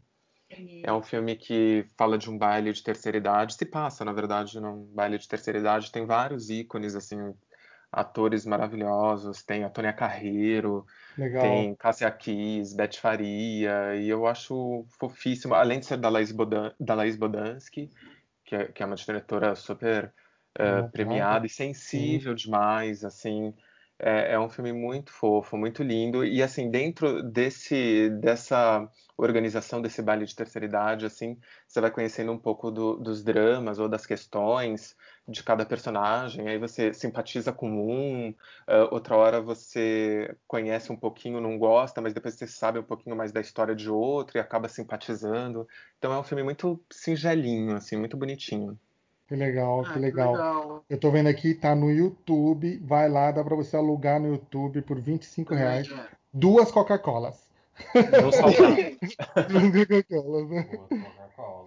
É 0.82 0.92
um 0.92 1.03
filme 1.03 1.36
que 1.36 1.86
fala 1.97 2.16
de 2.16 2.30
um 2.30 2.38
baile 2.38 2.72
de 2.72 2.82
terceira 2.82 3.18
idade. 3.18 3.55
Se 3.55 3.66
passa, 3.66 4.05
na 4.05 4.12
verdade, 4.12 4.61
num 4.61 4.84
baile 4.94 5.18
de 5.18 5.26
terceira 5.26 5.59
idade. 5.59 5.90
Tem 5.90 6.07
vários 6.07 6.49
ícones, 6.49 6.94
assim, 6.94 7.34
atores 7.90 8.47
maravilhosos. 8.47 9.42
Tem 9.42 9.64
a 9.64 9.70
Tônia 9.70 9.92
Carreiro, 9.92 10.86
Legal. 11.18 11.42
tem 11.42 11.74
Cássia 11.76 12.11
Kiss, 12.11 12.76
Beth 12.76 12.94
Faria. 13.01 13.97
E 13.97 14.09
eu 14.09 14.26
acho 14.26 14.86
fofíssimo. 14.99 15.55
Além 15.55 15.80
de 15.80 15.86
ser 15.86 15.97
da 15.97 16.09
Laís, 16.09 16.30
Bodan, 16.30 16.72
da 16.78 16.94
Laís 16.94 17.16
Bodansky, 17.16 17.90
que 18.44 18.55
é, 18.55 18.66
que 18.72 18.82
é 18.82 18.86
uma 18.86 18.97
diretora 18.97 19.57
super 19.57 20.14
Nossa, 20.59 20.88
premiada 20.92 21.47
e 21.47 21.51
sensível 21.51 22.34
demais, 22.34 23.05
assim. 23.05 23.55
É, 23.99 24.32
é 24.34 24.38
um 24.38 24.49
filme 24.51 24.72
muito 24.74 25.11
fofo, 25.11 25.57
muito 25.57 25.82
lindo. 25.82 26.22
E 26.24 26.42
assim, 26.42 26.70
dentro 26.70 27.22
desse 27.22 28.11
dessa 28.20 28.86
organização 29.16 29.80
desse 29.80 30.03
baile 30.03 30.26
de 30.26 30.34
terceira 30.36 30.66
idade, 30.66 31.07
assim, 31.07 31.38
você 31.66 31.80
vai 31.80 31.90
conhecendo 31.90 32.30
um 32.32 32.38
pouco 32.38 32.70
do- 32.70 32.97
dos 32.99 33.24
dramas 33.24 33.78
ou 33.78 33.88
das 33.88 34.05
questões 34.05 34.94
de 35.26 35.42
cada 35.42 35.64
personagem. 35.64 36.47
Aí 36.49 36.59
você 36.59 36.92
simpatiza 36.92 37.53
com 37.55 37.68
um, 37.70 38.34
eh, 38.68 38.82
outra 38.90 39.16
hora 39.16 39.40
você 39.40 40.36
conhece 40.47 40.92
um 40.92 40.97
pouquinho, 40.97 41.40
não 41.40 41.59
gosta, 41.59 42.01
mas 42.03 42.12
depois 42.12 42.34
você 42.34 42.47
sabe 42.47 42.78
um 42.78 42.82
pouquinho 42.84 43.16
mais 43.16 43.32
da 43.32 43.40
história 43.40 43.74
de 43.74 43.88
outro 43.90 44.36
e 44.36 44.40
acaba 44.40 44.68
simpatizando. 44.68 45.66
Então 45.99 46.12
é 46.12 46.18
um 46.18 46.22
filme 46.24 46.42
muito 46.42 46.84
singelinho, 46.92 47.74
assim, 47.76 47.97
muito 47.97 48.16
bonitinho. 48.16 48.78
Que 49.29 49.35
legal, 49.35 49.85
Ah, 49.85 49.93
que 49.93 49.99
legal. 49.99 50.33
legal. 50.33 50.85
Eu 50.89 50.99
tô 50.99 51.11
vendo 51.11 51.29
aqui, 51.29 51.55
tá 51.55 51.74
no 51.74 51.91
YouTube. 51.91 52.79
Vai 52.85 53.09
lá, 53.09 53.33
dá 53.33 53.43
pra 53.43 53.57
você 53.57 53.77
alugar 53.77 54.20
no 54.20 54.29
YouTube 54.29 54.83
por 54.83 55.01
25 55.01 55.55
reais. 55.55 55.91
É. 55.91 56.09
Duas 56.33 56.70
Coca-Colas. 56.70 57.45
Duas 57.93 58.41
Coca-Colas, 58.41 60.51
né? 60.51 60.62
Boa 60.70 60.89
Coca-Cola. 60.89 61.66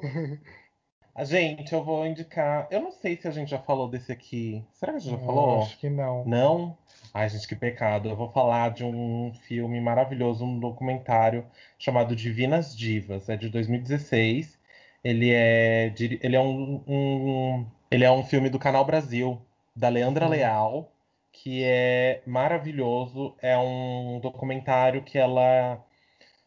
A 1.15 1.23
gente, 1.25 1.73
eu 1.73 1.83
vou 1.83 2.05
indicar. 2.05 2.67
Eu 2.71 2.79
não 2.81 2.91
sei 2.91 3.17
se 3.17 3.27
a 3.27 3.31
gente 3.31 3.49
já 3.51 3.59
falou 3.59 3.89
desse 3.89 4.11
aqui. 4.11 4.63
Será 4.73 4.93
que 4.93 4.97
a 4.97 5.01
gente 5.01 5.11
já 5.11 5.17
Eu 5.17 5.25
falou? 5.25 5.61
Acho 5.63 5.77
que 5.77 5.89
não. 5.89 6.23
Não? 6.25 6.77
Ai, 7.13 7.27
gente, 7.27 7.47
que 7.47 7.55
pecado. 7.55 8.07
Eu 8.07 8.15
vou 8.15 8.31
falar 8.31 8.69
de 8.71 8.85
um 8.85 9.33
filme 9.47 9.81
maravilhoso, 9.81 10.45
um 10.45 10.57
documentário 10.59 11.45
chamado 11.77 12.15
Divinas 12.15 12.75
Divas. 12.77 13.27
É 13.27 13.35
de 13.35 13.49
2016. 13.49 14.57
Ele 15.03 15.31
é, 15.31 15.93
ele 16.21 16.35
é 16.35 16.39
um, 16.41 16.83
um- 16.87 17.65
ele 17.89 18.03
é 18.03 18.11
um 18.11 18.23
filme 18.23 18.49
do 18.49 18.59
Canal 18.59 18.85
Brasil, 18.85 19.41
da 19.75 19.89
Leandra 19.89 20.25
Uhum. 20.25 20.31
Leal, 20.31 20.91
que 21.31 21.63
é 21.63 22.21
maravilhoso. 22.25 23.35
É 23.41 23.57
um 23.57 24.19
documentário 24.21 25.01
que 25.03 25.17
ela 25.17 25.83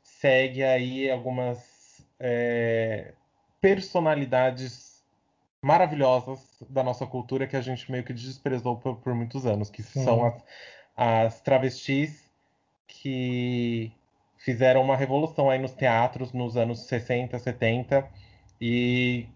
segue 0.02 0.62
aí 0.62 1.10
algumas 1.10 2.06
é, 2.20 3.12
personalidades 3.60 5.02
maravilhosas 5.62 6.40
da 6.68 6.82
nossa 6.82 7.06
cultura 7.06 7.46
que 7.46 7.56
a 7.56 7.60
gente 7.60 7.90
meio 7.90 8.04
que 8.04 8.12
desprezou 8.12 8.76
por, 8.76 8.96
por 8.96 9.14
muitos 9.14 9.46
anos, 9.46 9.70
que 9.70 9.82
Sim. 9.82 10.04
são 10.04 10.24
as, 10.24 10.44
as 10.96 11.40
travestis 11.40 12.28
que 12.86 13.92
fizeram 14.38 14.82
uma 14.82 14.96
revolução 14.96 15.48
aí 15.48 15.58
nos 15.58 15.72
teatros 15.72 16.32
nos 16.32 16.56
anos 16.56 16.80
60, 16.80 17.38
70 17.38 18.08
e 18.62 19.26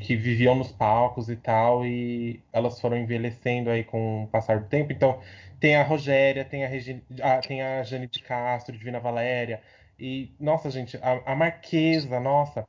que 0.00 0.16
viviam 0.16 0.54
nos 0.54 0.70
palcos 0.72 1.28
e 1.28 1.36
tal, 1.36 1.84
e 1.86 2.40
elas 2.52 2.80
foram 2.80 2.96
envelhecendo 2.98 3.70
aí 3.70 3.84
com 3.84 4.24
o 4.24 4.28
passar 4.28 4.60
do 4.60 4.68
tempo. 4.68 4.92
Então, 4.92 5.20
tem 5.60 5.76
a 5.76 5.82
Rogéria, 5.82 6.44
tem 6.44 6.64
a, 6.64 6.68
Regi... 6.68 7.02
ah, 7.22 7.40
tem 7.40 7.62
a 7.62 7.82
Jane 7.82 8.06
de 8.08 8.22
Castro, 8.22 8.76
Divina 8.76 9.00
Valéria, 9.00 9.62
e, 9.98 10.32
nossa, 10.40 10.70
gente, 10.70 10.96
a, 10.98 11.32
a 11.32 11.36
Marquesa, 11.36 12.20
nossa, 12.20 12.64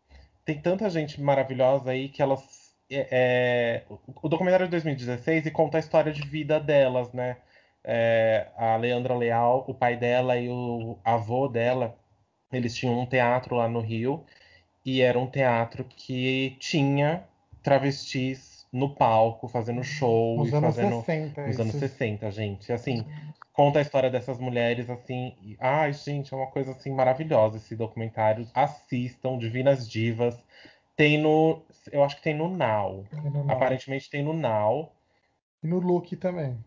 tem 0.45 0.59
tanta 0.61 0.89
gente 0.89 1.21
maravilhosa 1.21 1.91
aí 1.91 2.09
que 2.09 2.21
elas. 2.21 2.41
é, 2.89 3.07
é, 3.11 3.85
o- 4.21 4.29
documentário 4.29 4.63
é 4.63 4.67
de 4.67 4.71
2016 4.71 5.45
e 5.45 5.51
conta 5.51 5.77
a 5.77 5.79
história 5.79 6.11
de 6.11 6.21
vida 6.27 6.59
delas, 6.59 7.13
né? 7.13 7.37
É, 7.83 8.47
a 8.57 8.75
Leandra 8.77 9.15
Leal, 9.15 9.63
o 9.67 9.73
pai 9.73 9.95
dela 9.97 10.37
e 10.37 10.49
o 10.49 10.97
avô 11.03 11.47
dela, 11.47 11.97
eles 12.51 12.75
tinham 12.75 12.99
um 12.99 13.05
teatro 13.05 13.55
lá 13.55 13.67
no 13.67 13.79
Rio 13.81 14.25
e 14.95 15.01
era 15.01 15.17
um 15.19 15.27
teatro 15.27 15.83
que 15.83 16.55
tinha 16.59 17.23
travestis 17.61 18.65
no 18.71 18.95
palco, 18.95 19.47
fazendo 19.47 19.83
show 19.83 20.37
Nos 20.37 20.51
e 20.51 20.55
anos 20.55 20.75
fazendo 20.75 20.95
60. 21.01 21.47
nos 21.47 21.59
anos 21.59 21.73
isso. 21.75 21.79
60, 21.79 22.31
gente. 22.31 22.71
Assim, 22.71 23.05
conta 23.53 23.79
a 23.79 23.81
história 23.81 24.09
dessas 24.09 24.37
mulheres, 24.39 24.89
assim. 24.89 25.35
e- 25.41 25.57
ai, 25.59 25.91
gente, 25.93 26.33
é 26.33 26.37
uma 26.37 26.47
coisa 26.47 26.71
assim 26.71 26.91
maravilhosa 26.91 27.57
esse 27.57 27.75
documentário. 27.75 28.47
Assistam, 28.53 29.37
Divinas 29.37 29.89
Divas. 29.89 30.35
Tem 30.95 31.17
no. 31.17 31.61
Eu 31.91 32.03
acho 32.03 32.17
que 32.17 32.21
tem 32.23 32.35
no 32.35 32.49
Now. 32.49 33.05
E 33.11 33.29
no, 33.29 33.51
Aparentemente 33.51 34.09
tem 34.09 34.23
no 34.23 34.33
Now. 34.33 34.91
e 35.63 35.67
no 35.67 35.79
look 35.79 36.15
também. 36.17 36.57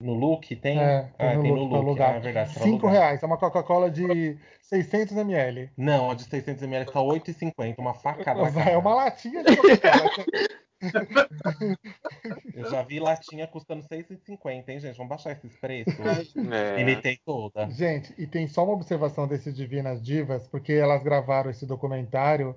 No 0.00 0.14
Look 0.14 0.54
tem? 0.56 0.78
É, 0.78 1.10
tem 1.16 1.28
ah, 1.28 1.34
no 1.36 1.42
tem 1.42 1.52
Look 1.52 1.60
no 1.62 1.76
Look. 1.76 1.84
alugar. 1.86 2.14
Ah, 2.14 2.16
é 2.16 2.20
verdade. 2.20 2.52
pra 2.52 2.62
Cinco 2.62 2.86
alugar. 2.86 3.02
reais. 3.04 3.22
É 3.22 3.26
uma 3.26 3.38
Coca-Cola 3.38 3.90
de 3.90 4.36
600 4.62 5.16
ml. 5.16 5.70
Não, 5.76 6.10
a 6.10 6.14
de 6.14 6.24
600ml 6.24 6.84
tá 6.86 7.00
8,50, 7.00 7.74
uma 7.78 7.94
facada 7.94 8.50
cara. 8.52 8.70
É 8.70 8.76
uma 8.76 8.94
latinha 8.94 9.42
de 9.42 9.56
Coca-Cola. 9.56 10.10
Eu 12.54 12.70
já 12.70 12.82
vi 12.82 13.00
latinha 13.00 13.46
custando 13.46 13.82
6,50, 13.82 14.68
hein, 14.68 14.80
gente? 14.80 14.96
Vamos 14.96 15.08
baixar 15.08 15.32
esses 15.32 15.56
preços. 15.56 15.94
É. 16.52 16.80
Imitei 16.80 17.18
toda. 17.24 17.68
Gente, 17.70 18.14
e 18.18 18.26
tem 18.26 18.46
só 18.46 18.64
uma 18.64 18.74
observação 18.74 19.26
desses 19.26 19.54
Divinas 19.54 20.02
Divas, 20.02 20.46
porque 20.48 20.72
elas 20.74 21.02
gravaram 21.02 21.50
esse 21.50 21.64
documentário 21.64 22.54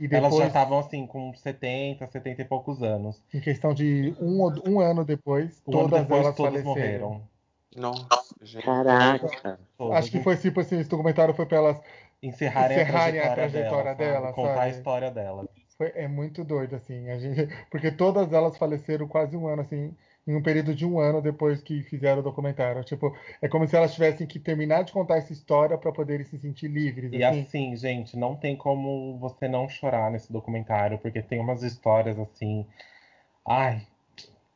e 0.00 0.06
Elas 0.10 0.34
já 0.36 0.46
depois, 0.46 0.46
estavam 0.48 0.78
assim, 0.78 1.06
com 1.06 1.32
70, 1.34 2.06
70 2.08 2.42
e 2.42 2.44
poucos 2.44 2.82
anos. 2.82 3.22
em 3.34 3.40
questão 3.40 3.74
de 3.74 4.14
um, 4.20 4.42
um 4.66 4.80
ano 4.80 5.04
depois, 5.04 5.62
Um 5.66 5.78
ano 5.78 5.88
todas 5.90 6.00
depois, 6.02 6.20
elas 6.24 6.36
todas 6.36 6.62
faleceram. 6.62 6.64
morreram. 6.64 7.28
Nossa, 7.76 8.34
gente. 8.42 8.64
Caraca. 8.64 9.60
Todas. 9.76 9.96
Acho 9.98 10.10
que 10.10 10.20
foi 10.20 10.36
tipo 10.36 10.60
assim, 10.60 10.80
esse 10.80 10.88
documentário 10.90 11.34
foi 11.34 11.46
pra 11.46 11.58
elas. 11.58 11.76
encerrarem, 12.22 12.76
encerrarem 12.76 13.20
a 13.20 13.32
a 13.32 13.34
trajetória, 13.34 13.34
trajetória 13.34 13.94
dela, 13.94 14.20
dela, 14.20 14.32
contar 14.32 14.52
a 14.52 14.56
sabe? 14.56 14.70
história 14.70 15.10
dela. 15.10 15.48
Foi, 15.76 15.92
é 15.94 16.08
muito 16.08 16.44
doido, 16.44 16.76
assim. 16.76 17.08
A 17.10 17.18
gente, 17.18 17.46
porque 17.70 17.90
todas 17.90 18.32
elas 18.32 18.56
faleceram 18.58 19.06
quase 19.08 19.36
um 19.36 19.46
ano, 19.46 19.62
assim, 19.62 19.94
em 20.26 20.36
um 20.36 20.42
período 20.42 20.74
de 20.74 20.86
um 20.86 20.98
ano 20.98 21.20
depois 21.20 21.60
que 21.62 21.82
fizeram 21.82 22.20
o 22.20 22.22
documentário. 22.22 22.84
Tipo, 22.84 23.16
é 23.40 23.48
como 23.48 23.66
se 23.66 23.76
elas 23.76 23.94
tivessem 23.94 24.26
que 24.26 24.38
terminar 24.38 24.84
de 24.84 24.92
contar 24.92 25.16
essa 25.16 25.32
história 25.32 25.76
pra 25.78 25.92
poderem 25.92 26.24
se 26.24 26.38
sentir 26.38 26.68
livres. 26.68 27.12
E 27.12 27.24
assim. 27.24 27.40
assim, 27.40 27.76
gente, 27.76 28.16
não 28.16 28.36
tem 28.36 28.56
como 28.56 29.18
você 29.18 29.48
não 29.48 29.68
chorar 29.68 30.10
nesse 30.10 30.32
documentário, 30.32 30.98
porque 30.98 31.22
tem 31.22 31.40
umas 31.40 31.62
histórias 31.62 32.18
assim. 32.18 32.66
Ai, 33.46 33.82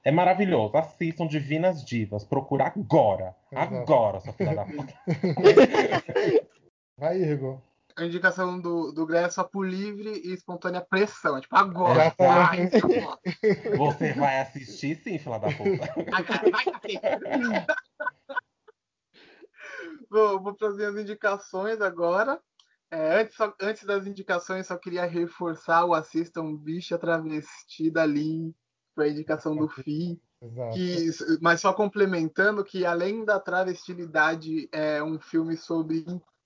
é 0.05 0.11
maravilhoso. 0.11 0.77
Assistam 0.77 1.27
Divinas 1.27 1.83
Divas. 1.85 2.25
Procura 2.25 2.67
agora. 2.67 3.35
Exato. 3.51 3.75
Agora, 3.75 4.21
sua 4.21 4.33
filha 4.35 4.55
da 4.55 4.65
puta. 4.67 4.95
Vai, 6.99 7.23
Igor. 7.23 7.59
A 7.97 8.05
indicação 8.05 8.61
do, 8.61 8.91
do 8.91 9.07
Gré 9.07 9.23
é 9.23 9.31
só 9.31 9.45
por 9.45 9.65
livre 9.65 10.21
e 10.25 10.33
espontânea 10.33 10.81
pressão. 10.81 11.37
É 11.37 11.41
tipo, 11.41 11.55
agora. 11.55 12.13
Vai. 12.19 12.69
Você 13.79 14.13
vai 14.15 14.41
assistir 14.41 14.97
sim, 14.97 15.17
filha 15.19 15.39
da 15.39 15.49
puta. 15.49 15.95
Vai, 16.11 16.25
cacete. 16.25 17.01
Vou, 20.11 20.55
para 20.55 20.69
as 20.69 20.97
indicações 20.97 21.81
agora. 21.81 22.41
É, 22.91 23.21
antes, 23.21 23.37
só- 23.37 23.55
antes 23.61 23.85
das 23.85 24.07
indicações, 24.07 24.67
só 24.67 24.77
queria 24.77 25.05
reforçar 25.05 25.85
o 25.85 25.95
Assistam 25.95 26.55
Bicha 26.55 26.99
Travesti 26.99 27.91
da 27.91 28.05
Lin, 28.07 28.55
para 28.95 29.05
a 29.05 29.09
indicação 29.09 29.57
do 29.57 29.69
FI. 29.69 30.21
Que, 30.73 31.11
mas 31.41 31.61
só 31.61 31.73
complementando 31.73 32.63
que 32.63 32.85
além 32.85 33.25
da 33.25 33.41
travestilidade 33.41 34.69
é 34.71 35.03
um 35.03 35.19
filme 35.19 35.57
sobre 35.57 36.05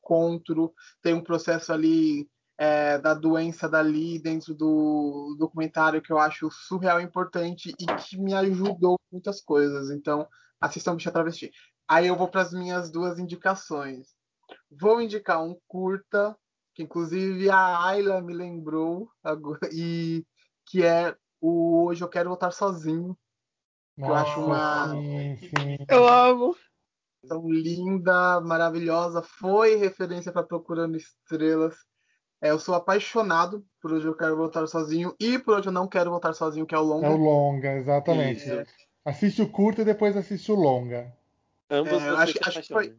encontro, 0.09 0.73
tem 1.03 1.13
um 1.13 1.23
processo 1.23 1.73
ali 1.73 2.29
é, 2.57 2.99
da 2.99 3.15
doença 3.15 3.69
dali 3.69 4.19
dentro 4.19 4.55
do 4.55 5.37
documentário 5.39 6.03
que 6.03 6.13
eu 6.13 6.19
acho 6.19 6.51
surreal 6.51 7.01
importante 7.01 7.75
e 7.79 7.87
que 7.87 8.17
me 8.19 8.35
ajudou 8.35 8.99
muitas 9.13 9.41
coisas. 9.41 9.91
Então, 9.91 10.27
assistam 10.61 10.97
Bicha 10.97 11.13
Travesti. 11.13 11.51
Aí 11.87 12.07
eu 12.07 12.17
vou 12.17 12.29
para 12.29 12.43
as 12.43 12.53
minhas 12.53 12.91
duas 12.91 13.19
indicações. 13.19 14.09
Vou 14.71 15.01
indicar 15.01 15.43
um 15.45 15.57
curta, 15.69 16.37
que 16.75 16.83
inclusive 16.83 17.51
a 17.51 17.85
Ayla 17.87 18.21
me 18.21 18.33
lembrou, 18.35 19.11
agora, 19.23 19.69
e 19.73 20.25
que 20.67 20.85
é 20.85 21.15
o 21.41 21.85
Hoje 21.85 22.03
Eu 22.03 22.09
Quero 22.09 22.31
Voltar 22.31 22.51
Sozinho, 22.51 23.17
eu 23.97 24.15
acho 24.15 24.41
uma- 24.41 24.91
Sim, 24.91 25.37
sim. 25.37 25.77
Eu 25.89 26.09
amo. 26.09 26.57
Tão 27.27 27.49
linda, 27.51 28.41
maravilhosa, 28.41 29.23
foi 29.23 29.77
referência 29.77 30.33
para 30.33 30.43
Procurando 30.43 30.97
Estrelas. 30.97 31.77
É, 32.41 32.51
eu 32.51 32.59
sou 32.59 32.75
apaixonado 32.75 33.65
por 33.81 33.93
Hoje 33.93 34.07
Eu 34.07 34.17
Quero 34.17 34.37
Voltar 34.37 34.67
Sozinho 34.69 35.15
e 35.19 35.39
por 35.39 35.59
Hoje 35.59 35.69
Eu 35.69 35.73
Não 35.73 35.89
Quero 35.89 36.11
Voltar 36.11 36.33
Sozinho, 36.35 36.67
que 36.67 36.75
é 36.75 36.79
o 36.79 36.83
longa. 36.83 37.07
É 37.07 37.11
o 37.11 37.17
longa, 37.17 37.73
exatamente. 37.75 38.49
Isso. 38.49 38.63
Assiste 39.05 39.43
o 39.43 39.49
curto 39.49 39.81
e 39.81 39.85
depois 39.85 40.17
assiste 40.17 40.53
o 40.53 40.55
longa. 40.55 41.13
Ambos 41.71 41.93
É, 41.93 42.09
acho- 42.11 42.39
acho 42.47 42.63
que 42.63 42.69
foi-. 42.73 42.97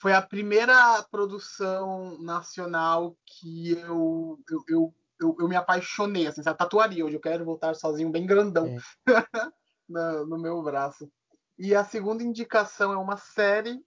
Foi 0.00 0.12
a 0.12 0.20
primeira 0.20 1.02
produção 1.10 2.18
nacional 2.20 3.16
que 3.24 3.70
eu, 3.70 4.38
eu, 4.50 4.64
eu, 4.68 4.94
eu, 5.20 5.36
eu 5.40 5.48
me 5.48 5.54
apaixonei, 5.54 6.26
assim, 6.26 6.42
sabe? 6.42 6.58
Tatuaria 6.58 7.06
Hoje 7.06 7.16
Eu 7.16 7.20
Quero 7.20 7.44
Voltar 7.44 7.74
Sozinho, 7.76 8.10
bem 8.10 8.26
grandão 8.26 8.66
na- 9.88 10.24
no 10.26 10.38
meu 10.38 10.60
braço. 10.62 11.08
E 11.64 11.76
a 11.76 11.84
segunda 11.84 12.24
indicação 12.24 12.92
é 12.92 12.96
uma 12.96 13.16
série 13.16 13.80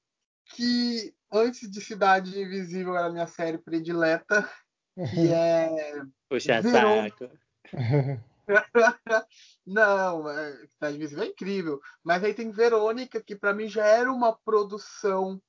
que, 0.46 1.14
antes 1.30 1.70
de 1.70 1.82
Cidade 1.82 2.40
Invisível, 2.40 2.96
era 2.96 3.08
a 3.08 3.12
minha 3.12 3.28
série 3.28 3.58
predileta, 3.58 4.50
que 4.96 4.96
é 5.36 6.02
Puxa 6.30 6.62
Virou. 6.62 7.04
saco. 7.10 7.30
Não, 9.68 10.30
é, 10.30 10.68
Cidade 10.70 10.96
Invisível 10.96 11.24
é 11.26 11.28
incrível. 11.28 11.82
Mas 12.02 12.24
aí 12.24 12.34
tem 12.34 12.50
Verônica, 12.50 13.22
que 13.22 13.36
pra 13.36 13.54
mim 13.54 13.68
já 13.68 13.86
era 13.86 14.10
uma 14.10 14.32
produção 14.32 15.42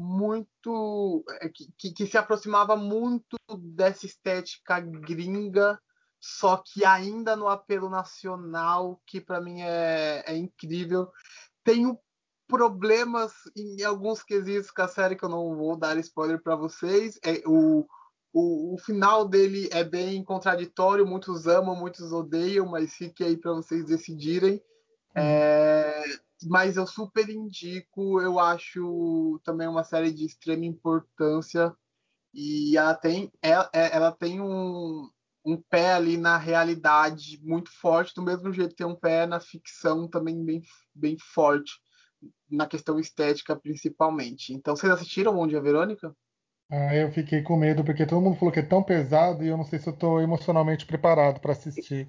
muito. 0.00 1.24
é, 1.40 1.48
que, 1.48 1.92
que- 1.92 2.06
se 2.08 2.18
aproximava 2.18 2.74
muito 2.74 3.36
dessa 3.56 4.04
estética 4.04 4.80
gringa, 4.80 5.80
só 6.20 6.56
que 6.56 6.84
ainda 6.84 7.36
no 7.36 7.46
apelo 7.46 7.88
nacional, 7.88 9.00
que 9.06 9.20
pra 9.20 9.40
mim 9.40 9.60
é, 9.60 10.24
é 10.26 10.36
incrível. 10.36 11.08
Tenho 11.68 11.98
problemas 12.46 13.30
em 13.54 13.84
alguns 13.84 14.22
quesitos 14.22 14.70
com 14.70 14.80
a 14.80 14.88
série 14.88 15.14
que 15.14 15.22
eu 15.22 15.28
não 15.28 15.54
vou 15.54 15.76
dar 15.76 15.98
spoiler 15.98 16.42
pra 16.42 16.56
vocês. 16.56 17.20
É, 17.22 17.42
o, 17.46 17.86
o, 18.32 18.74
o 18.74 18.78
final 18.78 19.28
dele 19.28 19.68
é 19.70 19.84
bem 19.84 20.24
contraditório, 20.24 21.06
muitos 21.06 21.46
amam, 21.46 21.76
muitos 21.76 22.10
odeiam, 22.10 22.64
mas 22.64 22.94
fique 22.94 23.22
aí 23.22 23.36
para 23.36 23.52
vocês 23.52 23.84
decidirem. 23.84 24.62
É, 25.14 26.04
mas 26.44 26.78
eu 26.78 26.86
super 26.86 27.28
indico, 27.28 28.18
eu 28.18 28.38
acho 28.38 29.38
também 29.44 29.68
uma 29.68 29.84
série 29.84 30.10
de 30.10 30.24
extrema 30.24 30.64
importância 30.64 31.76
e 32.32 32.78
ela 32.78 32.94
tem, 32.94 33.30
ela, 33.42 33.68
ela 33.74 34.10
tem 34.10 34.40
um, 34.40 35.06
um 35.48 35.62
pé 35.70 35.94
ali 35.94 36.16
na 36.16 36.36
realidade 36.36 37.40
muito 37.42 37.70
forte, 37.70 38.14
do 38.14 38.22
mesmo 38.22 38.52
jeito 38.52 38.74
tem 38.74 38.86
um 38.86 38.94
pé 38.94 39.26
na 39.26 39.40
ficção 39.40 40.06
também 40.06 40.44
bem, 40.44 40.62
bem 40.94 41.16
forte, 41.18 41.72
na 42.50 42.66
questão 42.66 42.98
estética 42.98 43.56
principalmente. 43.56 44.52
Então, 44.52 44.76
vocês 44.76 44.92
assistiram 44.92 45.34
Bom 45.34 45.46
Dia 45.46 45.62
Verônica? 45.62 46.14
Ah, 46.70 46.94
eu 46.94 47.10
fiquei 47.10 47.40
com 47.42 47.56
medo, 47.56 47.82
porque 47.82 48.04
todo 48.04 48.20
mundo 48.20 48.36
falou 48.36 48.52
que 48.52 48.60
é 48.60 48.62
tão 48.62 48.82
pesado 48.82 49.42
e 49.42 49.48
eu 49.48 49.56
não 49.56 49.64
sei 49.64 49.78
se 49.78 49.88
eu 49.88 49.96
tô 49.96 50.20
emocionalmente 50.20 50.84
preparado 50.84 51.40
pra 51.40 51.52
assistir. 51.52 52.06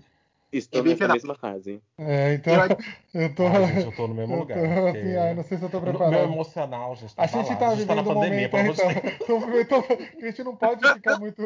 Estou 0.52 0.82
É 0.82 0.84
pesado. 0.84 1.14
mesma 1.14 1.36
fase. 1.36 1.82
É, 1.98 2.34
então, 2.34 2.54
Eu- 2.56 2.78
eu 3.22 3.36
tô. 3.36 3.46
Ai, 3.48 3.68
gente, 3.68 3.86
eu 3.86 3.92
tô 3.96 4.08
no 4.08 4.16
mesmo 4.16 4.34
eu 4.34 4.40
lugar. 4.40 4.58
tô 4.58 4.64
porque 4.84 4.98
assim, 4.98 5.16
ai, 5.16 5.34
não 5.36 5.44
sei 5.44 5.58
se 5.58 5.64
eu 5.64 5.70
tô 5.70 5.78
o 5.78 5.82
Meu 5.82 5.92
preparado. 5.92 6.24
emocional, 6.24 6.96
gente, 6.96 7.16
tá 7.16 7.24
A 7.24 7.28
gente 7.28 7.56
tá 7.58 7.68
a 7.70 7.76
gente 7.76 7.88
tá 7.88 7.96
na 7.96 8.02
vivendo 8.02 8.18
um 8.18 8.22
pandemia, 8.22 8.50
momento, 8.50 8.56
amor 8.58 8.76
de 8.76 8.82
Deus. 8.82 9.22
então, 9.22 9.60
então, 9.62 9.84
a 10.18 10.26
gente 10.26 10.44
não 10.44 10.56
pode 10.56 10.94
ficar 10.94 11.20
muito. 11.20 11.44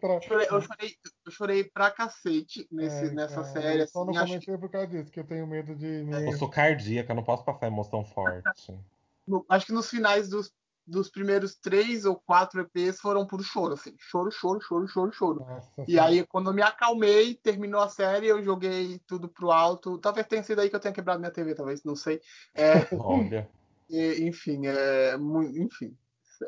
pra- 0.00 0.14
Eu 0.14 0.20
chorei, 0.22 0.46
eu 0.50 0.60
chorei, 0.60 0.96
eu 1.26 1.32
chorei 1.32 1.64
pra 1.64 1.90
cacete 1.92 2.66
nesse, 2.72 3.06
É, 3.06 3.10
nessa 3.10 3.42
cara, 3.42 3.44
série. 3.44 3.82
Eu 3.82 3.86
só 3.86 4.04
não 4.04 4.10
assim, 4.10 4.18
acho 4.18 4.32
comecei 4.32 4.58
por 4.58 4.68
causa 4.68 4.86
disso, 4.88 5.12
que 5.12 5.20
eu 5.20 5.24
tenho 5.24 5.46
medo 5.46 5.76
de 5.76 5.86
me. 5.86 6.26
Eu 6.26 6.32
sou 6.32 6.48
cardíaca, 6.50 7.14
não 7.14 7.22
posso 7.22 7.44
passar 7.44 7.68
emoção 7.68 8.04
forte. 8.04 8.42
acho 9.48 9.66
que 9.66 9.72
nos 9.72 9.88
finais 9.88 10.28
dos, 10.28 10.50
dos 10.88 11.10
primeiros 11.10 11.54
três 11.56 12.04
ou 12.04 12.16
quatro 12.16 12.60
EPs 12.60 13.00
foram 13.00 13.26
por 13.26 13.42
choro, 13.42 13.74
assim. 13.74 13.94
Choro, 13.98 14.30
choro, 14.30 14.60
choro, 14.60 14.88
choro, 14.88 15.12
choro. 15.12 15.40
Nossa, 15.40 15.84
E 15.86 15.98
aí, 15.98 16.26
quando 16.26 16.50
eu 16.50 16.54
me 16.54 16.62
acalmei, 16.62 17.34
terminou 17.34 17.80
a 17.80 17.88
série, 17.88 18.26
eu 18.26 18.42
joguei 18.42 18.98
tudo 19.06 19.28
pro 19.28 19.50
alto. 19.50 19.98
Talvez 19.98 20.26
tenha 20.26 20.42
sido 20.42 20.60
aí 20.60 20.70
que 20.70 20.76
eu 20.76 20.80
tenha 20.80 20.94
quebrado 20.94 21.20
minha 21.20 21.30
TV, 21.30 21.54
talvez, 21.54 21.84
não 21.84 21.94
sei. 21.94 22.20
É, 22.54 22.72
Olha. 22.98 23.48
e- 23.88 24.26
enfim, 24.26 24.66
é 24.66 25.16
muito. 25.16 25.58
Enfim. 25.58 25.94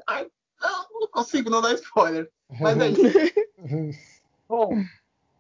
Ai, 0.09 0.31
não, 0.61 1.01
não 1.01 1.09
consigo 1.09 1.51
não 1.51 1.61
dar 1.61 1.75
spoiler. 1.75 2.31
Mas 2.61 2.81
é 2.81 2.89
isso. 2.89 3.03
Bom, 4.49 4.71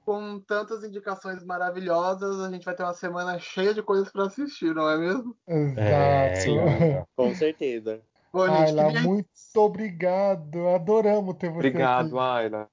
com 0.04 0.40
tantas 0.40 0.84
indicações 0.84 1.42
maravilhosas, 1.44 2.40
a 2.40 2.50
gente 2.50 2.64
vai 2.64 2.74
ter 2.74 2.82
uma 2.82 2.94
semana 2.94 3.38
cheia 3.38 3.74
de 3.74 3.82
coisas 3.82 4.10
para 4.10 4.26
assistir, 4.26 4.74
não 4.74 4.88
é 4.88 4.98
mesmo? 4.98 5.36
É, 5.46 6.32
Exato. 6.32 6.50
Yara. 6.50 7.08
Com 7.16 7.34
certeza. 7.34 8.02
Bom, 8.32 8.46
gente, 8.46 8.56
Ayla, 8.68 8.86
queria- 8.86 9.00
muito 9.02 9.28
obrigado. 9.56 10.68
Adoramos 10.68 11.34
ter 11.36 11.48
você 11.50 11.56
Obrigado, 11.68 12.06
aqui. 12.18 12.18
Ayla, 12.44 12.68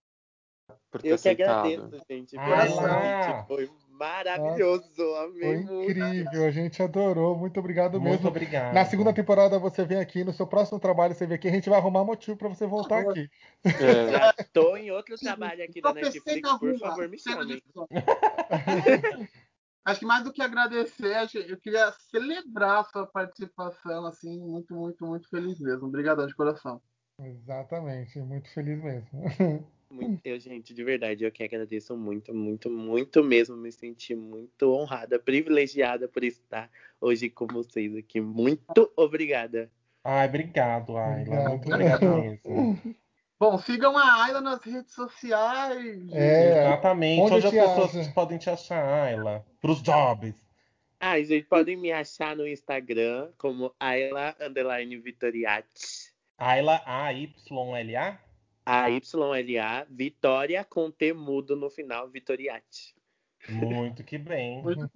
por 0.91 1.01
ter 1.01 1.07
Eu 1.07 1.11
que 1.11 1.15
aceitado. 1.15 1.65
agradeço, 1.65 2.03
gente. 2.09 2.35
Convite. 2.35 3.47
Foi 3.47 3.69
maravilhoso. 3.89 5.15
Amei 5.15 5.41
Foi 5.41 5.57
muito. 5.63 5.91
incrível, 5.91 6.45
a 6.45 6.51
gente 6.51 6.83
adorou. 6.83 7.35
Muito 7.35 7.59
obrigado 7.59 7.99
Muito 7.99 8.11
mesmo. 8.13 8.27
obrigado. 8.29 8.71
Na 8.73 8.85
segunda 8.85 9.11
temporada 9.11 9.57
você 9.57 9.83
vem 9.83 9.97
aqui, 9.99 10.23
no 10.23 10.31
seu 10.31 10.45
próximo 10.45 10.79
trabalho 10.79 11.15
você 11.15 11.25
vem 11.25 11.35
aqui, 11.35 11.47
a 11.47 11.51
gente 11.51 11.67
vai 11.69 11.79
arrumar 11.79 12.03
motivo 12.03 12.37
pra 12.37 12.49
você 12.49 12.67
voltar 12.67 12.99
aqui. 12.99 13.27
É. 13.65 14.11
Já 14.11 14.33
tô 14.53 14.77
em 14.77 14.91
outro 14.91 15.17
trabalho 15.17 15.63
aqui 15.63 15.81
da 15.81 15.91
Netflix, 15.93 16.47
por 16.59 16.77
favor, 16.77 17.09
me 17.09 17.17
som. 17.17 17.31
Acho 19.87 20.01
que 20.01 20.05
mais 20.05 20.21
do 20.21 20.33
que 20.33 20.41
agradecer, 20.41 21.15
eu 21.47 21.57
queria 21.57 21.93
celebrar 22.11 22.81
a 22.81 22.83
sua 22.83 23.07
participação, 23.07 24.05
assim, 24.05 24.37
muito, 24.37 24.75
muito, 24.75 25.05
muito 25.05 25.29
feliz 25.29 25.57
mesmo. 25.61 25.87
Obrigadão 25.87 26.27
de 26.27 26.35
coração. 26.35 26.81
Exatamente, 27.17 28.19
muito 28.19 28.49
feliz 28.53 28.83
mesmo. 28.83 29.09
Muito- 29.89 30.19
eu, 30.25 30.37
gente, 30.37 30.73
de 30.73 30.83
verdade, 30.83 31.23
eu 31.23 31.31
que 31.31 31.41
agradeço 31.41 31.95
muito, 31.95 32.33
muito, 32.33 32.69
muito 32.69 33.23
mesmo. 33.23 33.55
Me 33.55 33.71
senti 33.71 34.13
muito 34.13 34.73
honrada, 34.73 35.17
privilegiada 35.17 36.09
por 36.09 36.25
estar 36.25 36.69
hoje 36.99 37.29
com 37.29 37.47
vocês 37.47 37.95
aqui. 37.95 38.19
Muito 38.19 38.91
obrigada. 38.97 39.71
Ai, 40.03 40.27
obrigado, 40.27 40.97
Ayla. 40.97 41.21
Obrigado. 41.21 41.49
Muito 41.49 41.73
obrigado 41.73 42.01
mesmo. 42.03 42.97
Bom, 43.39 43.57
sigam 43.59 43.95
a 43.95 44.23
Ayla 44.23 44.41
nas 44.41 44.59
redes 44.63 44.93
sociais. 44.93 45.83
gente. 46.01 46.15
É, 46.15 46.61
Exatamente. 46.65 47.21
onde 47.21 47.33
Onde 47.35 47.47
as 47.47 47.53
pessoas 47.53 47.95
acha? 47.95 48.11
podem 48.13 48.37
te 48.39 48.49
achar, 48.49 49.03
Ayla? 49.03 49.45
Pros 49.61 49.81
jobs. 49.81 50.33
Ah, 50.99 51.19
gente, 51.21 51.43
podem 51.45 51.77
me 51.77 51.91
achar 51.91 52.35
no 52.35 52.47
Instagram 52.47 53.31
como 53.37 53.75
Ayla 53.79 54.35
Underline 54.41 54.97
Vitoriati. 54.97 56.11
Ayla, 56.39 56.81
A-Y-L-A? 56.85 58.19
A-Y-L-A, 58.65 59.85
Vitória 59.89 60.63
com 60.63 60.89
T 60.89 61.13
mudo 61.13 61.55
no 61.55 61.69
final, 61.69 62.09
Vitoriati. 62.09 62.95
Muito 63.49 64.03
que 64.03 64.17
bem. 64.17 64.61
Muito 64.63 64.89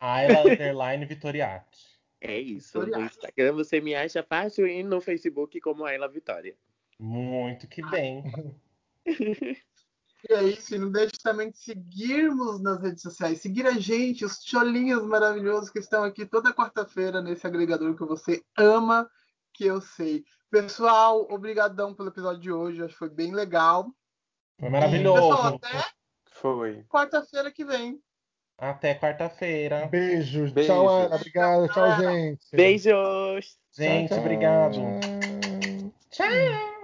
Ayla 0.00 0.40
Underline 0.42 1.06
Vitoriati. 1.06 1.78
É 2.20 2.36
isso. 2.36 2.78
No 2.80 2.86
Vitoriati. 2.86 3.14
Instagram 3.16 3.52
você 3.52 3.80
me 3.80 3.94
acha 3.94 4.24
fácil 4.24 4.66
e 4.66 4.82
no 4.82 5.00
Facebook 5.00 5.60
como 5.60 5.84
Ayla 5.84 6.08
Vitória. 6.08 6.56
Muito 6.98 7.66
que 7.68 7.82
bem. 7.90 8.24
E 10.28 10.32
é 10.32 10.42
isso, 10.44 10.74
e 10.74 10.78
não 10.78 10.90
deixe 10.90 11.12
também 11.22 11.50
de 11.50 11.58
seguirmos 11.58 12.60
nas 12.60 12.80
redes 12.82 13.02
sociais, 13.02 13.40
seguir 13.40 13.66
a 13.66 13.72
gente, 13.78 14.24
os 14.24 14.42
cholinhos 14.44 15.04
maravilhosos 15.04 15.70
que 15.70 15.78
estão 15.78 16.02
aqui 16.02 16.26
toda 16.26 16.52
quarta-feira 16.52 17.22
nesse 17.22 17.46
agregador 17.46 17.94
que 17.94 18.04
você 18.04 18.42
ama, 18.58 19.08
que 19.52 19.64
eu 19.66 19.80
sei. 19.80 20.24
Pessoal, 20.50 21.28
obrigadão 21.30 21.94
pelo 21.94 22.08
episódio 22.08 22.40
de 22.40 22.50
hoje, 22.50 22.82
acho 22.82 22.94
que 22.94 22.98
foi 22.98 23.10
bem 23.10 23.32
legal. 23.32 23.86
Foi 24.58 24.68
E, 24.68 24.72
maravilhoso. 24.72 25.20
pessoal, 25.28 25.54
até 25.54 25.84
Foi. 26.32 26.84
quarta-feira 26.88 27.52
que 27.52 27.64
vem. 27.64 28.00
Até 28.58 28.94
quarta-feira. 28.94 29.86
Beijo. 29.86 30.50
Beijo. 30.52 30.72
Tchau, 30.72 30.88
Ana. 30.88 31.16
Obrigado. 31.16 31.68
Tchau, 31.68 31.96
gente. 32.00 32.46
Beijos! 32.52 33.58
Gente, 33.72 34.08
Tchau, 34.08 34.16
tchau. 34.16 34.24
obrigado. 34.24 34.78
Tchau. 36.10 36.75